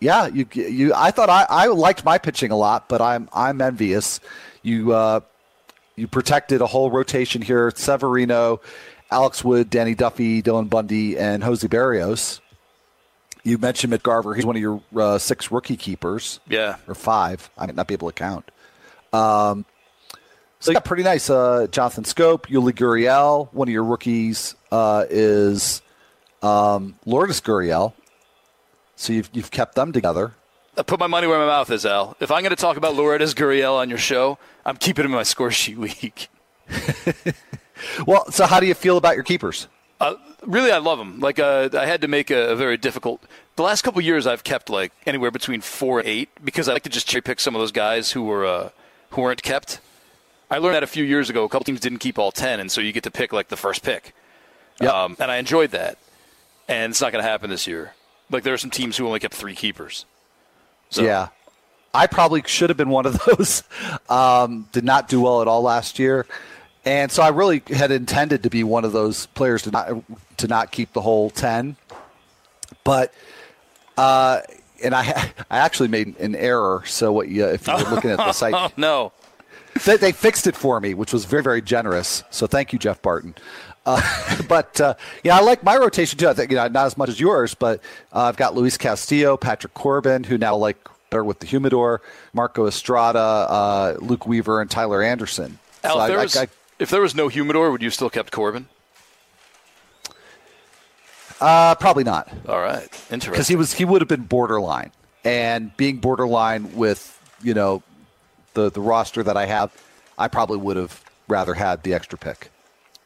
yeah, 0.00 0.26
you 0.26 0.46
you. 0.52 0.92
I 0.94 1.10
thought 1.10 1.30
I, 1.30 1.46
I 1.48 1.66
liked 1.68 2.04
my 2.04 2.18
pitching 2.18 2.50
a 2.50 2.56
lot, 2.56 2.88
but 2.90 3.00
I'm 3.00 3.30
I'm 3.32 3.62
envious. 3.62 4.20
You 4.62 5.22
you 5.96 6.06
protected 6.06 6.60
a 6.60 6.66
whole 6.66 6.90
rotation 6.90 7.40
here: 7.40 7.72
Severino, 7.74 8.60
Alex 9.14 9.44
Wood, 9.44 9.70
Danny 9.70 9.94
Duffy, 9.94 10.42
Dylan 10.42 10.68
Bundy, 10.68 11.16
and 11.16 11.44
Jose 11.44 11.66
Berrios. 11.68 12.40
You 13.44 13.58
mentioned 13.58 13.92
McGarver. 13.92 14.34
He's 14.34 14.44
one 14.44 14.56
of 14.56 14.62
your 14.62 15.18
six 15.20 15.52
rookie 15.52 15.76
keepers. 15.76 16.40
Yeah, 16.48 16.78
or 16.88 16.96
five. 16.96 17.48
I 17.56 17.66
might 17.66 17.76
not 17.76 17.86
be 17.86 17.94
able 17.94 18.10
to 18.10 18.14
count. 18.14 18.50
Um, 19.12 19.66
so 20.58 20.72
yeah, 20.72 20.80
pretty 20.80 21.04
nice. 21.04 21.30
Uh, 21.30 21.68
Jonathan 21.70 22.02
Schoop, 22.02 22.46
Yuli 22.46 22.72
Gurriel. 22.72 23.52
One 23.52 23.68
of 23.68 23.72
your 23.72 23.84
rookies 23.84 24.56
uh, 24.72 25.04
is 25.08 25.80
um, 26.42 26.98
Lourdes 27.06 27.40
Gurriel. 27.40 27.92
So 28.96 29.12
you've 29.12 29.30
you've 29.32 29.52
kept 29.52 29.76
them 29.76 29.92
together. 29.92 30.34
I 30.76 30.82
put 30.82 30.98
my 30.98 31.06
money 31.06 31.28
where 31.28 31.38
my 31.38 31.46
mouth 31.46 31.70
is, 31.70 31.86
Al. 31.86 32.16
If 32.18 32.32
I'm 32.32 32.42
going 32.42 32.50
to 32.50 32.56
talk 32.56 32.76
about 32.76 32.96
Lourdes 32.96 33.32
Gurriel 33.32 33.76
on 33.76 33.88
your 33.88 33.98
show, 33.98 34.38
I'm 34.66 34.76
keeping 34.76 35.04
him 35.04 35.12
in 35.12 35.16
my 35.16 35.22
score 35.22 35.52
sheet 35.52 35.78
week. 35.78 36.28
well, 38.06 38.30
so 38.30 38.46
how 38.46 38.60
do 38.60 38.66
you 38.66 38.74
feel 38.74 38.96
about 38.96 39.14
your 39.14 39.24
keepers? 39.24 39.68
Uh, 40.00 40.14
really, 40.42 40.70
I 40.70 40.78
love 40.78 40.98
them. 40.98 41.20
Like 41.20 41.38
uh, 41.38 41.68
I 41.72 41.86
had 41.86 42.00
to 42.02 42.08
make 42.08 42.30
a, 42.30 42.50
a, 42.50 42.56
very 42.56 42.76
difficult. 42.76 43.22
The 43.56 43.62
last 43.62 43.82
couple 43.82 44.00
years, 44.00 44.26
I've 44.26 44.44
kept 44.44 44.68
like 44.68 44.92
anywhere 45.06 45.30
between 45.30 45.60
four 45.60 46.00
and 46.00 46.08
eight 46.08 46.28
because 46.44 46.68
I 46.68 46.72
like 46.72 46.82
to 46.82 46.90
just 46.90 47.08
cherry 47.08 47.22
pick 47.22 47.40
some 47.40 47.54
of 47.54 47.60
those 47.60 47.72
guys 47.72 48.12
who 48.12 48.24
were 48.24 48.44
uh, 48.44 48.70
who 49.10 49.22
weren't 49.22 49.42
kept. 49.42 49.80
I 50.50 50.58
learned 50.58 50.74
that 50.74 50.82
a 50.82 50.88
few 50.88 51.04
years 51.04 51.30
ago. 51.30 51.44
A 51.44 51.48
couple 51.48 51.64
teams 51.64 51.80
didn't 51.80 51.98
keep 51.98 52.18
all 52.18 52.30
10, 52.30 52.60
and 52.60 52.70
so 52.70 52.80
you 52.80 52.92
get 52.92 53.04
to 53.04 53.10
pick 53.10 53.32
like 53.32 53.48
the 53.48 53.56
first 53.56 53.82
pick. 53.82 54.14
Yep. 54.80 54.92
Um, 54.92 55.16
and 55.18 55.30
I 55.30 55.36
enjoyed 55.36 55.70
that. 55.70 55.98
And 56.68 56.90
it's 56.90 57.00
not 57.00 57.12
going 57.12 57.22
to 57.22 57.28
happen 57.28 57.50
this 57.50 57.66
year. 57.66 57.94
Like 58.30 58.42
there 58.42 58.54
are 58.54 58.58
some 58.58 58.70
teams 58.70 58.96
who 58.96 59.06
only 59.06 59.20
kept 59.20 59.34
three 59.34 59.54
keepers. 59.54 60.04
So. 60.90 61.02
Yeah. 61.02 61.28
I 61.92 62.08
probably 62.08 62.42
should 62.46 62.70
have 62.70 62.76
been 62.76 62.88
one 62.88 63.06
of 63.06 63.20
those. 63.26 63.62
Um, 64.08 64.68
did 64.72 64.84
not 64.84 65.08
do 65.08 65.20
well 65.20 65.42
at 65.42 65.48
all 65.48 65.62
last 65.62 65.98
year. 65.98 66.26
And 66.84 67.10
so 67.10 67.22
I 67.22 67.28
really 67.28 67.62
had 67.68 67.90
intended 67.90 68.42
to 68.42 68.50
be 68.50 68.62
one 68.62 68.84
of 68.84 68.92
those 68.92 69.26
players 69.26 69.62
to 69.62 69.70
not 69.70 70.04
to 70.38 70.48
not 70.48 70.70
keep 70.70 70.92
the 70.92 71.00
whole 71.00 71.30
10. 71.30 71.76
But 72.84 73.14
uh, 73.96 74.40
and 74.82 74.94
I 74.94 75.32
I 75.50 75.58
actually 75.58 75.88
made 75.88 76.18
an 76.18 76.34
error. 76.36 76.82
So 76.86 77.12
what 77.12 77.28
you 77.28 77.46
if 77.46 77.66
you're 77.66 77.78
looking 77.78 78.10
at 78.10 78.18
the 78.18 78.32
site, 78.32 78.54
oh, 78.54 78.70
no, 78.76 79.12
they, 79.84 79.96
they, 79.96 80.12
fixed 80.12 80.46
it 80.46 80.56
for 80.56 80.80
me, 80.80 80.94
which 80.94 81.12
was 81.12 81.24
very 81.24 81.42
very 81.42 81.62
generous. 81.62 82.22
So 82.30 82.46
thank 82.46 82.72
you, 82.72 82.78
Jeff 82.78 83.00
Barton. 83.00 83.34
Uh, 83.86 84.42
but 84.48 84.80
uh, 84.80 84.94
yeah, 85.22 85.36
I 85.36 85.40
like 85.40 85.62
my 85.62 85.76
rotation 85.76 86.18
too. 86.18 86.28
I 86.28 86.34
think 86.34 86.50
you 86.50 86.56
know 86.56 86.68
not 86.68 86.86
as 86.86 86.98
much 86.98 87.08
as 87.08 87.18
yours, 87.18 87.54
but 87.54 87.80
uh, 88.12 88.24
I've 88.24 88.36
got 88.36 88.54
Luis 88.54 88.76
Castillo, 88.76 89.36
Patrick 89.36 89.74
Corbin, 89.74 90.24
who 90.24 90.36
now 90.36 90.56
like 90.56 90.88
better 91.10 91.24
with 91.24 91.38
the 91.38 91.46
humidor, 91.46 92.02
Marco 92.32 92.66
Estrada, 92.66 93.18
uh, 93.18 93.96
Luke 94.00 94.26
Weaver, 94.26 94.60
and 94.60 94.70
Tyler 94.70 95.02
Anderson. 95.02 95.58
Al, 95.84 95.94
so 95.94 96.00
I, 96.00 96.08
there 96.08 96.18
was, 96.18 96.36
I, 96.36 96.42
I, 96.42 96.48
if 96.78 96.90
there 96.90 97.00
was 97.00 97.14
no 97.14 97.28
humidor, 97.28 97.70
would 97.70 97.82
you 97.82 97.90
still 97.90 98.10
kept 98.10 98.32
Corbin? 98.32 98.68
Uh, 101.40 101.74
probably 101.74 102.04
not. 102.04 102.28
All 102.48 102.60
right, 102.60 102.88
interesting. 103.10 103.32
Because 103.32 103.48
he 103.48 103.56
was 103.56 103.72
he 103.72 103.84
would 103.84 104.00
have 104.00 104.08
been 104.08 104.22
borderline, 104.22 104.92
and 105.24 105.76
being 105.76 105.98
borderline 105.98 106.74
with 106.74 107.20
you 107.42 107.54
know 107.54 107.82
the 108.54 108.70
the 108.70 108.80
roster 108.80 109.22
that 109.22 109.36
I 109.36 109.46
have, 109.46 109.72
I 110.16 110.28
probably 110.28 110.58
would 110.58 110.76
have 110.76 111.02
rather 111.28 111.54
had 111.54 111.82
the 111.82 111.94
extra 111.94 112.18
pick. 112.18 112.50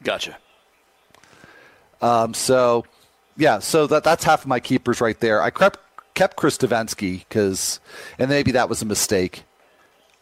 Gotcha. 0.02 0.37
Um, 2.00 2.35
so 2.35 2.85
yeah, 3.37 3.59
so 3.61 3.87
that 3.87 4.04
that's 4.04 4.24
half 4.24 4.42
of 4.42 4.46
my 4.46 4.61
keepers 4.61 5.00
right 5.00 5.18
there. 5.18 5.42
I 5.42 5.50
kept 5.50 5.81
kept 6.14 6.37
Chris 6.37 6.59
Devenski 6.59 7.20
because, 7.20 7.81
and 8.18 8.28
maybe 8.28 8.52
that 8.52 8.68
was 8.68 8.83
a 8.83 8.87
mistake. 8.87 9.44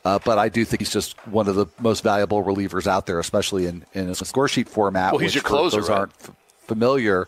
Uh, 0.06 0.20
but 0.24 0.38
I 0.38 0.48
do 0.48 0.64
think 0.64 0.82
he's 0.82 0.92
just 0.92 1.18
one 1.26 1.48
of 1.48 1.56
the 1.56 1.66
most 1.80 2.04
valuable 2.04 2.44
relievers 2.44 2.86
out 2.86 3.06
there, 3.06 3.18
especially 3.18 3.66
in, 3.66 3.84
in 3.92 4.08
a 4.08 4.14
score 4.14 4.46
sheet 4.46 4.68
format. 4.68 5.10
Well, 5.10 5.18
he's 5.18 5.34
your 5.34 5.42
closer. 5.42 5.78
Those 5.78 5.88
right? 5.88 5.98
aren't 5.98 6.12
f- 6.20 6.30
familiar. 6.60 7.22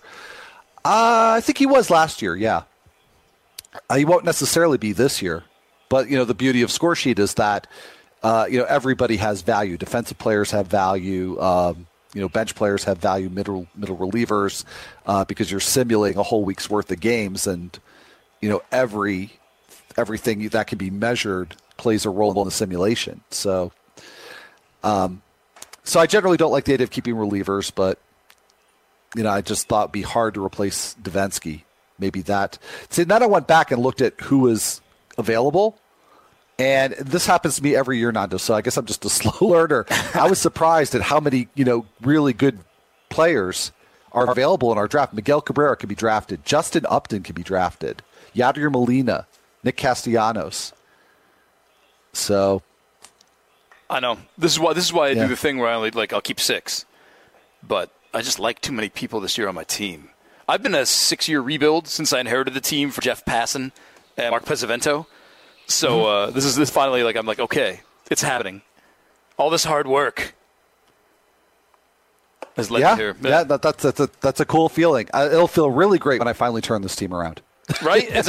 Uh, 0.85 1.35
I 1.35 1.41
think 1.41 1.59
he 1.59 1.67
was 1.67 1.91
last 1.91 2.23
year. 2.23 2.37
Yeah, 2.37 2.63
uh, 3.91 3.97
he 3.97 4.05
won't 4.05 4.25
necessarily 4.25 4.79
be 4.79 4.93
this 4.93 5.21
year, 5.21 5.43
but 5.89 6.09
you 6.09 6.17
know 6.17 6.25
the 6.25 6.35
beauty 6.35 6.63
of 6.63 6.71
score 6.71 6.95
sheet 6.95 7.19
is 7.19 7.35
that 7.35 7.67
uh, 8.23 8.47
you 8.49 8.61
know 8.61 8.65
everybody 8.67 9.17
has 9.17 9.43
value. 9.43 9.77
Defensive 9.77 10.19
players 10.19 10.53
have 10.53 10.69
value. 10.69 11.37
Um, 11.41 11.89
you 12.15 12.21
know, 12.21 12.29
bench 12.29 12.55
players 12.55 12.85
have 12.85 12.99
value. 12.99 13.29
Middle 13.29 13.67
middle 13.75 13.97
relievers 13.97 14.65
uh, 15.05 15.25
because 15.25 15.51
you're 15.51 15.59
simulating 15.59 16.17
a 16.17 16.23
whole 16.23 16.45
week's 16.45 16.71
worth 16.71 16.93
of 16.93 17.01
games, 17.01 17.49
and 17.49 17.77
you 18.41 18.49
know 18.49 18.63
every 18.71 19.33
everything 19.97 20.49
that 20.51 20.69
can 20.69 20.79
be 20.79 20.91
measured 20.91 21.57
plays 21.79 22.05
a 22.05 22.11
role 22.11 22.39
in 22.39 22.45
the 22.45 22.51
simulation. 22.51 23.23
So, 23.31 23.73
um, 24.85 25.23
so 25.85 25.99
I 25.99 26.07
generally 26.07 26.37
don't 26.37 26.53
like 26.53 26.67
the 26.67 26.75
idea 26.75 26.85
of 26.85 26.91
keeping 26.91 27.15
relievers, 27.15 27.73
but 27.75 27.99
you 29.15 29.23
know, 29.23 29.31
I 29.31 29.41
just 29.41 29.69
thought 29.69 29.85
it'd 29.85 29.93
be 29.93 30.03
hard 30.03 30.35
to 30.35 30.45
replace 30.45 30.95
Devenski. 31.01 31.63
Maybe 31.99 32.21
that. 32.23 32.59
See, 32.91 33.05
then 33.05 33.23
I 33.23 33.27
went 33.27 33.47
back 33.47 33.71
and 33.71 33.83
looked 33.83 34.01
at 34.01 34.21
who 34.21 34.41
was 34.41 34.81
available. 35.17 35.79
And 36.59 36.93
this 36.95 37.27
happens 37.27 37.57
to 37.57 37.63
me 37.63 37.75
every 37.75 37.99
year, 37.99 38.13
Nando. 38.13 38.37
So 38.37 38.55
I 38.55 38.61
guess 38.61 38.77
I'm 38.77 38.87
just 38.87 39.05
a 39.05 39.09
slow 39.09 39.49
learner. 39.49 39.87
I 40.15 40.29
was 40.29 40.39
surprised 40.39 40.95
at 40.95 41.03
how 41.03 41.21
many, 41.21 41.49
you 41.55 41.65
know, 41.65 41.87
really 42.03 42.33
good 42.33 42.59
players 43.09 43.73
are 44.13 44.31
available 44.31 44.73
in 44.73 44.79
our 44.79 44.89
draft. 44.89 45.13
Miguel 45.13 45.41
Cabrera 45.41 45.77
can 45.77 45.89
be 45.89 45.95
drafted. 45.95 46.45
Justin 46.45 46.87
Upton 46.89 47.23
can 47.23 47.35
be 47.35 47.43
drafted. 47.43 48.03
Yadier 48.35 48.71
Molina, 48.71 49.27
Nick 49.63 49.77
Castellanos. 49.77 50.73
So 52.19 52.63
I 53.89 54.01
know 54.01 54.19
this 54.37 54.53
is 54.53 54.61
why 54.61 54.73
this 54.73 54.85
is 54.85 54.93
why 54.93 55.09
I 55.09 55.11
yeah. 55.11 55.23
do 55.23 55.29
the 55.29 55.37
thing 55.37 55.59
where 55.59 55.69
I 55.69 55.75
only 55.75 55.91
like 55.91 56.13
I'll 56.13 56.21
keep 56.21 56.41
six, 56.41 56.85
but 57.63 57.91
I 58.13 58.23
just 58.23 58.39
like 58.39 58.61
too 58.61 58.73
many 58.73 58.89
people 58.89 59.21
this 59.21 59.39
year 59.39 59.49
on 59.49 59.55
my 59.55 59.65
team. 59.65 60.11
I've 60.49 60.63
been 60.63 60.75
a 60.75 60.87
six 60.87 61.29
year 61.29 61.41
rebuild 61.41 61.89
since 61.89 62.13
I 62.13 62.21
inherited 62.21 62.55
the 62.55 62.61
team 62.61 62.91
for 62.91 63.01
Jeff 63.01 63.25
Passan 63.25 63.73
and 64.17 64.31
Mark 64.31 64.45
Pesavento. 64.45 65.07
So 65.67 65.91
mm-hmm. 65.91 66.07
uh, 66.07 66.31
this 66.33 66.45
is 66.45 66.57
this 66.57 66.71
finally 66.71 67.03
like 67.03 67.17
I'm 67.17 67.27
like 67.27 67.39
okay, 67.39 67.81
it's 68.11 68.23
happening. 68.23 68.63
All 69.39 69.51
this 69.51 69.65
hard 69.65 69.87
work 69.87 70.35
has 72.57 72.71
led 72.71 72.81
yeah, 72.81 72.97
here. 72.97 73.17
Yeah, 73.23 73.45
that, 73.45 73.63
that's 73.63 73.83
that's 73.85 74.01
a, 74.01 74.11
that's 74.21 74.41
a 74.41 74.45
cool 74.45 74.69
feeling. 74.69 75.09
Uh, 75.15 75.29
it'll 75.31 75.47
feel 75.47 75.71
really 75.71 75.99
great 75.99 76.19
when 76.19 76.29
I 76.29 76.33
finally 76.33 76.61
turn 76.61 76.83
this 76.83 76.97
team 76.97 77.15
around. 77.15 77.41
Right. 77.83 78.11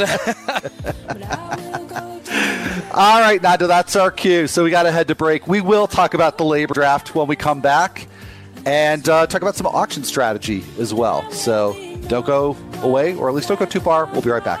All 2.92 3.20
right, 3.20 3.40
Nando, 3.40 3.66
that's 3.66 3.94
our 3.96 4.10
cue. 4.10 4.46
So 4.46 4.64
we 4.64 4.70
got 4.70 4.82
to 4.82 4.90
head 4.90 5.08
to 5.08 5.14
break. 5.14 5.46
We 5.46 5.60
will 5.60 5.86
talk 5.86 6.14
about 6.14 6.38
the 6.38 6.44
labor 6.44 6.74
draft 6.74 7.14
when 7.14 7.28
we 7.28 7.36
come 7.36 7.60
back 7.60 8.08
and 8.66 9.08
uh, 9.08 9.26
talk 9.26 9.42
about 9.42 9.56
some 9.56 9.66
auction 9.66 10.04
strategy 10.04 10.64
as 10.78 10.92
well. 10.92 11.30
So 11.30 11.72
don't 12.08 12.26
go 12.26 12.56
away, 12.82 13.14
or 13.14 13.28
at 13.28 13.34
least 13.34 13.48
don't 13.48 13.58
go 13.58 13.66
too 13.66 13.80
far. 13.80 14.06
We'll 14.06 14.22
be 14.22 14.30
right 14.30 14.44
back. 14.44 14.60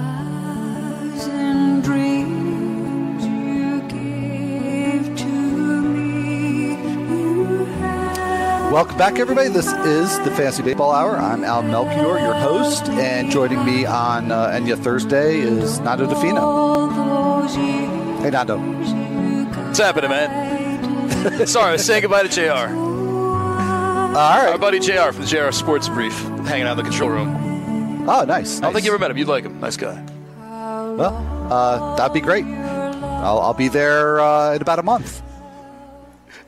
Welcome 8.71 8.97
back, 8.97 9.19
everybody. 9.19 9.49
This 9.49 9.67
is 9.67 10.17
the 10.19 10.31
Fantasy 10.31 10.63
Baseball 10.63 10.93
Hour. 10.93 11.17
I'm 11.17 11.43
Al 11.43 11.61
Melchior, 11.61 12.17
your 12.19 12.33
host, 12.33 12.87
and 12.87 13.29
joining 13.29 13.65
me 13.65 13.85
on 13.85 14.31
uh, 14.31 14.47
Enya 14.47 14.81
Thursday 14.81 15.39
is 15.39 15.81
Nando 15.81 16.07
Di 16.07 16.15
Fino. 16.21 17.47
Hey, 18.21 18.29
Nando. 18.29 18.57
What's 18.57 19.77
happening, 19.77 20.09
man? 20.09 21.45
Sorry, 21.47 21.67
I 21.67 21.71
was 21.73 21.85
saying 21.85 22.03
goodbye 22.03 22.23
to 22.23 22.29
JR. 22.29 22.49
All 22.49 24.13
right. 24.13 24.51
Our 24.53 24.57
buddy 24.57 24.79
JR 24.79 25.11
from 25.11 25.23
the 25.23 25.27
JR 25.27 25.51
Sports 25.51 25.89
Brief, 25.89 26.17
hanging 26.47 26.65
out 26.65 26.79
in 26.79 26.85
the 26.85 26.89
control 26.89 27.09
room. 27.09 28.07
Oh, 28.07 28.23
nice. 28.23 28.59
I 28.59 28.61
don't 28.61 28.73
think 28.73 28.85
you 28.85 28.91
ever 28.93 28.99
met 28.99 29.11
him. 29.11 29.17
You'd 29.17 29.27
like 29.27 29.43
him. 29.43 29.59
Nice 29.59 29.75
guy. 29.75 30.01
Well, 30.39 31.13
uh, 31.51 31.97
that'd 31.97 32.13
be 32.13 32.21
great. 32.21 32.45
I'll, 32.45 33.39
I'll 33.39 33.53
be 33.53 33.67
there 33.67 34.21
uh, 34.21 34.53
in 34.55 34.61
about 34.61 34.79
a 34.79 34.83
month. 34.83 35.21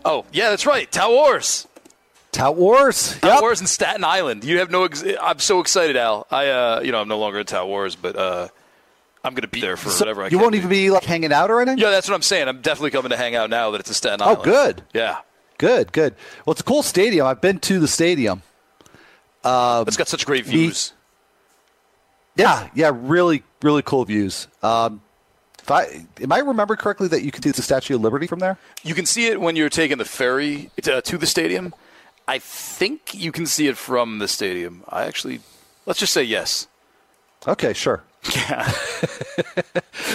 Oh, 0.06 0.24
yeah, 0.32 0.52
that's 0.52 0.66
right. 0.66 0.90
Tout 0.90 1.12
Wars. 1.12 1.68
Tout 2.34 2.56
Wars. 2.58 3.18
Yep. 3.24 3.42
Wars 3.42 3.62
in 3.62 3.68
Staten 3.68 4.04
Island. 4.04 4.44
You 4.44 4.60
have 4.60 4.70
no. 4.70 4.84
Ex- 4.84 5.04
I'm 5.22 5.40
so 5.40 5.62
excited, 5.62 5.96
Al. 5.96 6.28
I, 6.30 6.48
uh, 6.50 6.82
you 6.84 6.92
know, 6.92 7.00
I'm 7.00 7.08
no 7.08 7.18
longer 7.20 7.40
in 7.40 7.46
Tout 7.46 7.68
Wars, 7.68 7.96
but 7.96 8.18
uh, 8.18 8.50
I'm 9.24 9.34
going 9.34 9.44
to 9.44 9.48
be 9.48 9.62
there 9.62 9.78
for 9.78 9.90
So 9.90 10.00
whatever 10.04 10.24
I 10.24 10.28
you 10.28 10.40
won't 10.40 10.56
even 10.56 10.70
be 10.70 10.90
like 10.90 11.04
hanging 11.04 11.32
out 11.32 11.50
or 11.50 11.62
anything. 11.62 11.78
Yeah, 11.80 11.92
that's 11.92 12.10
what 12.10 12.16
I'm 12.16 12.22
saying. 12.22 12.48
I'm 12.50 12.62
definitely 12.62 12.92
coming 12.92 13.12
to 13.12 13.18
hang 13.18 13.36
out 13.36 13.50
now 13.50 13.72
that 13.72 13.80
it's 13.80 13.90
in 13.90 13.94
Staten 13.94 14.20
Oh, 14.22 14.36
good. 14.36 14.84
Yeah, 14.94 15.20
Good, 15.58 15.94
good. 15.94 16.16
Well, 16.46 16.52
it's 16.52 16.62
a 16.62 16.66
cool 16.66 16.84
stadium. 16.84 17.26
I've 17.26 17.40
been 17.40 17.60
to 17.60 17.80
the 17.80 17.88
stadium. 17.88 18.42
it's 19.46 19.98
got 19.98 20.08
such 20.10 20.26
great 20.26 20.46
views. 20.46 20.94
Yeah, 22.36 22.70
yeah, 22.74 22.92
really, 22.94 23.44
really 23.62 23.84
cool 23.84 24.04
views. 24.06 24.48
Um, 24.62 25.02
if 25.62 25.72
I 25.72 26.06
am 26.22 26.32
I 26.32 26.40
remember 26.40 26.76
correctly 26.76 27.08
that 27.10 27.24
you 27.24 27.32
can 27.32 27.42
see 27.44 27.52
the 27.52 27.62
Statue 27.62 27.96
of 27.96 28.02
Liberty 28.02 28.28
from 28.28 28.40
there? 28.40 28.58
You 28.84 28.94
can 28.96 29.06
see 29.06 29.28
it 29.28 29.40
when 29.40 29.56
you're 29.56 29.70
taking 29.70 29.98
the 29.98 30.06
ferry 30.06 30.70
to, 30.82 31.02
to 31.02 31.18
the 31.18 31.28
stadium. 31.28 31.74
I 32.28 32.40
think 32.40 33.14
you 33.14 33.32
can 33.32 33.46
see 33.46 33.68
it 33.68 33.78
from 33.78 34.20
the 34.20 34.28
stadium. 34.28 34.84
I 34.90 35.06
actually, 35.06 35.42
let's 35.86 36.00
just 36.00 36.14
say 36.14 36.24
yes. 36.24 36.68
Okay, 37.48 37.74
sure. 37.74 38.04
Yeah. 38.36 38.72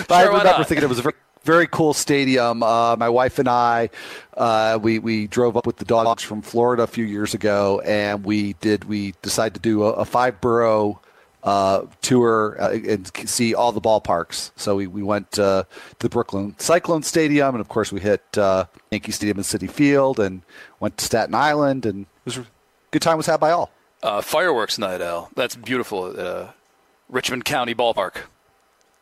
But 0.09 0.15
I 0.15 0.23
Sure, 0.23 0.33
why 0.33 0.39
remember 0.39 0.65
thinking 0.65 0.85
it 0.85 0.89
was 0.89 1.01
a 1.01 1.03
very, 1.03 1.15
very 1.45 1.67
cool 1.67 1.93
stadium. 1.93 2.63
Uh, 2.63 2.97
my 2.97 3.11
wife 3.11 3.39
and 3.39 3.49
I, 3.49 3.91
uh, 4.37 4.79
we 4.81 4.99
we 4.99 5.27
drove 5.27 5.57
up 5.57 5.67
with 5.67 5.77
the 5.77 5.85
dogs 5.85 6.23
from 6.23 6.41
Florida 6.41 6.85
a 6.85 6.87
few 6.87 7.05
years 7.05 7.35
ago, 7.35 7.81
and 7.85 8.25
we 8.25 8.55
did 8.55 8.85
we 8.85 9.13
decided 9.21 9.55
to 9.55 9.61
do 9.61 9.83
a, 9.83 9.93
a 9.93 10.05
five 10.07 10.41
borough 10.41 11.01
uh, 11.43 11.82
tour 12.03 12.57
uh, 12.61 12.70
and 12.72 13.11
see 13.28 13.55
all 13.55 13.72
the 13.72 13.80
ballparks. 13.80 14.51
So 14.57 14.76
we 14.76 14.86
we 14.86 15.03
went 15.03 15.39
uh, 15.39 15.64
to 15.99 15.99
the 15.99 16.09
Brooklyn 16.09 16.55
Cyclone 16.59 17.03
Stadium, 17.03 17.55
and 17.55 17.61
of 17.61 17.68
course 17.68 17.93
we 17.93 18.01
hit 18.01 18.22
uh, 18.36 18.64
Yankee 18.91 19.12
Stadium 19.12 19.39
and 19.39 19.47
Citi 19.47 19.70
Field, 19.70 20.18
and 20.20 20.43
went 20.80 20.99
to 20.99 21.05
Staten 21.05 21.34
Island, 21.34 21.86
and 21.86 22.03
it 22.03 22.24
was 22.24 22.39
a 22.39 22.47
good 22.91 23.03
time 23.03 23.16
was 23.16 23.26
had 23.26 23.41
by 23.41 23.51
all. 23.51 23.70
Uh, 24.03 24.20
fireworks 24.20 24.78
night, 24.78 25.01
Al. 25.01 25.30
That's 25.34 25.57
beautiful 25.57 26.11
at 26.11 26.18
uh, 26.18 26.49
Richmond 27.09 27.45
County 27.45 27.74
Ballpark. 27.74 28.16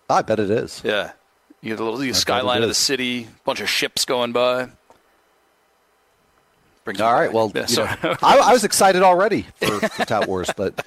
I 0.08 0.22
bet 0.22 0.38
it 0.38 0.50
is. 0.50 0.80
Yeah. 0.84 1.12
You 1.60 1.70
get 1.70 1.78
the 1.78 1.84
little 1.84 1.98
the 1.98 2.12
skyline 2.12 2.62
of 2.62 2.68
the 2.68 2.74
city, 2.74 3.28
bunch 3.44 3.60
of 3.60 3.68
ships 3.68 4.04
going 4.04 4.32
by. 4.32 4.68
Brings 6.84 7.00
All 7.00 7.12
right. 7.12 7.26
back. 7.26 7.34
Well, 7.34 7.50
Yeah, 7.54 7.96
know, 8.04 8.16
I, 8.22 8.38
I 8.38 8.52
was 8.52 8.62
excited 8.70 9.02
already 9.02 9.46
for, 9.56 9.80
for 9.88 10.04
Tout 10.06 10.28
Wars, 10.28 10.48
but 10.56 10.86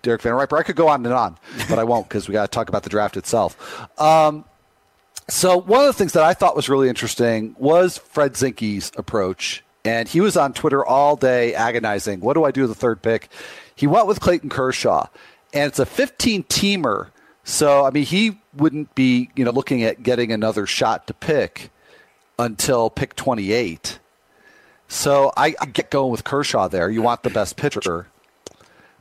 Derek 0.01 0.21
Van 0.21 0.34
Riper. 0.34 0.57
I 0.57 0.63
could 0.63 0.75
go 0.75 0.88
on 0.88 1.05
and 1.05 1.13
on, 1.13 1.38
but 1.69 1.79
I 1.79 1.84
won't 1.84 2.07
because 2.07 2.27
we 2.27 2.34
got 2.34 2.51
to 2.51 2.55
talk 2.55 2.69
about 2.69 2.84
the 2.84 2.89
draft 2.89 3.17
itself. 3.17 3.89
Um, 3.99 4.45
so 5.29 5.57
one 5.57 5.82
of 5.82 5.88
the 5.88 5.93
things 5.93 6.13
that 6.13 6.23
I 6.23 6.34
thought 6.34 6.55
was 6.55 6.69
really 6.69 6.89
interesting 6.89 7.55
was 7.57 7.97
Fred 7.97 8.34
Zinkie's 8.34 8.91
approach, 8.97 9.63
and 9.86 10.07
he 10.07 10.21
was 10.21 10.36
on 10.38 10.53
Twitter 10.53 10.86
all 10.86 11.15
day 11.15 11.53
agonizing. 11.53 12.19
What 12.19 12.34
do 12.34 12.43
I 12.43 12.51
do 12.51 12.61
with 12.61 12.71
the 12.71 12.75
third 12.75 13.01
pick? 13.01 13.29
He 13.75 13.88
went 13.88 14.07
with 14.07 14.19
Clayton 14.19 14.49
Kershaw, 14.49 15.07
and 15.53 15.67
it's 15.67 15.79
a 15.79 15.85
15 15.85 16.43
teamer. 16.43 17.09
So 17.43 17.85
I 17.85 17.91
mean, 17.91 18.05
he 18.05 18.39
wouldn't 18.55 18.93
be 18.95 19.29
you 19.35 19.45
know 19.45 19.51
looking 19.51 19.83
at 19.83 20.03
getting 20.03 20.31
another 20.31 20.65
shot 20.65 21.07
to 21.07 21.13
pick 21.13 21.69
until 22.37 22.89
pick 22.89 23.15
28. 23.15 23.99
So 24.87 25.31
I, 25.37 25.55
I 25.61 25.67
get 25.67 25.89
going 25.89 26.11
with 26.11 26.25
Kershaw 26.25 26.67
there. 26.67 26.89
You 26.89 27.01
want 27.01 27.23
the 27.23 27.29
best 27.29 27.55
pitcher. 27.55 28.07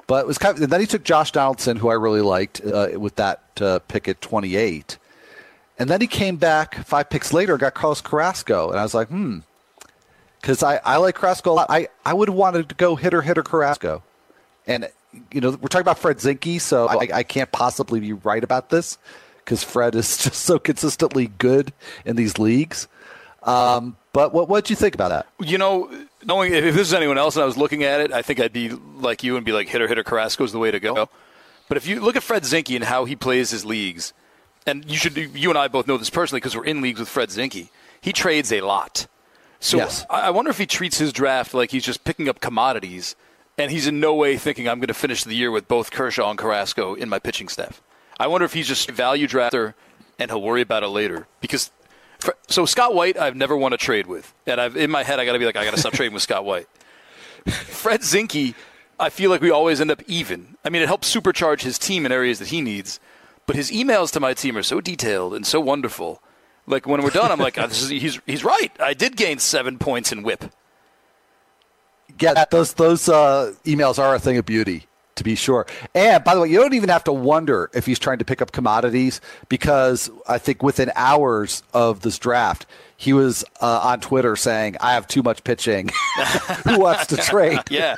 But 0.07 0.21
it 0.21 0.27
was 0.27 0.39
kind 0.39 0.61
of, 0.61 0.71
then 0.71 0.81
he 0.81 0.87
took 0.87 1.05
Josh 1.05 1.33
Donaldson, 1.33 1.77
who 1.77 1.89
I 1.89 1.95
really 1.95 2.21
liked, 2.21 2.61
uh, 2.65 2.91
with 2.95 3.17
that 3.17 3.43
uh, 3.61 3.81
pick 3.81 4.09
at 4.09 4.21
28. 4.21 4.99
And 5.79 5.89
then 5.89 6.01
he 6.01 6.07
came 6.07 6.37
back 6.37 6.75
five 6.85 7.11
picks 7.11 7.33
later, 7.33 7.57
got 7.57 7.75
Carlos 7.75 8.01
Carrasco, 8.01 8.71
and 8.71 8.79
I 8.79 8.83
was 8.83 8.95
like, 8.95 9.09
hmm, 9.09 9.39
because 10.41 10.63
I, 10.63 10.77
I 10.85 10.97
like 10.97 11.15
Carrasco 11.15 11.53
a 11.53 11.55
lot. 11.55 11.67
I, 11.71 11.89
I 12.05 12.13
would 12.13 12.29
have 12.29 12.37
wanted 12.37 12.69
to 12.69 12.75
go 12.75 12.97
hitter 12.97 13.23
hitter 13.23 13.43
Carrasco, 13.43 14.03
and 14.67 14.89
you 15.33 15.41
know 15.41 15.51
we're 15.51 15.69
talking 15.69 15.81
about 15.83 15.99
Fred 15.99 16.19
Zinkie, 16.19 16.61
so 16.61 16.89
I, 16.89 17.09
I 17.13 17.23
can't 17.23 17.51
possibly 17.53 18.01
be 18.01 18.13
right 18.13 18.43
about 18.43 18.71
this 18.71 18.99
because 19.45 19.65
Fred 19.65 19.95
is 19.95 20.17
just 20.23 20.43
so 20.43 20.59
consistently 20.59 21.29
good 21.39 21.73
in 22.05 22.17
these 22.17 22.39
leagues. 22.39 22.89
Um, 23.43 23.97
but 24.13 24.33
what 24.35 24.49
what 24.49 24.65
do 24.65 24.73
you 24.73 24.77
think 24.77 24.95
about 24.95 25.09
that? 25.09 25.27
You 25.41 25.59
know, 25.59 25.91
knowing 26.25 26.53
if 26.53 26.75
this 26.75 26.89
is 26.89 26.95
anyone 26.95 27.19
else 27.19 27.37
and 27.37 27.43
I 27.43 27.47
was 27.47 27.57
looking 27.57 27.83
at 27.85 28.01
it, 28.01 28.13
I 28.13 28.23
think 28.23 28.41
I'd 28.41 28.53
be 28.53 28.71
like 28.71 29.23
you 29.23 29.37
and 29.37 29.47
be 29.47 29.53
like 29.53 29.69
hitter 29.69 29.89
hitter 29.89 30.05
Carrasco 30.05 30.45
is 30.45 30.53
the 30.53 30.59
way 30.59 30.71
to 30.71 30.81
go. 30.81 31.09
But 31.69 31.77
if 31.77 31.87
you 31.87 32.01
look 32.01 32.17
at 32.17 32.23
Fred 32.23 32.43
Zinkie 32.43 32.75
and 32.75 32.85
how 32.85 33.05
he 33.05 33.15
plays 33.15 33.51
his 33.51 33.65
leagues, 33.65 34.13
and 34.67 34.85
you 34.91 34.97
should 34.97 35.17
you 35.17 35.49
and 35.51 35.59
I 35.59 35.69
both 35.69 35.87
know 35.87 35.97
this 35.97 36.11
personally 36.11 36.41
because 36.41 36.57
we're 36.57 36.65
in 36.65 36.81
leagues 36.81 37.01
with 37.01 37.09
Fred 37.09 37.31
Zinkie. 37.31 37.69
He 38.01 38.13
trades 38.13 38.51
a 38.53 38.61
lot. 38.61 39.07
So 39.61 39.77
Yes. 39.79 40.05
I 40.11 40.23
I 40.23 40.31
wonder 40.31 40.51
if 40.51 40.59
he 40.59 40.67
treats 40.67 40.99
his 40.99 41.13
draft 41.13 41.55
like 41.55 41.71
he's 41.71 41.85
just 41.85 42.05
picking 42.05 42.29
up 42.29 42.41
commodities, 42.41 43.15
and 43.61 43.71
he's 43.71 43.87
in 43.87 44.01
no 44.01 44.15
way 44.15 44.37
thinking 44.37 44.69
I'm 44.69 44.79
going 44.79 44.89
to 44.89 44.95
finish 44.95 45.25
the 45.25 45.35
year 45.35 45.51
with 45.51 45.69
both 45.69 45.91
Kershaw 45.91 46.31
and 46.31 46.39
Carrasco 46.39 46.95
in 46.95 47.09
my 47.09 47.19
pitching 47.19 47.49
staff. 47.49 47.83
I 48.19 48.27
wonder 48.27 48.45
if 48.45 48.53
he's 48.53 48.67
just 48.67 48.91
value 48.91 49.27
drafter, 49.27 49.75
and 50.19 50.31
he'll 50.31 50.43
worry 50.43 50.63
about 50.63 50.83
it 50.83 50.89
later. 50.89 51.27
Because 51.41 51.71
for, 52.19 52.37
so 52.49 52.67
Scott 52.67 52.95
White, 52.95 53.19
I've 53.19 53.37
never 53.37 53.57
won 53.57 53.73
a 53.73 53.77
trade 53.77 54.07
with, 54.07 54.33
and 54.47 54.61
I've 54.61 54.77
in 54.77 54.91
my 54.91 55.03
head 55.03 55.21
I 55.21 55.25
got 55.25 55.33
to 55.33 55.39
be 55.39 55.47
like 55.47 55.57
I 55.57 55.65
got 55.65 55.75
to 55.75 55.81
stop 55.81 55.93
trading 55.93 56.15
with 56.15 56.23
Scott 56.23 56.45
White. 56.45 56.69
Fred 57.47 58.01
Zinkie, 58.01 58.55
I 58.99 59.09
feel 59.09 59.31
like 59.31 59.41
we 59.41 59.51
always 59.51 59.81
end 59.81 59.91
up 59.91 60.03
even. 60.07 60.57
I 60.65 60.71
mean, 60.71 60.83
it 60.83 60.89
helps 60.89 61.15
supercharge 61.15 61.63
his 61.63 61.79
team 61.79 62.05
in 62.05 62.13
areas 62.13 62.39
that 62.39 62.49
he 62.49 62.61
needs, 62.61 63.01
but 63.47 63.57
his 63.57 63.71
emails 63.71 64.13
to 64.13 64.21
my 64.21 64.35
team 64.35 64.57
are 64.57 64.63
so 64.63 64.81
detailed 64.81 65.35
and 65.35 65.47
so 65.47 65.61
wonderful. 65.61 66.23
Like 66.67 66.87
when 66.87 67.03
we're 67.03 67.11
done, 67.11 67.33
I'm 67.33 67.39
like, 67.39 67.59
"Oh, 67.59 67.65
is, 67.65 67.89
he's 67.89 68.21
he's 68.27 68.45
right. 68.45 68.71
I 68.79 68.95
did 68.95 69.17
gain 69.17 69.39
seven 69.39 69.79
points 69.79 70.13
in 70.13 70.23
WHIP. 70.23 70.53
Yeah, 72.21 72.45
those 72.51 72.75
those 72.75 73.09
uh, 73.09 73.55
emails 73.65 73.99
are 73.99 74.15
a 74.15 74.19
thing 74.19 74.37
of 74.37 74.47
beauty, 74.47 74.87
to 75.17 75.25
be 75.25 75.35
sure. 75.35 75.67
And 75.95 76.23
by 76.23 76.35
the 76.35 76.43
way, 76.43 76.49
you 76.49 76.59
don't 76.59 76.75
even 76.75 76.89
have 76.91 77.05
to 77.05 77.13
wonder 77.13 77.71
if 77.75 77.87
he's 77.87 77.99
trying 77.99 78.19
to 78.19 78.25
pick 78.25 78.43
up 78.43 78.53
commodities 78.53 79.21
because 79.49 80.11
I 80.29 80.39
think 80.39 80.63
within 80.63 80.93
hours 80.97 81.63
of 81.73 82.01
this 82.01 82.19
draft, 82.19 82.67
he 82.97 83.13
was 83.15 83.45
uh, 83.63 83.81
on 83.83 84.01
Twitter 84.01 84.37
saying, 84.37 84.77
"I 84.81 84.93
have 84.93 85.07
too 85.09 85.23
much 85.23 85.43
pitching. 85.45 85.89
Who 86.65 86.79
wants 86.81 87.07
to 87.07 87.17
trade?" 87.17 87.61
Yeah. 87.71 87.97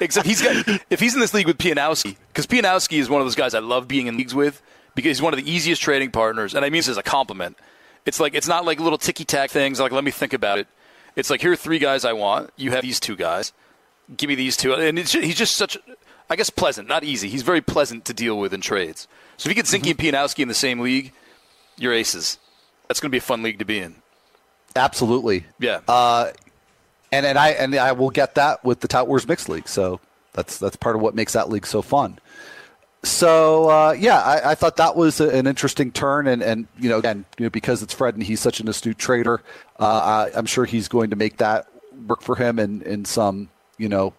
Except 0.00 0.26
he's 0.26 0.42
got 0.42 0.80
if 0.90 1.00
he's 1.00 1.14
in 1.14 1.20
this 1.20 1.32
league 1.34 1.46
with 1.46 1.58
Pianowski, 1.58 2.16
Because 2.28 2.46
Pianowski 2.46 2.98
is 2.98 3.08
one 3.08 3.20
of 3.20 3.26
those 3.26 3.34
guys 3.34 3.54
I 3.54 3.60
love 3.60 3.88
being 3.88 4.06
in 4.06 4.16
leagues 4.16 4.34
with 4.34 4.60
because 4.94 5.10
he's 5.10 5.22
one 5.22 5.32
of 5.32 5.42
the 5.42 5.50
easiest 5.50 5.80
trading 5.82 6.10
partners, 6.10 6.54
and 6.54 6.64
I 6.64 6.68
mean 6.70 6.80
this 6.80 6.88
as 6.88 6.98
a 6.98 7.02
compliment. 7.02 7.56
It's 8.06 8.20
like 8.20 8.34
it's 8.34 8.48
not 8.48 8.64
like 8.66 8.80
little 8.80 8.98
ticky 8.98 9.24
tack 9.24 9.50
things. 9.50 9.80
Like 9.80 9.92
let 9.92 10.04
me 10.04 10.10
think 10.10 10.32
about 10.34 10.58
it. 10.58 10.66
It's 11.16 11.30
like 11.30 11.40
here 11.40 11.52
are 11.52 11.56
three 11.56 11.78
guys 11.78 12.04
I 12.04 12.12
want. 12.12 12.50
You 12.56 12.72
have 12.72 12.82
these 12.82 13.00
two 13.00 13.16
guys. 13.16 13.52
Give 14.16 14.28
me 14.28 14.34
these 14.34 14.56
two, 14.56 14.74
and 14.74 14.98
it's, 14.98 15.12
he's 15.12 15.36
just 15.36 15.56
such, 15.56 15.78
I 16.28 16.36
guess, 16.36 16.50
pleasant, 16.50 16.88
not 16.88 17.04
easy. 17.04 17.28
He's 17.28 17.42
very 17.42 17.62
pleasant 17.62 18.04
to 18.06 18.12
deal 18.12 18.38
with 18.38 18.52
in 18.52 18.60
trades. 18.60 19.08
So 19.38 19.48
if 19.48 19.56
you 19.56 19.62
get 19.62 19.64
Zinkie 19.66 19.90
and 19.90 19.98
Pianowski 19.98 20.40
in 20.40 20.48
the 20.48 20.54
same 20.54 20.80
league, 20.80 21.12
you're 21.78 21.92
aces. 21.92 22.38
That's 22.86 23.00
going 23.00 23.08
to 23.08 23.12
be 23.12 23.18
a 23.18 23.22
fun 23.22 23.42
league 23.42 23.60
to 23.60 23.64
be 23.64 23.78
in. 23.78 23.96
Absolutely. 24.76 25.46
Yeah. 25.58 25.80
Uh, 25.88 26.32
and 27.10 27.24
and 27.24 27.38
I 27.38 27.50
and 27.50 27.74
I 27.76 27.92
will 27.92 28.10
get 28.10 28.34
that 28.34 28.64
with 28.64 28.80
the 28.80 28.88
Tout 28.88 29.08
Wars 29.08 29.26
Mixed 29.26 29.48
League. 29.48 29.68
So 29.68 30.00
that's 30.32 30.58
that's 30.58 30.76
part 30.76 30.96
of 30.96 31.02
what 31.02 31.14
makes 31.14 31.32
that 31.32 31.48
league 31.48 31.66
so 31.66 31.80
fun. 31.80 32.18
So 33.04 33.68
uh, 33.68 33.92
yeah, 33.92 34.18
I, 34.18 34.52
I, 34.52 34.54
thought 34.54 34.76
that 34.76 34.96
was 34.96 35.20
an 35.20 35.46
interesting 35.46 35.92
turn, 35.92 36.26
and, 36.26 36.42
and 36.42 36.66
you 36.78 36.88
know, 36.88 36.98
again, 36.98 37.24
you 37.38 37.46
know, 37.46 37.50
because 37.50 37.82
it's 37.82 37.92
Fred 37.92 38.14
and 38.14 38.22
he's 38.22 38.40
such 38.40 38.60
an 38.60 38.68
astute 38.68 38.98
trader, 38.98 39.42
uh, 39.78 40.30
I, 40.34 40.38
am 40.38 40.46
sure 40.46 40.64
he's 40.64 40.88
going 40.88 41.10
to 41.10 41.16
make 41.16 41.36
that 41.36 41.68
work 42.06 42.22
for 42.22 42.34
him 42.34 42.58
in, 42.58 42.82
in 42.82 43.04
some 43.04 43.50
you 43.78 43.88
know 43.88 44.14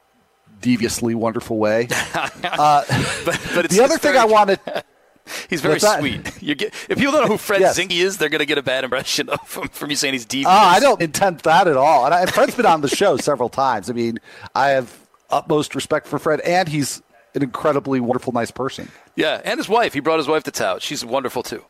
deviously 0.61 1.15
wonderful 1.15 1.57
way. 1.57 1.87
Uh, 2.45 2.83
but, 3.25 3.41
but 3.55 3.69
the 3.69 3.83
other 3.83 3.97
thing 3.97 4.15
I 4.15 4.25
wanted. 4.25 4.59
He's 5.49 5.61
very 5.61 5.79
sweet. 5.79 6.23
Get, 6.39 6.73
if 6.87 6.97
people 6.97 7.11
don't 7.11 7.23
know 7.23 7.27
who 7.27 7.37
Fred 7.37 7.59
yes. 7.59 7.77
Zinkie 7.77 8.03
is, 8.03 8.17
they're 8.17 8.29
going 8.29 8.39
to 8.39 8.45
get 8.45 8.59
a 8.59 8.63
bad 8.63 8.83
impression 8.83 9.29
of 9.31 9.55
him 9.55 9.67
from 9.69 9.89
you 9.89 9.95
saying 9.95 10.13
he's 10.13 10.25
devious. 10.25 10.47
Uh, 10.47 10.51
I 10.51 10.79
don't 10.79 11.01
intend 11.01 11.39
that 11.39 11.67
at 11.67 11.75
all. 11.75 12.05
And, 12.05 12.13
I, 12.13 12.21
and 12.21 12.31
Fred's 12.31 12.55
been 12.55 12.67
on 12.67 12.81
the 12.81 12.87
show 12.87 13.17
several 13.17 13.49
times. 13.49 13.89
I 13.89 13.93
mean, 13.93 14.19
I 14.53 14.69
have 14.69 14.95
utmost 15.31 15.73
respect 15.73 16.05
for 16.05 16.19
Fred, 16.19 16.39
and 16.41 16.69
he's 16.69 17.01
an 17.35 17.43
incredibly 17.43 17.99
wonderful, 17.99 18.33
nice 18.33 18.51
person. 18.51 18.89
Yeah, 19.15 19.41
and 19.43 19.59
his 19.59 19.69
wife. 19.69 19.93
He 19.93 19.99
brought 19.99 20.17
his 20.17 20.27
wife 20.27 20.43
to 20.43 20.51
Tout. 20.51 20.81
She's 20.81 21.03
wonderful 21.03 21.43
too. 21.43 21.63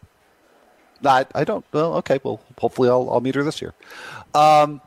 I, 1.04 1.26
I 1.36 1.44
don't. 1.44 1.66
Well, 1.72 1.96
okay. 1.96 2.20
Well, 2.24 2.42
hopefully 2.58 2.90
I'll, 2.90 3.10
I'll 3.10 3.22
meet 3.22 3.36
her 3.36 3.44
this 3.44 3.62
year. 3.62 3.74
Um, 4.34 4.82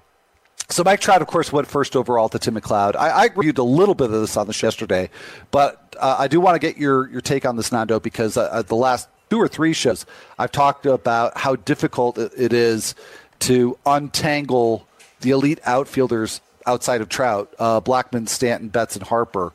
so 0.70 0.82
Mike 0.84 1.00
Trout, 1.00 1.22
of 1.22 1.28
course, 1.28 1.52
went 1.52 1.66
first 1.66 1.96
overall 1.96 2.28
to 2.28 2.38
Tim 2.38 2.54
McLeod. 2.54 2.94
I, 2.96 3.10
I 3.10 3.24
reviewed 3.34 3.58
a 3.58 3.62
little 3.62 3.94
bit 3.94 4.10
of 4.10 4.20
this 4.20 4.36
on 4.36 4.46
the 4.46 4.52
show 4.52 4.66
yesterday, 4.66 5.10
but 5.50 5.96
uh, 5.98 6.16
I 6.18 6.28
do 6.28 6.40
want 6.40 6.56
to 6.56 6.58
get 6.58 6.76
your, 6.76 7.08
your 7.10 7.20
take 7.20 7.46
on 7.46 7.56
this, 7.56 7.72
Nando, 7.72 7.98
because 8.00 8.36
uh, 8.36 8.62
the 8.66 8.76
last 8.76 9.08
two 9.30 9.38
or 9.38 9.48
three 9.48 9.72
shows 9.72 10.04
I've 10.38 10.52
talked 10.52 10.84
about 10.84 11.38
how 11.38 11.56
difficult 11.56 12.18
it 12.18 12.52
is 12.52 12.94
to 13.40 13.78
untangle 13.86 14.86
the 15.20 15.30
elite 15.30 15.60
outfielders 15.64 16.40
outside 16.66 17.00
of 17.00 17.08
Trout, 17.08 17.54
uh, 17.58 17.80
Blackmon, 17.80 18.28
Stanton, 18.28 18.68
Betts, 18.68 18.94
and 18.94 19.06
Harper. 19.06 19.52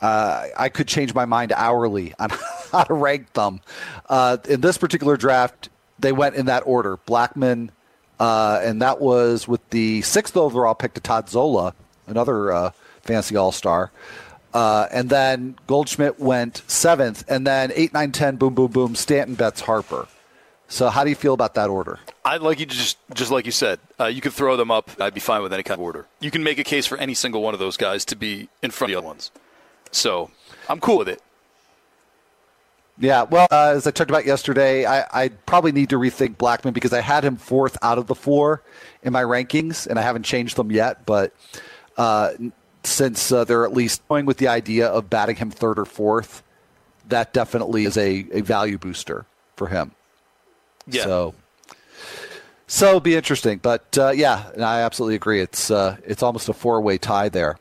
Uh, 0.00 0.46
I 0.56 0.68
could 0.68 0.88
change 0.88 1.14
my 1.14 1.24
mind 1.24 1.52
hourly 1.52 2.14
on 2.18 2.30
how 2.72 2.84
to 2.84 2.94
rank 2.94 3.32
them. 3.34 3.60
Uh, 4.08 4.38
in 4.48 4.60
this 4.60 4.78
particular 4.78 5.16
draft, 5.16 5.68
they 5.98 6.12
went 6.12 6.36
in 6.36 6.46
that 6.46 6.62
order: 6.66 6.96
Blackmon, 6.96 7.70
uh, 8.18 8.60
and 8.62 8.80
that 8.82 9.00
was 9.00 9.46
with 9.46 9.68
the 9.70 10.02
sixth 10.02 10.36
overall 10.36 10.74
pick 10.74 10.94
to 10.94 11.00
Todd 11.00 11.28
Zola, 11.28 11.74
another 12.06 12.52
uh, 12.52 12.70
fancy 13.02 13.36
All 13.36 13.52
Star. 13.52 13.90
Uh, 14.52 14.88
and 14.90 15.10
then 15.10 15.56
Goldschmidt 15.66 16.18
went 16.18 16.62
seventh, 16.66 17.24
and 17.28 17.46
then 17.46 17.72
eight, 17.74 17.92
nine, 17.92 18.10
ten, 18.10 18.36
boom, 18.36 18.54
boom, 18.54 18.70
boom, 18.72 18.94
Stanton, 18.96 19.36
Betts, 19.36 19.60
Harper. 19.60 20.08
So, 20.68 20.88
how 20.88 21.02
do 21.04 21.10
you 21.10 21.16
feel 21.16 21.34
about 21.34 21.54
that 21.54 21.68
order? 21.68 21.98
I'd 22.24 22.42
like 22.42 22.60
you 22.60 22.66
to 22.66 22.74
just, 22.74 22.96
just 23.12 23.30
like 23.30 23.44
you 23.44 23.52
said, 23.52 23.80
uh, 23.98 24.06
you 24.06 24.20
could 24.20 24.32
throw 24.32 24.56
them 24.56 24.70
up. 24.70 24.90
I'd 25.00 25.14
be 25.14 25.20
fine 25.20 25.42
with 25.42 25.52
any 25.52 25.62
kind 25.64 25.78
of 25.78 25.84
order. 25.84 26.06
You 26.20 26.30
can 26.30 26.44
make 26.44 26.58
a 26.58 26.64
case 26.64 26.86
for 26.86 26.96
any 26.98 27.14
single 27.14 27.42
one 27.42 27.54
of 27.54 27.60
those 27.60 27.76
guys 27.76 28.04
to 28.06 28.16
be 28.16 28.48
in 28.62 28.70
front 28.70 28.90
of 28.90 28.94
the 28.94 28.98
other 28.98 29.06
ones. 29.06 29.30
So, 29.92 30.30
I'm 30.68 30.80
cool 30.80 30.98
with 30.98 31.08
it. 31.08 31.22
Yeah, 33.00 33.22
well, 33.22 33.48
uh, 33.50 33.72
as 33.74 33.86
I 33.86 33.92
talked 33.92 34.10
about 34.10 34.26
yesterday, 34.26 34.84
I, 34.84 35.06
I 35.10 35.28
probably 35.28 35.72
need 35.72 35.88
to 35.88 35.96
rethink 35.96 36.36
Blackmon 36.36 36.74
because 36.74 36.92
I 36.92 37.00
had 37.00 37.24
him 37.24 37.36
fourth 37.36 37.78
out 37.80 37.96
of 37.96 38.06
the 38.06 38.14
four 38.14 38.62
in 39.02 39.12
my 39.12 39.22
rankings, 39.22 39.86
and 39.86 39.98
I 39.98 40.02
haven't 40.02 40.24
changed 40.24 40.56
them 40.56 40.70
yet. 40.70 41.06
But 41.06 41.32
uh, 41.96 42.32
since 42.84 43.32
uh, 43.32 43.44
they're 43.44 43.64
at 43.64 43.72
least 43.72 44.06
going 44.08 44.26
with 44.26 44.36
the 44.36 44.48
idea 44.48 44.86
of 44.86 45.08
batting 45.08 45.36
him 45.36 45.50
third 45.50 45.78
or 45.78 45.86
fourth, 45.86 46.42
that 47.08 47.32
definitely 47.32 47.86
is 47.86 47.96
a, 47.96 48.26
a 48.32 48.42
value 48.42 48.76
booster 48.76 49.24
for 49.56 49.68
him. 49.68 49.92
Yeah. 50.86 51.04
So, 51.04 51.34
so 52.66 53.00
be 53.00 53.16
interesting. 53.16 53.60
But 53.62 53.96
uh, 53.96 54.10
yeah, 54.10 54.50
I 54.58 54.80
absolutely 54.80 55.14
agree. 55.14 55.40
It's 55.40 55.70
uh, 55.70 55.96
it's 56.04 56.22
almost 56.22 56.50
a 56.50 56.52
four 56.52 56.82
way 56.82 56.98
tie 56.98 57.30
there. 57.30 57.56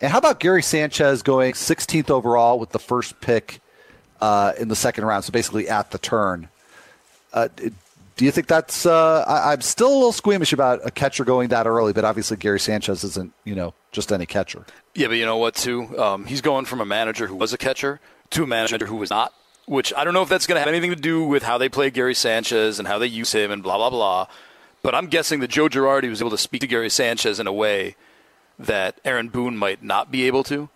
And 0.00 0.12
how 0.12 0.18
about 0.18 0.40
Gary 0.40 0.62
Sanchez 0.62 1.22
going 1.22 1.52
16th 1.52 2.10
overall 2.10 2.58
with 2.58 2.70
the 2.70 2.78
first 2.78 3.20
pick? 3.20 3.60
uh, 4.20 4.52
in 4.58 4.68
the 4.68 4.76
second 4.76 5.04
round, 5.04 5.24
so 5.24 5.32
basically 5.32 5.68
at 5.68 5.90
the 5.90 5.98
turn. 5.98 6.48
Uh, 7.32 7.48
do 8.16 8.24
you 8.24 8.30
think 8.30 8.46
that's? 8.46 8.86
Uh, 8.86 9.24
I, 9.26 9.52
am 9.52 9.60
still 9.60 9.88
a 9.88 9.94
little 9.94 10.12
squeamish 10.12 10.52
about 10.52 10.80
a 10.86 10.90
catcher 10.90 11.24
going 11.24 11.50
that 11.50 11.66
early, 11.66 11.92
but 11.92 12.04
obviously 12.04 12.38
Gary 12.38 12.60
Sanchez 12.60 13.04
isn't, 13.04 13.32
you 13.44 13.54
know, 13.54 13.74
just 13.92 14.10
any 14.10 14.24
catcher. 14.24 14.64
Yeah, 14.94 15.08
but 15.08 15.14
you 15.14 15.26
know 15.26 15.36
what? 15.36 15.54
Too, 15.54 15.98
um, 15.98 16.24
he's 16.24 16.40
going 16.40 16.64
from 16.64 16.80
a 16.80 16.86
manager 16.86 17.26
who 17.26 17.34
was 17.34 17.52
a 17.52 17.58
catcher 17.58 18.00
to 18.30 18.44
a 18.44 18.46
manager 18.46 18.86
who 18.86 18.96
was 18.96 19.10
not. 19.10 19.34
Which 19.66 19.92
I 19.94 20.04
don't 20.04 20.14
know 20.14 20.22
if 20.22 20.28
that's 20.28 20.46
going 20.46 20.56
to 20.56 20.60
have 20.60 20.68
anything 20.68 20.90
to 20.90 20.96
do 20.96 21.24
with 21.24 21.42
how 21.42 21.58
they 21.58 21.68
play 21.68 21.90
Gary 21.90 22.14
Sanchez 22.14 22.78
and 22.78 22.86
how 22.86 22.98
they 22.98 23.08
use 23.08 23.32
him 23.32 23.50
and 23.50 23.62
blah 23.62 23.76
blah 23.76 23.90
blah. 23.90 24.28
But 24.80 24.94
I'm 24.94 25.08
guessing 25.08 25.40
that 25.40 25.48
Joe 25.48 25.68
Girardi 25.68 26.08
was 26.08 26.22
able 26.22 26.30
to 26.30 26.38
speak 26.38 26.60
to 26.60 26.68
Gary 26.68 26.88
Sanchez 26.88 27.40
in 27.40 27.48
a 27.48 27.52
way 27.52 27.96
that 28.58 29.00
Aaron 29.04 29.28
Boone 29.28 29.56
might 29.56 29.82
not 29.82 30.10
be 30.10 30.26
able 30.26 30.42
to. 30.44 30.68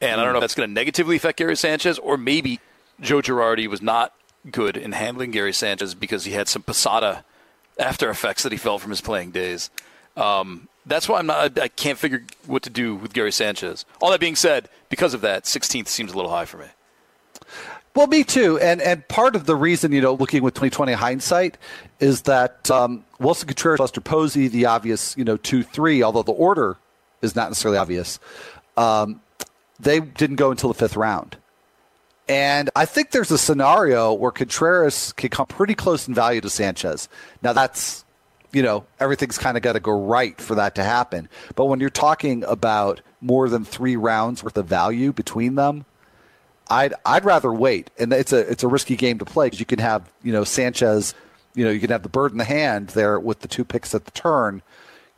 And 0.00 0.20
I 0.20 0.24
don't 0.24 0.32
know 0.32 0.38
if 0.38 0.42
that's 0.42 0.54
going 0.54 0.68
to 0.68 0.74
negatively 0.74 1.16
affect 1.16 1.38
Gary 1.38 1.56
Sanchez 1.56 1.98
or 1.98 2.16
maybe 2.16 2.60
Joe 3.00 3.20
Girardi 3.20 3.66
was 3.66 3.80
not 3.80 4.14
good 4.50 4.76
in 4.76 4.92
handling 4.92 5.30
Gary 5.30 5.52
Sanchez 5.52 5.94
because 5.94 6.24
he 6.24 6.32
had 6.32 6.48
some 6.48 6.62
Posada 6.62 7.24
after 7.78 8.10
effects 8.10 8.42
that 8.42 8.52
he 8.52 8.58
felt 8.58 8.82
from 8.82 8.90
his 8.90 9.00
playing 9.00 9.30
days. 9.30 9.70
Um, 10.16 10.68
that's 10.84 11.08
why 11.08 11.18
I'm 11.18 11.26
not. 11.26 11.58
I 11.58 11.68
can't 11.68 11.98
figure 11.98 12.24
what 12.46 12.62
to 12.62 12.70
do 12.70 12.94
with 12.94 13.12
Gary 13.12 13.32
Sanchez. 13.32 13.84
All 14.00 14.10
that 14.10 14.20
being 14.20 14.36
said, 14.36 14.68
because 14.88 15.14
of 15.14 15.20
that, 15.22 15.44
16th 15.44 15.88
seems 15.88 16.12
a 16.12 16.16
little 16.16 16.30
high 16.30 16.44
for 16.44 16.58
me. 16.58 16.66
Well, 17.94 18.06
me 18.06 18.24
too. 18.24 18.58
And 18.58 18.80
and 18.80 19.06
part 19.08 19.34
of 19.34 19.46
the 19.46 19.56
reason, 19.56 19.90
you 19.90 20.00
know, 20.00 20.14
looking 20.14 20.42
with 20.42 20.54
2020 20.54 20.92
hindsight, 20.92 21.58
is 21.98 22.22
that 22.22 22.70
um, 22.70 23.04
Willson 23.18 23.46
Contreras, 23.46 23.78
Buster 23.78 24.00
Posey, 24.00 24.48
the 24.48 24.66
obvious, 24.66 25.16
you 25.16 25.24
know, 25.24 25.36
two 25.38 25.62
three. 25.62 26.02
Although 26.02 26.22
the 26.22 26.32
order 26.32 26.76
is 27.22 27.36
not 27.36 27.50
necessarily 27.50 27.78
obvious, 27.78 28.18
um, 28.76 29.20
they 29.78 30.00
didn't 30.00 30.36
go 30.36 30.50
until 30.50 30.68
the 30.68 30.78
fifth 30.78 30.96
round. 30.96 31.36
And 32.28 32.70
I 32.74 32.86
think 32.86 33.12
there's 33.12 33.30
a 33.30 33.38
scenario 33.38 34.12
where 34.12 34.32
Contreras 34.32 35.12
can 35.12 35.30
come 35.30 35.46
pretty 35.46 35.74
close 35.74 36.08
in 36.08 36.14
value 36.14 36.40
to 36.40 36.50
Sanchez. 36.50 37.08
Now, 37.40 37.52
that's, 37.52 38.04
you 38.52 38.62
know, 38.62 38.84
everything's 38.98 39.38
kind 39.38 39.56
of 39.56 39.62
got 39.62 39.74
to 39.74 39.80
go 39.80 40.06
right 40.06 40.40
for 40.40 40.56
that 40.56 40.74
to 40.74 40.82
happen. 40.82 41.28
But 41.54 41.66
when 41.66 41.78
you're 41.78 41.90
talking 41.90 42.42
about 42.44 43.00
more 43.20 43.48
than 43.48 43.64
three 43.64 43.94
rounds 43.94 44.42
worth 44.42 44.56
of 44.56 44.66
value 44.66 45.12
between 45.12 45.54
them, 45.54 45.84
I'd 46.68 46.94
I'd 47.04 47.24
rather 47.24 47.52
wait, 47.52 47.90
and 47.98 48.12
it's 48.12 48.32
a 48.32 48.38
it's 48.38 48.64
a 48.64 48.68
risky 48.68 48.96
game 48.96 49.18
to 49.18 49.24
play 49.24 49.46
because 49.46 49.60
you 49.60 49.66
can 49.66 49.78
have 49.78 50.10
you 50.22 50.32
know 50.32 50.44
Sanchez, 50.44 51.14
you 51.54 51.64
know 51.64 51.70
you 51.70 51.80
can 51.80 51.90
have 51.90 52.02
the 52.02 52.08
bird 52.08 52.32
in 52.32 52.38
the 52.38 52.44
hand 52.44 52.88
there 52.88 53.20
with 53.20 53.40
the 53.40 53.48
two 53.48 53.64
picks 53.64 53.94
at 53.94 54.04
the 54.04 54.10
turn, 54.10 54.62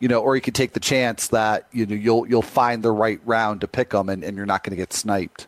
you 0.00 0.08
know, 0.08 0.20
or 0.20 0.36
you 0.36 0.42
can 0.42 0.54
take 0.54 0.72
the 0.72 0.80
chance 0.80 1.28
that 1.28 1.66
you 1.72 1.86
know 1.86 1.94
you'll 1.94 2.28
you'll 2.28 2.42
find 2.42 2.82
the 2.82 2.92
right 2.92 3.20
round 3.24 3.60
to 3.62 3.68
pick 3.68 3.90
them, 3.90 4.08
and, 4.08 4.22
and 4.22 4.36
you're 4.36 4.46
not 4.46 4.62
going 4.62 4.70
to 4.70 4.76
get 4.76 4.92
sniped. 4.92 5.46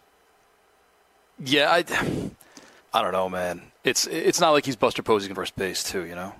Yeah, 1.38 1.70
I, 1.70 1.78
I 2.92 3.02
don't 3.02 3.12
know, 3.12 3.28
man. 3.28 3.62
It's 3.84 4.06
it's 4.06 4.40
not 4.40 4.50
like 4.50 4.66
he's 4.66 4.76
Buster 4.76 5.02
Posey 5.02 5.28
in 5.28 5.34
first 5.34 5.56
base 5.56 5.82
too, 5.82 6.04
you 6.04 6.14
know. 6.14 6.34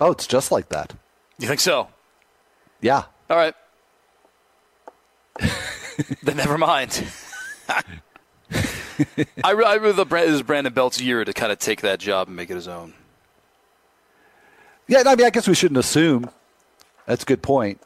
Oh, 0.00 0.10
it's 0.10 0.26
just 0.26 0.50
like 0.50 0.70
that. 0.70 0.94
You 1.38 1.46
think 1.46 1.60
so? 1.60 1.88
Yeah. 2.80 3.04
All 3.28 3.36
right. 3.36 3.54
then 6.22 6.36
never 6.36 6.56
mind. 6.56 7.04
I, 7.68 7.82
I 9.44 9.50
really 9.52 9.92
thought 9.92 10.08
this 10.08 10.30
is 10.30 10.42
Brandon 10.42 10.72
Belt's 10.72 11.00
year 11.00 11.24
to 11.24 11.32
kind 11.32 11.52
of 11.52 11.58
take 11.58 11.82
that 11.82 12.00
job 12.00 12.28
and 12.28 12.36
make 12.36 12.50
it 12.50 12.54
his 12.54 12.66
own. 12.66 12.94
Yeah, 14.90 15.04
I 15.06 15.14
mean, 15.14 15.24
I 15.24 15.30
guess 15.30 15.46
we 15.46 15.54
shouldn't 15.54 15.78
assume. 15.78 16.28
That's 17.06 17.22
a 17.22 17.26
good 17.26 17.42
point, 17.42 17.80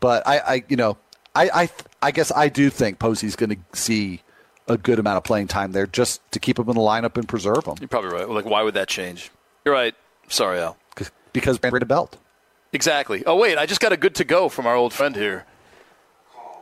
but 0.00 0.26
I, 0.26 0.38
I 0.38 0.64
you 0.68 0.76
know, 0.76 0.98
I, 1.34 1.48
I, 1.62 1.70
I 2.02 2.10
guess 2.10 2.30
I 2.30 2.48
do 2.48 2.68
think 2.68 2.98
Posey's 2.98 3.36
going 3.36 3.50
to 3.50 3.56
see 3.72 4.20
a 4.68 4.76
good 4.76 4.98
amount 4.98 5.16
of 5.16 5.24
playing 5.24 5.48
time 5.48 5.72
there 5.72 5.86
just 5.86 6.20
to 6.32 6.38
keep 6.38 6.58
him 6.58 6.68
in 6.68 6.74
the 6.74 6.80
lineup 6.82 7.16
and 7.16 7.26
preserve 7.26 7.64
him. 7.64 7.76
You're 7.80 7.88
probably 7.88 8.10
right. 8.10 8.28
Like, 8.28 8.44
why 8.44 8.62
would 8.62 8.74
that 8.74 8.88
change? 8.88 9.30
You're 9.64 9.74
right. 9.74 9.94
Sorry, 10.28 10.60
Al. 10.60 10.76
Because 11.32 11.58
Brandon 11.58 11.88
Belt. 11.88 12.18
Exactly. 12.74 13.24
Oh, 13.24 13.36
wait. 13.36 13.56
I 13.56 13.64
just 13.64 13.80
got 13.80 13.92
a 13.92 13.96
good 13.96 14.14
to 14.16 14.24
go 14.24 14.50
from 14.50 14.66
our 14.66 14.74
old 14.74 14.92
friend 14.92 15.16
here. 15.16 15.46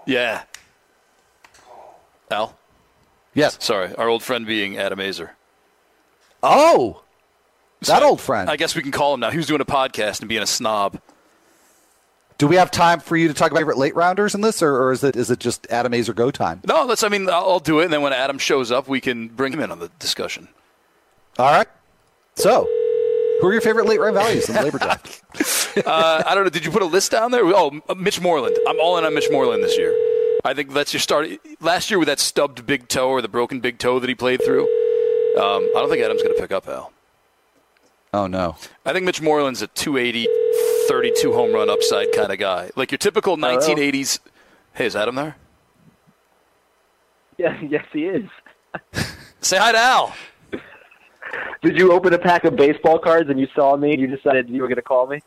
Yeah. 0.07 0.43
Al? 2.31 2.57
Yes. 3.35 3.57
Sorry. 3.61 3.93
Our 3.97 4.09
old 4.09 4.23
friend 4.23 4.47
being 4.47 4.79
Adam 4.79 5.01
Aizer. 5.01 5.31
Oh. 6.43 7.03
That 7.81 8.01
so 8.01 8.09
old 8.09 8.21
friend. 8.21 8.51
I 8.51 8.57
guess 8.57 8.75
we 8.75 8.83
can 8.83 8.91
call 8.91 9.15
him 9.15 9.21
now. 9.21 9.31
He 9.31 9.37
was 9.37 9.47
doing 9.47 9.61
a 9.61 9.67
podcast 9.67 10.21
and 10.21 10.29
being 10.29 10.43
a 10.43 10.47
snob. 10.47 11.01
Do 12.39 12.47
we 12.47 12.57
have 12.57 12.71
time 12.71 13.01
for 13.01 13.17
you 13.17 13.29
to 13.29 13.35
talk 13.35 13.51
about 13.51 13.61
your 13.61 13.67
favorite 13.67 13.79
late 13.79 13.95
rounders 13.95 14.35
in 14.35 14.41
this, 14.41 14.63
or, 14.63 14.75
or 14.75 14.93
is 14.93 15.05
it 15.05 15.15
is 15.15 15.31
it 15.31 15.41
just 15.41 15.67
Adam 15.71 15.93
Aizer 15.93 16.15
go 16.15 16.31
time? 16.31 16.63
No, 16.67 16.85
let's. 16.85 17.03
I 17.03 17.09
mean, 17.09 17.29
I'll, 17.29 17.51
I'll 17.51 17.61
do 17.61 17.81
it, 17.81 17.85
and 17.85 17.93
then 17.93 18.01
when 18.01 18.15
Adam 18.15 18.39
shows 18.39 18.71
up, 18.73 18.89
we 18.89 19.01
can 19.01 19.29
bring 19.29 19.53
him 19.53 19.61
in 19.61 19.71
on 19.71 19.79
the 19.79 19.91
discussion. 19.99 20.49
All 21.39 21.51
right. 21.51 21.69
So, 22.37 22.67
who 23.41 23.47
are 23.49 23.53
your 23.53 23.61
favorite 23.61 23.87
late 23.87 24.01
round 24.01 24.15
values 24.15 24.49
in 24.49 24.55
the 24.55 24.63
labor 24.63 24.79
draft? 24.79 25.23
uh, 25.87 26.23
I 26.27 26.35
don't 26.35 26.45
know. 26.45 26.51
Did 26.51 26.65
you 26.65 26.71
put 26.71 26.83
a 26.83 26.87
list 26.87 27.11
down 27.11 27.31
there? 27.31 27.43
Oh, 27.45 27.79
Mitch 27.97 28.21
Moreland. 28.21 28.57
I'm 28.67 28.81
all 28.81 28.97
in 28.97 29.05
on 29.05 29.15
Mitch 29.15 29.29
Moreland 29.31 29.63
this 29.63 29.77
year. 29.77 29.95
I 30.45 30.55
think 30.55 30.73
that's 30.73 30.95
your 30.95 31.01
start. 31.01 31.29
Last 31.61 31.91
year 31.91 31.99
with 31.99 32.09
that 32.09 32.21
stubbed 32.21 32.67
big 32.67 32.89
toe 32.89 33.11
or 33.11 33.21
the 33.21 33.29
broken 33.29 33.61
big 33.61 33.79
toe 33.79 33.99
that 33.99 34.09
he 34.09 34.15
played 34.15 34.43
through, 34.43 34.63
um, 35.37 35.69
I 35.77 35.81
don't 35.81 35.91
think 35.91 36.03
Adam's 36.03 36.23
going 36.23 36.35
to 36.35 36.41
pick 36.41 36.53
up 36.53 36.67
Al. 36.69 36.93
Oh 38.13 38.27
no. 38.27 38.57
I 38.85 38.93
think 38.93 39.05
Mitch 39.05 39.21
Moreland's 39.21 39.63
a 39.63 39.69
280, 39.69 40.27
32 40.89 41.33
home 41.33 41.53
run 41.53 41.71
upside 41.71 42.13
kind 42.13 42.33
of 42.33 42.39
guy. 42.39 42.71
Like 42.75 42.91
your 42.91 42.99
typical 42.99 43.37
1980s. 43.37 44.19
Hey, 44.75 44.87
is 44.87 44.97
Adam 44.97 45.15
there? 45.15 45.37
Yeah, 47.39 47.59
yes, 47.63 47.85
he 47.93 48.07
is. 48.07 48.29
Say 49.41 49.57
hi 49.57 49.73
to 49.73 49.79
Al. 49.79 50.15
Did 51.63 51.79
you 51.79 51.93
open 51.93 52.13
a 52.13 52.19
pack 52.19 52.45
of 52.45 52.57
baseball 52.57 52.99
cards 52.99 53.31
and 53.31 53.39
you 53.39 53.47
saw 53.55 53.77
me 53.77 53.93
and 53.93 54.01
you 54.01 54.07
decided 54.07 54.49
you 54.49 54.61
were 54.63 54.69
going 54.69 54.77
to 54.77 54.83
call 54.83 55.07
me? 55.07 55.21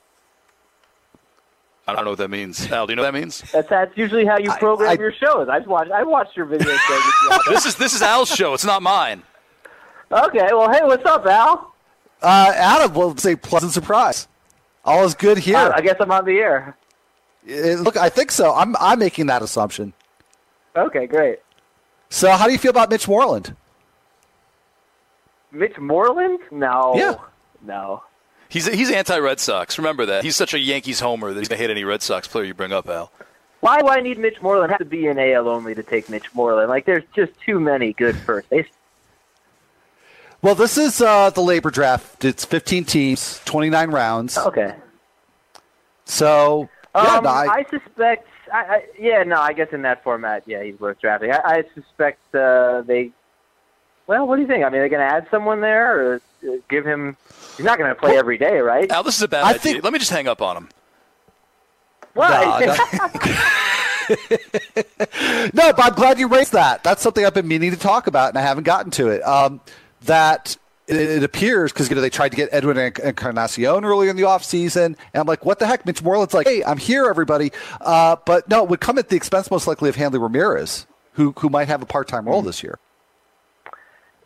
I 1.88 1.94
don't 1.94 2.06
know 2.06 2.12
what 2.12 2.20
that 2.20 2.30
means. 2.30 2.72
Al, 2.72 2.88
do 2.88 2.92
you 2.92 2.96
know 2.96 3.04
what 3.04 3.12
that 3.12 3.20
means? 3.20 3.42
That's 3.52 3.70
that's 3.70 3.98
usually 3.98 4.26
how 4.26 4.38
you 4.38 4.52
program 4.54 4.90
I- 4.92 4.94
your 4.94 5.12
shows. 5.12 5.50
I've 5.50 5.68
watched 5.68 5.92
I 5.92 6.04
watched 6.04 6.36
your 6.36 6.46
video 6.46 6.76
segments. 6.78 7.46
this 7.50 7.66
is 7.66 7.76
this 7.76 7.94
is 7.94 8.02
Al's 8.02 8.30
show. 8.30 8.54
It's 8.54 8.66
not 8.66 8.82
mine. 8.82 9.24
okay, 10.12 10.48
well, 10.52 10.72
hey, 10.72 10.82
what's 10.84 11.06
up, 11.06 11.26
Al? 11.26 11.73
Uh, 12.24 12.54
Adam 12.56 12.94
will 12.94 13.16
say 13.18 13.36
pleasant 13.36 13.74
surprise. 13.74 14.28
All 14.86 15.04
is 15.04 15.14
good 15.14 15.38
here. 15.38 15.58
Uh, 15.58 15.74
I 15.76 15.82
guess 15.82 15.98
I'm 16.00 16.12
on 16.12 16.26
the 16.26 16.38
air. 16.38 16.78
Uh, 17.48 17.82
look, 17.82 17.98
I 17.98 18.10
think 18.10 18.32
so. 18.32 18.54
I'm 18.56 18.76
I'm 18.78 19.00
making 19.00 19.28
that 19.28 19.42
assumption. 19.42 19.94
Okay, 20.76 21.06
great. 21.06 21.40
So, 22.10 22.32
how 22.32 22.46
do 22.46 22.52
you 22.52 22.58
feel 22.58 22.72
about 22.72 22.90
Mitch 22.90 23.08
Moreland? 23.08 23.56
Mitch 25.52 25.78
Moreland? 25.78 26.40
No. 26.52 26.94
Yeah. 26.96 27.16
No. 27.62 28.04
He's 28.50 28.68
he's 28.68 28.92
anti 28.92 29.18
Red 29.18 29.40
Sox. 29.40 29.78
Remember 29.78 30.06
that. 30.06 30.24
He's 30.24 30.36
such 30.36 30.54
a 30.54 30.60
Yankees 30.60 31.00
homer 31.00 31.34
that 31.34 31.40
he's 31.40 31.48
gonna 31.48 31.60
hit 31.60 31.70
any 31.70 31.84
Red 31.84 32.02
Sox 32.02 32.28
player 32.28 32.46
you 32.46 32.54
bring 32.54 32.72
up, 32.72 32.88
Al. 32.88 33.12
Why 33.60 33.80
do 33.80 33.88
I 33.88 34.02
need 34.02 34.20
Mitch 34.20 34.42
Moreland? 34.42 34.72
I 34.72 34.74
have 34.74 34.80
to 34.80 34.86
be 34.86 35.08
in 35.08 35.18
AL 35.18 35.48
only 35.48 35.74
to 35.74 35.84
take 35.84 36.10
Mitch 36.10 36.26
Moreland. 36.34 36.70
Like, 36.70 36.86
there's 36.86 37.04
just 37.16 37.32
too 37.40 37.60
many 37.62 37.94
good 37.94 38.16
first 38.18 38.50
base. 38.50 38.68
Well, 40.44 40.56
this 40.56 40.78
is 40.78 41.02
uh, 41.02 41.30
the 41.32 41.41
labor 41.41 41.72
draft. 41.72 42.24
It's 42.26 42.44
15 42.46 42.84
teams, 42.86 43.41
29 43.46 43.89
rounds. 43.91 44.38
Okay. 44.38 44.76
So, 46.06 46.70
yeah, 46.94 47.02
Um, 47.18 47.24
no, 47.24 47.30
I- 47.30 47.48
I, 47.48 47.64
suspect. 47.70 48.28
I, 48.52 48.58
I, 48.58 48.84
yeah, 49.00 49.24
no, 49.24 49.39
I 49.39 49.54
guess 49.54 49.70
in 49.72 49.82
that 49.84 50.04
format, 50.04 50.44
yeah, 50.46 50.62
he's 50.62 50.78
worth 50.80 51.00
drafting. 51.00 51.32
I, 51.32 51.39
I 51.44 51.64
suspect 51.74 52.20
uh, 52.36 52.82
they. 52.86 53.12
Well, 54.06 54.28
what 54.28 54.36
do 54.36 54.41
you 54.41 54.48
think? 54.50 54.66
I 54.66 54.70
mean, 54.70 54.80
are 54.80 54.82
they're 54.82 54.89
going 54.89 55.08
to 55.10 55.16
add 55.16 55.28
someone 55.32 55.62
there, 55.62 55.98
or 56.12 56.22
uh, 56.46 56.52
give 56.70 56.86
him? 56.86 57.16
He's 57.56 57.66
not 57.66 57.78
going 57.80 57.89
to 57.89 57.96
play 57.96 58.18
every 58.18 58.38
day, 58.38 58.58
right? 58.60 58.91
Al, 58.91 59.02
this 59.02 59.16
is 59.16 59.22
a 59.22 59.30
bad 59.30 59.46
I 59.46 59.52
idea. 59.52 59.60
think- 59.60 59.84
Let 59.86 59.94
me 59.94 60.00
just 60.00 60.12
hang 60.12 60.28
up 60.28 60.41
on 60.41 60.58
him. 60.58 60.70
Why? 62.16 62.60
No, 62.66 62.76
no, 65.54 65.74
but 65.74 65.80
I'm 65.86 65.94
glad 65.94 66.20
you 66.20 66.28
raised 66.28 66.52
that. 66.52 66.84
That's 66.84 67.02
something 67.02 67.26
I've 67.26 67.34
been 67.34 67.48
meaning 67.48 67.72
to 67.72 67.78
talk 67.78 68.08
about, 68.08 68.30
and 68.30 68.38
I 68.38 68.41
haven't 68.41 68.66
gotten 68.66 68.91
to 68.91 69.08
it. 69.08 69.22
Um, 69.22 69.62
that 70.06 70.58
it, 70.88 70.95
it 70.97 71.24
appears 71.24 71.72
because 71.72 71.89
you 71.89 71.95
know 71.95 72.01
they 72.01 72.10
tried 72.10 72.30
to 72.30 72.36
get 72.38 72.49
Edwin 72.51 72.78
Enc- 72.78 72.99
Encarnacion 72.99 73.86
earlier 73.86 74.10
in 74.10 74.16
the 74.16 74.24
offseason, 74.24 74.86
and 74.86 74.97
I'm 75.14 75.26
like, 75.28 75.45
what 75.45 75.60
the 75.60 75.66
heck? 75.68 75.86
Mitch 75.86 76.01
Moreland's 76.04 76.34
like, 76.34 76.47
hey, 76.47 76.64
I'm 76.64 76.78
here, 76.78 77.06
everybody. 77.06 77.51
Uh, 77.82 78.16
but 78.26 78.49
no, 78.49 78.64
it 78.64 78.70
would 78.70 78.82
come 78.82 78.97
at 78.97 79.10
the 79.10 79.16
expense 79.16 79.49
most 79.49 79.68
likely 79.68 79.89
of 79.89 79.95
Hanley 79.95 80.20
Ramirez, 80.20 80.86
who 81.14 81.34
who 81.39 81.49
might 81.49 81.68
have 81.68 81.82
a 81.82 81.86
part 81.86 82.08
time 82.08 82.26
role 82.28 82.41
Hmm. 82.41 82.47
this 82.47 82.64
year. 82.64 82.80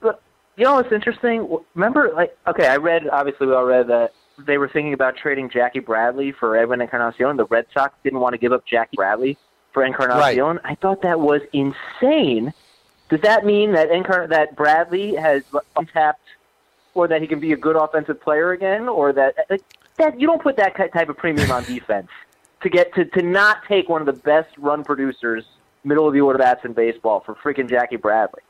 Look, 0.02 0.22
you 0.56 0.64
know 0.64 0.76
what's 0.76 0.92
interesting? 0.92 1.60
Remember, 1.76 2.12
like, 2.16 2.38
okay, 2.48 2.68
I 2.68 2.78
read. 2.78 3.08
Obviously, 3.08 3.48
we 3.48 3.54
all 3.54 3.66
read 3.66 3.88
that 3.88 4.14
they 4.40 4.58
were 4.58 4.68
thinking 4.70 4.94
about 4.94 5.16
trading 5.18 5.50
Jackie 5.50 5.80
Bradley 5.80 6.32
for 6.32 6.56
Edwin 6.58 6.82
Encarnacion. 6.82 7.38
The 7.38 7.46
Red 7.46 7.66
Sox 7.74 7.94
didn't 8.04 8.20
want 8.20 8.34
to 8.34 8.38
give 8.38 8.52
up 8.52 8.66
Jackie 8.66 8.96
Bradley 8.96 9.38
for 9.74 9.84
Encarnacion. 9.84 10.60
I 10.64 10.76
thought 10.76 11.02
that 11.04 11.20
was 11.20 11.42
insane. 11.54 12.54
Does 13.10 13.22
that 13.22 13.46
mean 13.46 13.72
that 13.74 13.90
Encar- 13.90 14.30
that 14.30 14.56
Bradley 14.56 15.16
has 15.16 15.44
untapped, 15.76 16.22
or 16.94 17.08
that 17.08 17.22
he 17.22 17.28
can 17.28 17.40
be 17.40 17.54
a 17.54 17.58
good 17.58 17.76
offensive 17.76 18.20
player 18.20 18.52
again, 18.52 18.90
or 18.90 19.14
that 19.14 19.36
like, 19.50 19.62
that 19.98 20.20
you 20.20 20.28
don't 20.28 20.42
put 20.42 20.58
that 20.58 20.76
type 20.76 21.10
of 21.10 21.18
premium 21.18 21.52
on 21.52 21.64
defense 21.64 22.10
to 22.62 22.70
get 22.70 22.94
to 22.96 23.06
to 23.06 23.22
not 23.22 23.64
take 23.68 23.90
one 23.90 24.02
of 24.02 24.08
the 24.08 24.22
best 24.22 24.50
run 24.58 24.84
producers, 24.84 25.46
middle 25.84 26.08
of 26.08 26.14
the 26.14 26.22
order 26.22 26.40
bats 26.40 26.66
in 26.66 26.74
baseball 26.74 27.22
for 27.22 27.36
freaking 27.36 27.70
Jackie 27.70 27.98
Bradley. 27.98 28.42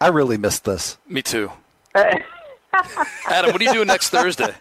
I 0.00 0.08
really 0.08 0.36
missed 0.36 0.64
this. 0.64 0.98
Me 1.08 1.22
too. 1.22 1.50
Adam, 1.94 3.52
what 3.52 3.60
are 3.60 3.64
you 3.64 3.72
doing 3.72 3.86
next 3.86 4.10
Thursday? 4.10 4.52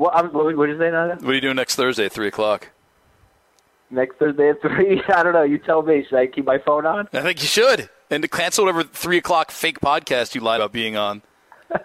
What, 0.00 0.14
um, 0.16 0.32
what, 0.32 0.56
what 0.56 0.66
did 0.66 0.72
you 0.72 0.78
say 0.78 0.90
now? 0.90 1.08
What 1.08 1.24
are 1.24 1.34
you 1.34 1.42
doing 1.42 1.56
next 1.56 1.76
Thursday 1.76 2.06
at 2.06 2.12
three 2.12 2.28
o'clock? 2.28 2.70
Next 3.90 4.16
Thursday 4.18 4.50
at 4.50 4.60
3? 4.62 5.02
I 5.14 5.22
don't 5.22 5.32
know. 5.32 5.42
You 5.42 5.58
tell 5.58 5.82
me. 5.82 6.04
Should 6.08 6.18
I 6.18 6.26
keep 6.26 6.44
my 6.44 6.58
phone 6.58 6.86
on? 6.86 7.08
I 7.12 7.22
think 7.22 7.42
you 7.42 7.48
should. 7.48 7.88
And 8.10 8.22
to 8.22 8.28
cancel 8.28 8.64
whatever 8.64 8.82
three 8.82 9.18
o'clock 9.18 9.50
fake 9.50 9.80
podcast 9.80 10.34
you 10.34 10.40
lied 10.40 10.60
about 10.60 10.72
being 10.72 10.96
on. 10.96 11.22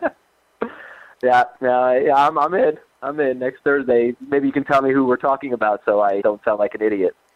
Yeah, 1.24 1.46
yeah, 1.62 2.00
yeah 2.00 2.16
I'm, 2.16 2.38
I'm 2.38 2.54
in. 2.54 2.78
I'm 3.02 3.20
in 3.20 3.40
next 3.40 3.64
Thursday. 3.64 4.16
Maybe 4.28 4.46
you 4.48 4.54
can 4.54 4.64
tell 4.64 4.82
me 4.82 4.92
who 4.94 5.06
we're 5.06 5.18
talking 5.18 5.54
about 5.54 5.82
so 5.86 6.02
I 6.02 6.22
don't 6.22 6.44
sound 6.44 6.60
like 6.60 6.76
an 6.76 6.82
idiot. 6.82 7.16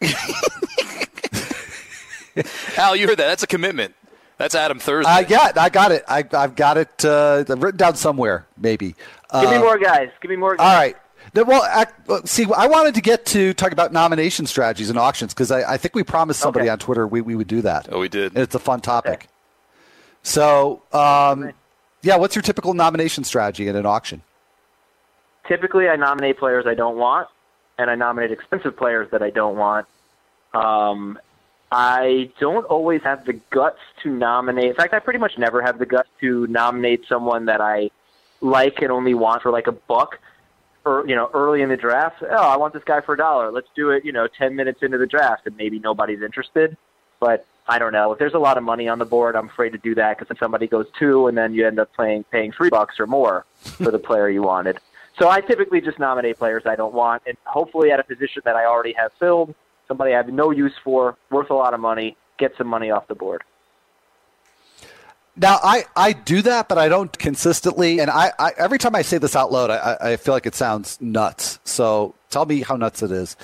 Al, 2.76 2.94
you 2.96 3.06
heard 3.08 3.18
that. 3.18 3.26
That's 3.28 3.42
a 3.42 3.46
commitment. 3.46 3.94
That's 4.38 4.54
Adam 4.54 4.78
Thursday. 4.78 5.10
Uh, 5.10 5.24
yeah, 5.28 5.52
I 5.56 5.68
got 5.68 5.92
it. 5.92 6.04
I, 6.08 6.24
I've 6.32 6.56
got 6.56 6.78
it 6.78 7.04
uh, 7.04 7.44
written 7.48 7.76
down 7.76 7.96
somewhere, 7.96 8.46
maybe. 8.56 8.94
Uh, 9.28 9.42
Give 9.42 9.50
me 9.50 9.58
more 9.58 9.78
guys. 9.78 10.08
Give 10.22 10.30
me 10.30 10.36
more 10.36 10.56
guys. 10.56 10.66
All 10.66 10.74
right. 10.74 10.96
No, 11.34 11.44
well, 11.44 11.62
I, 11.62 11.86
see, 12.24 12.46
I 12.56 12.66
wanted 12.66 12.94
to 12.96 13.00
get 13.00 13.24
to 13.26 13.54
talk 13.54 13.72
about 13.72 13.92
nomination 13.92 14.46
strategies 14.46 14.90
and 14.90 14.98
auctions 14.98 15.32
because 15.32 15.50
I, 15.50 15.74
I 15.74 15.76
think 15.76 15.94
we 15.94 16.02
promised 16.02 16.40
somebody 16.40 16.64
Okay. 16.64 16.70
on 16.70 16.78
Twitter 16.78 17.06
we, 17.06 17.20
we 17.20 17.36
would 17.36 17.46
do 17.46 17.62
that. 17.62 17.88
oh, 17.92 18.00
we 18.00 18.08
did. 18.08 18.32
And 18.34 18.42
it's 18.42 18.54
a 18.54 18.58
fun 18.58 18.80
topic. 18.80 19.28
So, 20.22 20.82
um, 20.92 21.52
yeah, 22.02 22.16
what's 22.16 22.34
your 22.34 22.42
typical 22.42 22.74
nomination 22.74 23.24
strategy 23.24 23.68
in 23.68 23.76
an 23.76 23.86
auction? 23.86 24.22
Typically, 25.46 25.88
I 25.88 25.96
nominate 25.96 26.38
players 26.38 26.66
I 26.66 26.74
don't 26.74 26.96
want, 26.96 27.28
and 27.78 27.90
I 27.90 27.94
nominate 27.94 28.30
expensive 28.30 28.76
players 28.76 29.08
that 29.10 29.22
I 29.22 29.30
don't 29.30 29.56
want. 29.56 29.86
Um, 30.52 31.18
I 31.72 32.30
don't 32.40 32.64
always 32.66 33.02
have 33.02 33.24
the 33.24 33.34
guts 33.50 33.78
to 34.02 34.10
nominate. 34.10 34.66
In 34.70 34.74
fact, 34.74 34.92
I 34.94 34.98
pretty 34.98 35.18
much 35.18 35.38
never 35.38 35.62
have 35.62 35.78
the 35.78 35.86
guts 35.86 36.08
to 36.20 36.46
nominate 36.48 37.04
someone 37.08 37.46
that 37.46 37.60
I 37.60 37.90
like 38.40 38.82
and 38.82 38.90
only 38.90 39.14
want 39.14 39.42
for 39.42 39.50
like 39.50 39.66
a 39.68 39.72
buck. 39.72 40.18
Or 40.90 41.06
you 41.06 41.14
know, 41.14 41.30
early 41.32 41.62
in 41.62 41.68
the 41.68 41.76
draft, 41.76 42.16
oh, 42.28 42.48
I 42.48 42.56
want 42.56 42.74
this 42.74 42.82
guy 42.82 43.00
for 43.00 43.14
a 43.14 43.16
dollar. 43.16 43.52
Let's 43.52 43.68
do 43.76 43.90
it. 43.90 44.04
You 44.04 44.10
know, 44.10 44.26
ten 44.26 44.56
minutes 44.56 44.82
into 44.82 44.98
the 44.98 45.06
draft, 45.06 45.46
and 45.46 45.56
maybe 45.56 45.78
nobody's 45.78 46.20
interested. 46.20 46.76
But 47.20 47.46
I 47.68 47.78
don't 47.78 47.92
know 47.92 48.10
if 48.12 48.18
there's 48.18 48.34
a 48.34 48.40
lot 48.40 48.58
of 48.58 48.64
money 48.64 48.88
on 48.88 48.98
the 48.98 49.04
board. 49.04 49.36
I'm 49.36 49.48
afraid 49.48 49.70
to 49.70 49.78
do 49.78 49.94
that 49.94 50.18
because 50.18 50.32
if 50.32 50.38
somebody 50.40 50.66
goes 50.66 50.86
two, 50.98 51.28
and 51.28 51.38
then 51.38 51.54
you 51.54 51.64
end 51.64 51.78
up 51.78 51.92
playing 51.94 52.24
paying 52.24 52.50
three 52.50 52.70
bucks 52.70 52.98
or 52.98 53.06
more 53.06 53.44
for 53.62 53.92
the 53.92 54.00
player 54.00 54.28
you 54.28 54.42
wanted. 54.42 54.80
So 55.16 55.28
I 55.28 55.40
typically 55.40 55.80
just 55.80 56.00
nominate 56.00 56.38
players 56.38 56.64
I 56.66 56.74
don't 56.74 56.94
want, 56.94 57.22
and 57.24 57.36
hopefully 57.44 57.92
at 57.92 58.00
a 58.00 58.04
position 58.04 58.42
that 58.44 58.56
I 58.56 58.64
already 58.64 58.94
have 58.94 59.12
filled, 59.20 59.54
somebody 59.86 60.12
I 60.14 60.16
have 60.16 60.28
no 60.28 60.50
use 60.50 60.74
for, 60.82 61.16
worth 61.30 61.50
a 61.50 61.54
lot 61.54 61.72
of 61.72 61.78
money, 61.78 62.16
get 62.38 62.56
some 62.58 62.66
money 62.66 62.90
off 62.90 63.06
the 63.06 63.14
board. 63.14 63.44
Now, 65.40 65.58
I, 65.62 65.84
I 65.96 66.12
do 66.12 66.42
that, 66.42 66.68
but 66.68 66.76
I 66.76 66.88
don't 66.90 67.16
consistently. 67.18 67.98
And 68.00 68.10
I, 68.10 68.30
I 68.38 68.52
every 68.58 68.78
time 68.78 68.94
I 68.94 69.00
say 69.02 69.16
this 69.18 69.34
out 69.34 69.50
loud, 69.50 69.70
I, 69.70 69.96
I- 70.12 70.16
feel 70.16 70.34
like 70.34 70.44
it 70.46 70.54
sounds 70.54 71.00
nuts. 71.00 71.58
So 71.64 72.14
tell 72.28 72.44
me 72.44 72.60
how 72.60 72.76
nuts 72.76 73.02
it 73.02 73.10
is. 73.10 73.36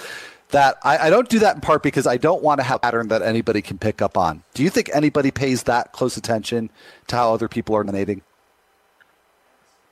That 0.51 0.76
I, 0.84 0.99
I 1.07 1.11
don't 1.11 1.28
do 1.28 1.40
that 1.40 1.57
in 1.57 1.61
part 1.61 1.82
because 1.82 2.07
I 2.07 2.18
don't 2.18 2.40
want 2.42 2.61
to 2.61 2.64
have 2.64 2.76
a 2.76 2.78
pattern 2.80 3.09
that 3.09 3.20
anybody 3.22 3.62
can 3.62 3.78
pick 3.78 4.01
up 4.01 4.16
on. 4.16 4.44
Do 4.55 4.62
you 4.62 4.70
think 4.70 4.90
anybody 4.94 5.30
pays 5.32 5.64
that 5.64 5.90
close 5.92 6.16
attention 6.16 6.70
to 7.09 7.16
how 7.16 7.32
other 7.34 7.49
people 7.49 7.74
are 7.74 7.82
nominating? 7.82 8.22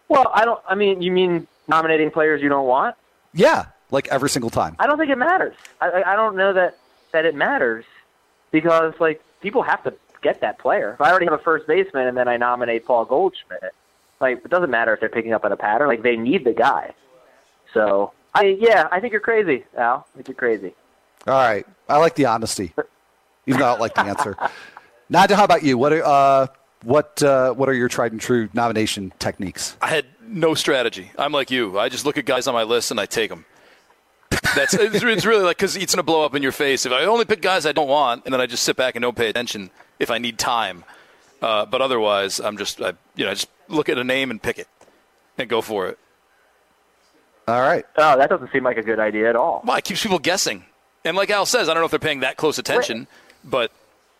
Well, 0.08 0.30
I 0.32 0.44
don't. 0.44 0.60
I 0.68 0.74
mean, 0.76 1.02
you 1.02 1.10
mean 1.10 1.48
nominating 1.66 2.10
players 2.10 2.40
you 2.42 2.48
don't 2.48 2.66
want? 2.66 2.94
Yeah, 3.32 3.66
like 3.90 4.06
every 4.08 4.28
single 4.30 4.50
time. 4.50 4.76
I 4.78 4.86
don't 4.86 4.98
think 4.98 5.10
it 5.10 5.18
matters. 5.18 5.56
I, 5.80 5.88
I 5.88 6.12
I 6.12 6.16
don't 6.16 6.36
know 6.36 6.52
that 6.52 6.78
that 7.12 7.24
it 7.24 7.34
matters 7.34 7.84
because 8.52 8.94
like 9.00 9.22
people 9.40 9.62
have 9.62 9.82
to 9.84 9.94
get 10.24 10.40
that 10.40 10.58
player. 10.58 10.94
If 10.94 11.00
I 11.00 11.10
already 11.10 11.26
have 11.26 11.34
a 11.34 11.42
first 11.42 11.68
baseman 11.68 12.08
and 12.08 12.16
then 12.16 12.26
I 12.26 12.36
nominate 12.36 12.84
Paul 12.86 13.04
Goldschmidt, 13.04 13.72
like 14.20 14.38
it 14.44 14.50
doesn't 14.50 14.70
matter 14.70 14.94
if 14.94 15.00
they're 15.00 15.08
picking 15.08 15.32
up 15.32 15.44
on 15.44 15.52
a 15.52 15.56
pattern. 15.56 15.86
Like 15.86 16.02
they 16.02 16.16
need 16.16 16.44
the 16.44 16.52
guy. 16.52 16.94
So 17.72 18.12
I 18.34 18.56
yeah, 18.58 18.88
I 18.90 18.98
think 18.98 19.12
you're 19.12 19.20
crazy, 19.20 19.64
Al. 19.76 20.06
I 20.12 20.16
think 20.16 20.28
you're 20.28 20.34
crazy. 20.34 20.74
All 21.26 21.34
right, 21.34 21.66
I 21.88 21.98
like 21.98 22.16
the 22.16 22.26
honesty, 22.26 22.74
even 23.46 23.60
though 23.60 23.66
I 23.66 23.70
don't 23.70 23.80
like 23.80 23.94
the 23.94 24.02
answer. 24.02 24.36
Nadia, 25.08 25.36
how 25.36 25.44
about 25.44 25.62
you? 25.62 25.78
What 25.78 25.92
are, 25.92 26.04
uh, 26.04 26.46
what 26.82 27.22
uh, 27.22 27.52
what 27.52 27.68
are 27.68 27.74
your 27.74 27.88
tried 27.88 28.12
and 28.12 28.20
true 28.20 28.48
nomination 28.52 29.12
techniques? 29.18 29.76
I 29.80 29.88
had 29.88 30.06
no 30.26 30.54
strategy. 30.54 31.12
I'm 31.18 31.32
like 31.32 31.50
you. 31.50 31.78
I 31.78 31.88
just 31.88 32.04
look 32.04 32.18
at 32.18 32.24
guys 32.24 32.46
on 32.46 32.54
my 32.54 32.64
list 32.64 32.90
and 32.90 32.98
I 32.98 33.06
take 33.06 33.30
them. 33.30 33.44
That's 34.54 34.74
it's, 34.74 35.02
it's 35.02 35.24
really 35.24 35.44
like 35.44 35.56
because 35.56 35.76
it's 35.76 35.94
going 35.94 35.98
to 35.98 36.02
blow 36.02 36.24
up 36.24 36.34
in 36.34 36.42
your 36.42 36.52
face 36.52 36.86
if 36.86 36.92
I 36.92 37.04
only 37.04 37.24
pick 37.24 37.42
guys 37.42 37.66
I 37.66 37.72
don't 37.72 37.88
want, 37.88 38.24
and 38.24 38.32
then 38.32 38.40
I 38.40 38.46
just 38.46 38.62
sit 38.62 38.76
back 38.76 38.96
and 38.96 39.02
don't 39.02 39.16
pay 39.16 39.28
attention 39.28 39.70
if 39.98 40.10
I 40.10 40.18
need 40.18 40.38
time. 40.38 40.84
Uh, 41.42 41.66
but 41.66 41.80
otherwise, 41.82 42.40
I'm 42.40 42.56
just 42.56 42.80
I, 42.80 42.92
you 43.16 43.24
know 43.24 43.30
I 43.30 43.34
just 43.34 43.48
look 43.68 43.88
at 43.88 43.98
a 43.98 44.04
name 44.04 44.30
and 44.30 44.42
pick 44.42 44.58
it 44.58 44.68
and 45.38 45.48
go 45.48 45.60
for 45.60 45.88
it. 45.88 45.98
All 47.46 47.60
right. 47.60 47.84
Oh, 47.96 48.16
that 48.16 48.30
doesn't 48.30 48.50
seem 48.52 48.64
like 48.64 48.78
a 48.78 48.82
good 48.82 48.98
idea 48.98 49.28
at 49.28 49.36
all. 49.36 49.62
Well, 49.64 49.76
it 49.76 49.84
keeps 49.84 50.02
people 50.02 50.18
guessing. 50.18 50.64
And 51.04 51.16
like 51.16 51.28
Al 51.28 51.44
says, 51.44 51.68
I 51.68 51.74
don't 51.74 51.82
know 51.82 51.84
if 51.86 51.90
they're 51.90 51.98
paying 52.00 52.20
that 52.20 52.38
close 52.38 52.56
attention, 52.58 53.06
but 53.44 53.70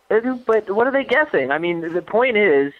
But 0.09 0.69
what 0.69 0.85
are 0.85 0.91
they 0.91 1.03
guessing? 1.03 1.49
I 1.49 1.57
mean, 1.57 1.81
the 1.93 2.01
point 2.03 2.37
is, 2.37 2.71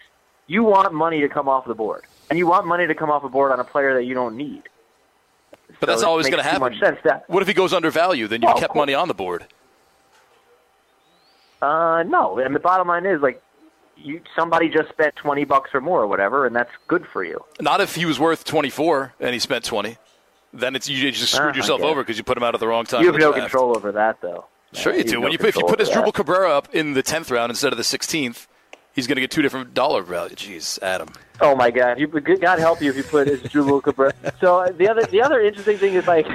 you 0.46 0.62
want 0.62 0.92
money 0.94 1.20
to 1.22 1.28
come 1.28 1.48
off 1.48 1.66
the 1.66 1.74
board, 1.74 2.04
and 2.30 2.38
you 2.38 2.46
want 2.46 2.66
money 2.66 2.86
to 2.86 2.94
come 2.94 3.10
off 3.10 3.22
the 3.22 3.28
board 3.28 3.50
on 3.50 3.58
a 3.58 3.64
player 3.64 3.94
that 3.94 4.04
you 4.04 4.14
don't 4.14 4.36
need. 4.36 4.62
but 5.80 5.86
that's 5.88 6.02
So 6.02 6.06
it 6.06 6.10
always 6.10 6.26
going 6.28 6.36
to 6.38 6.44
too 6.44 6.48
happen. 6.48 6.72
much 6.72 6.78
sense 6.78 6.98
that- 7.02 7.28
What 7.28 7.42
if 7.42 7.48
he 7.48 7.54
goes 7.54 7.72
undervalued? 7.72 8.30
Then 8.30 8.42
you 8.42 8.46
Well, 8.46 8.56
kept 8.58 8.72
course. 8.74 8.82
money 8.82 8.94
on 8.94 9.08
the 9.08 9.14
board. 9.14 9.46
Uh, 11.66 12.02
no, 12.04 12.38
and 12.38 12.54
the 12.54 12.60
bottom 12.60 12.88
line 12.88 13.06
is 13.06 13.20
like, 13.20 13.42
you 13.96 14.20
somebody 14.38 14.68
just 14.68 14.88
spent 14.90 15.16
twenty 15.16 15.44
bucks 15.44 15.70
or 15.74 15.80
more 15.80 16.02
or 16.02 16.06
whatever, 16.06 16.46
and 16.46 16.54
that's 16.54 16.70
good 16.86 17.06
for 17.12 17.24
you. 17.24 17.42
Not 17.60 17.80
if 17.80 17.94
he 17.94 18.04
was 18.04 18.20
worth 18.20 18.44
24 18.44 19.14
and 19.20 19.32
he 19.32 19.38
spent 19.38 19.64
20. 19.64 19.96
Then 20.52 20.76
it's 20.76 20.88
you 20.88 21.10
just 21.10 21.32
screwed 21.32 21.54
I 21.54 21.56
yourself 21.56 21.80
over 21.80 22.02
because 22.02 22.18
you 22.18 22.24
put 22.24 22.36
him 22.36 22.42
out 22.44 22.54
at 22.54 22.60
the 22.60 22.68
wrong 22.68 22.84
time. 22.84 23.00
you 23.02 23.06
have 23.10 23.16
no 23.20 23.32
draft. 23.32 23.50
control 23.50 23.76
over 23.76 23.92
that, 23.92 24.20
though. 24.20 24.44
Sure 24.74 24.92
Yeah, 24.92 24.98
you 24.98 25.04
do. 25.04 25.10
have 25.12 25.22
When 25.22 25.28
no 25.28 25.32
you 25.32 25.38
put, 25.38 25.48
if 25.48 25.56
you 25.56 25.64
put 25.64 25.78
Asdrubal. 25.80 26.12
Cabrera 26.14 26.50
up 26.56 26.74
in 26.74 26.92
the 26.94 27.02
10th 27.02 27.30
round 27.30 27.50
instead 27.50 27.72
of 27.72 27.78
the 27.78 27.84
16th, 27.84 28.46
he's 28.94 29.06
going 29.06 29.16
to 29.16 29.20
get 29.22 29.30
two 29.30 29.42
different 29.42 29.72
dollar 29.74 30.02
value. 30.02 30.34
Jeez, 30.36 30.80
Adam. 30.82 31.08
Oh 31.40 31.54
my 31.56 31.70
God! 31.70 31.98
You, 31.98 32.06
God 32.06 32.58
help 32.58 32.80
you 32.82 32.90
if 32.90 32.96
you 32.96 33.02
put 33.02 33.26
his 33.28 33.42
Drew 33.42 33.80
Cabrera. 33.80 34.12
So 34.40 34.60
uh, 34.60 34.72
the 34.72 34.88
other 34.88 35.02
the 35.06 35.22
other 35.22 35.40
interesting 35.40 35.78
thing 35.78 35.94
is 35.94 36.06
like, 36.06 36.26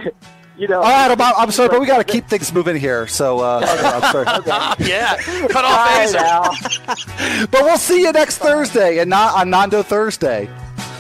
you 0.62 0.68
know. 0.68 0.78
All 0.78 0.84
right, 0.84 1.10
I'm, 1.12 1.20
I'm 1.20 1.52
sorry, 1.52 1.70
but 1.70 1.80
we 1.82 1.88
got 1.88 1.98
to 1.98 2.04
keep 2.04 2.28
things 2.28 2.54
moving 2.54 2.76
here. 2.78 3.08
So 3.08 3.40
uh, 3.40 3.66
I'm 4.04 4.12
sorry. 4.12 4.26
yeah, 4.88 5.18
cut 5.50 5.66
off 5.66 5.76
Bye 5.76 6.06
Aizer. 6.06 7.48
But 7.52 7.64
we'll 7.64 7.78
see 7.78 8.02
you 8.02 8.12
next 8.12 8.38
Thursday 8.38 9.00
and 9.00 9.10
not 9.10 9.36
on 9.36 9.50
Nando 9.50 9.82
Thursday. 9.82 10.48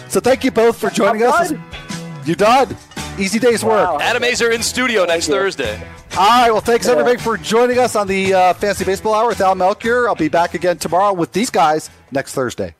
So 0.10 0.20
thank 0.20 0.44
you 0.44 0.52
both 0.52 0.78
for 0.78 0.90
joining 0.90 1.24
I'm 1.24 1.32
us. 1.32 1.52
done. 1.52 1.64
You 2.26 2.36
done? 2.36 2.76
Easy 3.20 3.40
day's 3.40 3.64
Wow. 3.64 3.94
work. 3.94 4.02
Adam 4.02 4.24
Aizer 4.24 4.52
in 4.54 4.64
studio 4.64 5.06
next 5.06 5.28
you. 5.28 5.36
Thursday. 5.36 5.76
All 6.18 6.28
right. 6.28 6.52
Well, 6.52 6.62
thanks 6.62 6.88
everybody 6.88 7.18
for 7.18 7.38
joining 7.38 7.78
us 7.78 7.96
on 7.96 8.08
the 8.08 8.34
uh, 8.34 8.54
Fantasy 8.56 8.84
Baseball 8.84 9.14
Hour 9.14 9.28
with 9.28 9.42
Al 9.42 9.56
Melchior. 9.56 10.10
I'll 10.10 10.16
be 10.16 10.28
back 10.28 10.56
again 10.56 10.78
tomorrow 10.78 11.14
with 11.14 11.32
these 11.34 11.50
guys 11.52 11.90
next 12.12 12.34
Thursday. 12.34 12.74